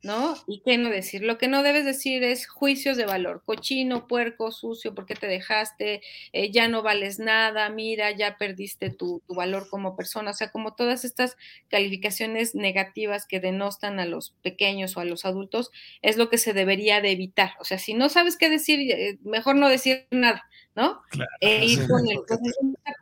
¿no? 0.04 0.36
Y 0.48 0.62
qué 0.66 0.78
no 0.78 0.90
decir. 0.90 1.24
Lo 1.24 1.38
que 1.38 1.48
no 1.48 1.64
debes 1.64 1.86
decir 1.86 2.24
es 2.24 2.46
juicios 2.46 2.98
de 2.98 3.06
valor, 3.06 3.42
cochino, 3.46 4.06
puerco, 4.06 4.52
sucio, 4.52 4.94
¿por 4.94 5.06
qué 5.06 5.16
te 5.16 5.28
dejaste? 5.28 6.02
Eh, 6.34 6.52
ya 6.52 6.68
no 6.68 6.84
vales 6.84 7.20
nada, 7.20 7.70
mira, 7.70 8.12
ya 8.12 8.38
perdiste 8.38 8.90
tu, 8.90 9.22
tu, 9.26 9.34
valor 9.34 9.70
como 9.70 9.96
persona. 9.96 10.32
O 10.32 10.34
sea, 10.34 10.52
como 10.52 10.76
todas 10.76 11.06
estas 11.06 11.38
calificaciones 11.70 12.54
negativas 12.54 13.26
que 13.26 13.40
denostan 13.40 14.00
a 14.02 14.06
los 14.06 14.32
pequeños 14.42 14.98
o 14.98 15.00
a 15.00 15.06
los 15.06 15.24
adultos, 15.24 15.72
es 16.02 16.18
lo 16.18 16.30
que 16.30 16.38
se 16.38 16.52
debería 16.52 17.00
de 17.00 17.12
evitar. 17.12 17.52
O 17.62 17.64
sea, 17.64 17.78
si 17.80 17.94
no 17.94 18.10
sabes 18.10 18.36
qué 18.36 18.50
decir, 18.50 18.92
eh, 18.92 19.18
mejor 19.24 19.56
no 19.56 19.70
decir 19.70 20.06
nada, 20.12 20.44
¿no? 20.76 21.02
Claro. 21.12 21.32
E 21.40 21.66
ir 21.66 21.88
con 21.88 22.06
el 22.10 22.20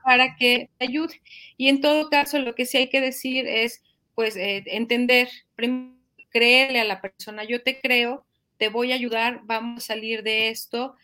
para 0.04 0.36
que 0.36 0.70
te 0.78 0.86
ayude. 0.86 1.20
Y 1.58 1.70
en 1.70 1.82
todo 1.82 2.10
caso, 2.12 2.38
lo 2.38 2.54
que 2.54 2.68
sí 2.68 2.78
hay 2.78 2.90
que 2.90 3.02
decir 3.02 3.48
es, 3.48 3.82
pues, 4.14 4.36
eh, 4.36 4.64
entender 4.68 5.30
primero 5.56 6.01
créele 6.32 6.80
a 6.80 6.86
la 6.86 7.02
persona, 7.02 7.44
yo 7.44 7.62
te 7.62 7.80
creo, 7.80 8.26
te 8.58 8.70
voy 8.70 8.92
a 8.92 8.96
ayudar, 8.96 9.42
vamos 9.44 9.84
a 9.84 9.88
salir 9.88 10.24
de 10.24 10.50
esto. 10.50 10.96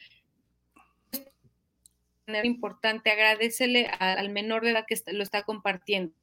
Es 2.26 2.46
importante, 2.46 3.10
agradecele 3.10 3.88
al 3.88 4.30
menor 4.30 4.64
de 4.64 4.72
edad 4.72 4.86
que 4.88 5.00
lo 5.14 5.24
está 5.24 5.44
compartiendo. 5.44 6.14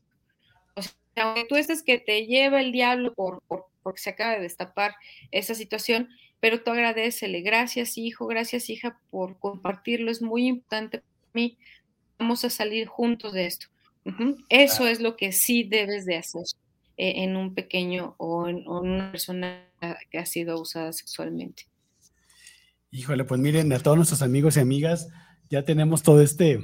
O 0.75 0.83
sea, 0.83 0.95
aunque 1.17 1.45
tú 1.45 1.57
estés 1.57 1.83
que 1.83 1.99
te 1.99 2.27
lleva 2.27 2.61
el 2.61 2.73
diablo 2.73 3.15
por, 3.15 3.43
porque 3.83 4.01
se 4.01 4.11
acaba 4.11 4.35
de 4.35 4.41
destapar 4.41 4.95
esa 5.31 5.55
situación, 5.55 6.09
pero 6.41 6.63
tú 6.63 6.73
agradecele, 6.73 7.41
gracias 7.41 7.97
hijo, 7.97 8.27
gracias 8.27 8.69
hija 8.69 9.01
por 9.11 9.39
compartirlo, 9.39 10.11
es 10.11 10.21
muy 10.21 10.47
importante 10.47 10.99
para 10.99 11.31
mí, 11.33 11.57
vamos 12.19 12.45
a 12.45 12.51
salir 12.51 12.87
juntos 12.87 13.33
de 13.33 13.47
esto. 13.47 13.67
Eso 14.51 14.87
es 14.87 15.01
lo 15.01 15.17
que 15.17 15.33
sí 15.33 15.65
debes 15.65 16.05
de 16.05 16.17
hacer. 16.17 16.43
Eh, 16.97 17.25
en 17.25 17.37
un 17.37 17.55
pequeño 17.55 18.15
o 18.19 18.47
en, 18.47 18.69
una 18.69 19.11
persona 19.11 19.65
que 20.11 20.19
ha 20.19 20.27
sido 20.27 20.61
usada 20.61 20.93
sexualmente. 20.93 21.67
Híjole, 22.93 23.25
pues 23.25 23.41
miren, 23.41 23.73
a 23.73 23.81
todos 23.81 23.97
nuestros 23.97 24.23
amigos 24.23 24.57
y 24.57 24.61
amigas, 24.61 25.09
ya 25.51 25.65
tenemos 25.65 26.05
todo 26.05 26.21
este, 26.21 26.61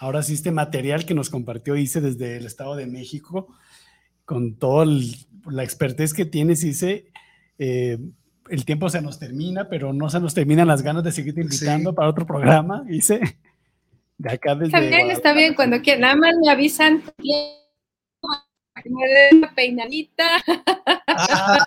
ahora 0.00 0.24
sí, 0.24 0.34
este 0.34 0.50
material 0.50 1.06
que 1.06 1.14
nos 1.14 1.30
compartió 1.30 1.76
Ice 1.76 2.00
desde 2.00 2.38
el 2.38 2.46
Estado 2.46 2.74
de 2.74 2.88
México, 2.88 3.54
con 4.24 4.56
toda 4.56 4.84
la 5.46 5.62
expertez 5.62 6.12
que 6.12 6.24
tienes, 6.24 6.64
Ice. 6.64 7.06
Eh, 7.58 7.98
el 8.50 8.64
tiempo 8.64 8.88
se 8.88 9.00
nos 9.00 9.20
termina, 9.20 9.68
pero 9.68 9.92
no 9.92 10.10
se 10.10 10.18
nos 10.18 10.34
terminan 10.34 10.66
las 10.66 10.82
ganas 10.82 11.04
de 11.04 11.12
seguirte 11.12 11.40
invitando 11.40 11.94
para 11.94 12.08
otro 12.08 12.26
programa, 12.26 12.84
Ice. 12.90 13.20
De 14.18 14.32
acá 14.32 14.56
desde 14.56 14.88
bien, 14.88 15.12
está 15.12 15.32
bien, 15.32 15.54
cuando 15.54 15.80
quieran. 15.80 16.00
Nada 16.00 16.16
más 16.16 16.34
me 16.42 16.50
avisan 16.50 17.02
me 18.90 19.06
den 19.06 19.40
la 19.40 19.54
peinadita. 19.54 20.42
Ah, 21.14 21.66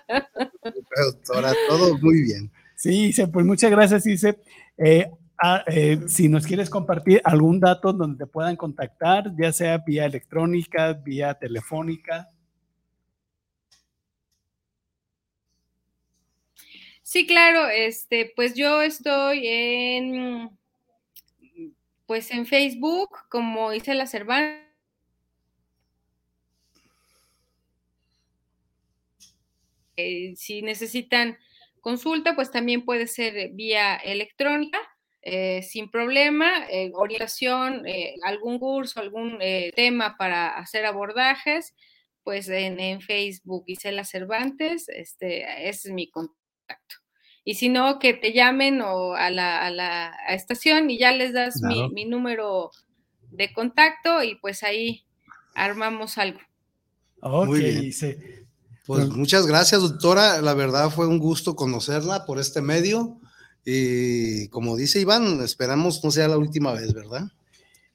doctora, 1.04 1.52
todo 1.68 1.98
muy 1.98 2.22
bien. 2.22 2.50
Sí, 2.74 3.12
pues 3.32 3.46
muchas 3.46 3.70
gracias, 3.70 4.06
Ice. 4.06 4.38
Eh, 4.76 5.10
ah, 5.38 5.64
eh, 5.66 6.00
si 6.08 6.28
nos 6.28 6.46
quieres 6.46 6.68
compartir 6.68 7.20
algún 7.24 7.60
dato 7.60 7.92
donde 7.92 8.24
te 8.24 8.30
puedan 8.30 8.56
contactar, 8.56 9.32
ya 9.38 9.52
sea 9.52 9.78
vía 9.78 10.04
electrónica, 10.04 10.92
vía 10.92 11.34
telefónica. 11.34 12.30
Sí, 17.02 17.26
claro, 17.26 17.68
este, 17.68 18.32
pues 18.34 18.54
yo 18.54 18.82
estoy 18.82 19.46
en, 19.46 20.50
pues 22.04 22.30
en 22.32 22.46
Facebook, 22.46 23.10
como 23.28 23.72
hice 23.72 23.94
la 23.94 24.06
Cervantes 24.06 24.65
Eh, 29.96 30.34
si 30.36 30.62
necesitan 30.62 31.38
consulta, 31.80 32.34
pues 32.34 32.50
también 32.50 32.84
puede 32.84 33.06
ser 33.06 33.50
vía 33.52 33.96
electrónica, 33.96 34.78
eh, 35.22 35.62
sin 35.62 35.90
problema, 35.90 36.66
eh, 36.70 36.90
orientación, 36.94 37.82
algún 38.22 38.58
curso, 38.58 39.00
algún 39.00 39.38
tema 39.74 40.16
para 40.16 40.56
hacer 40.56 40.84
abordajes, 40.84 41.74
pues 42.22 42.48
en, 42.48 43.00
Facebook, 43.00 43.64
Isela 43.68 44.04
Cervantes, 44.04 44.88
este, 44.88 45.68
es 45.68 45.86
mi 45.86 46.10
contacto. 46.10 46.96
Y 47.44 47.54
si 47.54 47.68
no, 47.68 48.00
que 48.00 48.14
te 48.14 48.32
llamen 48.32 48.80
o 48.80 49.14
a, 49.14 49.30
la, 49.30 50.12
estación 50.28 50.90
y 50.90 50.98
ya 50.98 51.12
les 51.12 51.32
das 51.32 51.62
mi, 51.62 52.04
número 52.04 52.72
de 53.30 53.52
contacto 53.52 54.24
y 54.24 54.34
pues 54.34 54.64
ahí 54.64 55.04
armamos 55.54 56.18
algo. 56.18 56.40
Ok, 57.20 57.58
pues 58.86 59.08
muchas 59.08 59.46
gracias, 59.46 59.82
doctora. 59.82 60.40
La 60.40 60.54
verdad 60.54 60.90
fue 60.90 61.06
un 61.06 61.18
gusto 61.18 61.56
conocerla 61.56 62.24
por 62.24 62.38
este 62.38 62.62
medio. 62.62 63.18
Y 63.64 64.48
como 64.48 64.76
dice 64.76 65.00
Iván, 65.00 65.40
esperamos 65.42 66.02
no 66.04 66.10
sea 66.10 66.28
la 66.28 66.38
última 66.38 66.72
vez, 66.72 66.94
¿verdad? 66.94 67.28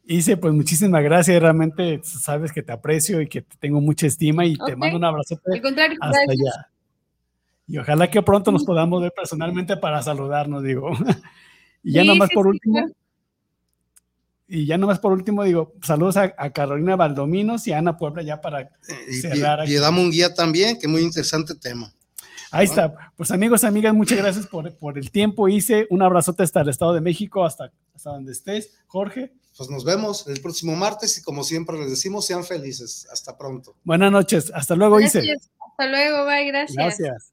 Hice, 0.04 0.36
pues 0.36 0.54
muchísimas 0.54 1.02
gracias. 1.04 1.42
Realmente 1.42 2.02
sabes 2.04 2.52
que 2.52 2.62
te 2.62 2.74
aprecio 2.74 3.22
y 3.22 3.28
que 3.28 3.42
te 3.42 3.56
tengo 3.58 3.80
mucha 3.80 4.08
estima 4.08 4.46
y 4.46 4.58
te 4.58 4.76
mando 4.76 4.98
un 4.98 5.06
abrazo. 5.06 5.40
hasta 6.02 6.20
allá. 6.20 6.70
Y 7.68 7.78
ojalá 7.78 8.10
que 8.10 8.22
pronto 8.22 8.52
nos 8.52 8.66
podamos 8.66 9.02
ver 9.02 9.14
personalmente 9.16 9.78
para 9.78 10.04
saludarnos, 10.04 10.62
digo. 10.62 10.90
y 11.84 11.94
ya 11.94 12.04
nomás 12.04 12.30
por 12.34 12.48
último, 12.48 12.90
y 14.54 14.66
ya 14.66 14.78
nomás 14.78 15.00
por 15.00 15.14
último 15.14 15.46
digo, 15.46 15.74
saludos 15.82 16.18
a, 16.18 16.30
Carolina 16.52 16.98
Valdominos 16.98 17.66
y 17.68 17.72
a 17.72 17.78
Ana 17.78 17.98
Puebla 17.98 18.22
ya 18.22 18.42
para 18.42 18.70
cerrar. 19.10 19.68
Y, 19.68 19.76
damos 19.76 20.04
un 20.04 20.12
guía 20.12 20.34
también, 20.34 20.78
que 20.78 20.90
muy 20.90 21.04
interesante 21.04 21.56
tema. 21.56 21.94
Ahí 22.52 22.66
está. 22.66 22.94
Pues 23.16 23.32
amigos, 23.32 23.64
amigas, 23.64 23.94
muchas 23.94 24.18
gracias 24.18 24.48
por, 24.48 24.76
por, 24.76 24.98
el 24.98 25.10
tiempo. 25.10 25.48
Hice 25.48 25.88
un 25.90 26.02
abrazote 26.02 26.44
hasta 26.44 26.60
el 26.60 26.68
Estado 26.68 26.94
de 26.94 27.00
México, 27.00 27.46
hasta, 27.46 27.72
hasta 27.96 28.10
donde 28.10 28.34
estés. 28.34 28.74
Jorge. 28.88 29.32
Pues 29.58 29.70
nos 29.70 29.86
vemos 29.86 30.28
el 30.28 30.42
próximo 30.42 30.76
martes 30.76 31.18
y 31.18 31.22
como 31.22 31.46
siempre 31.46 31.78
les 31.78 31.90
decimos, 31.90 32.26
sean 32.26 32.44
felices. 32.44 33.08
Hasta 33.10 33.38
pronto. 33.38 33.78
Buenas 33.86 34.12
noches. 34.12 34.52
Hasta 34.54 34.76
luego, 34.76 35.00
Hice. 35.00 35.20
Hasta 35.70 35.88
luego, 35.88 36.26
bye, 36.26 36.46
gracias. 36.46 36.76
Gracias. 36.76 37.32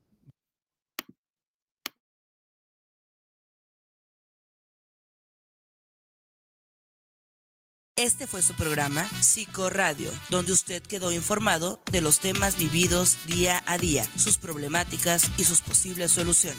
Este 7.99 8.29
fue 8.29 8.43
su 8.43 8.55
programa 8.55 9.09
Psicoradio, 9.21 10.13
donde 10.31 10.53
usted 10.53 10.81
quedó 10.81 11.11
informado 11.11 11.81
de 11.91 12.01
los 12.01 12.21
temas 12.21 12.57
vividos 12.57 13.17
día 13.27 13.61
a 13.67 13.77
día, 13.77 14.07
sus 14.17 14.39
problemáticas 14.39 15.29
y 15.37 15.43
sus 15.43 15.63
posibles 15.63 16.13
soluciones. 16.13 16.57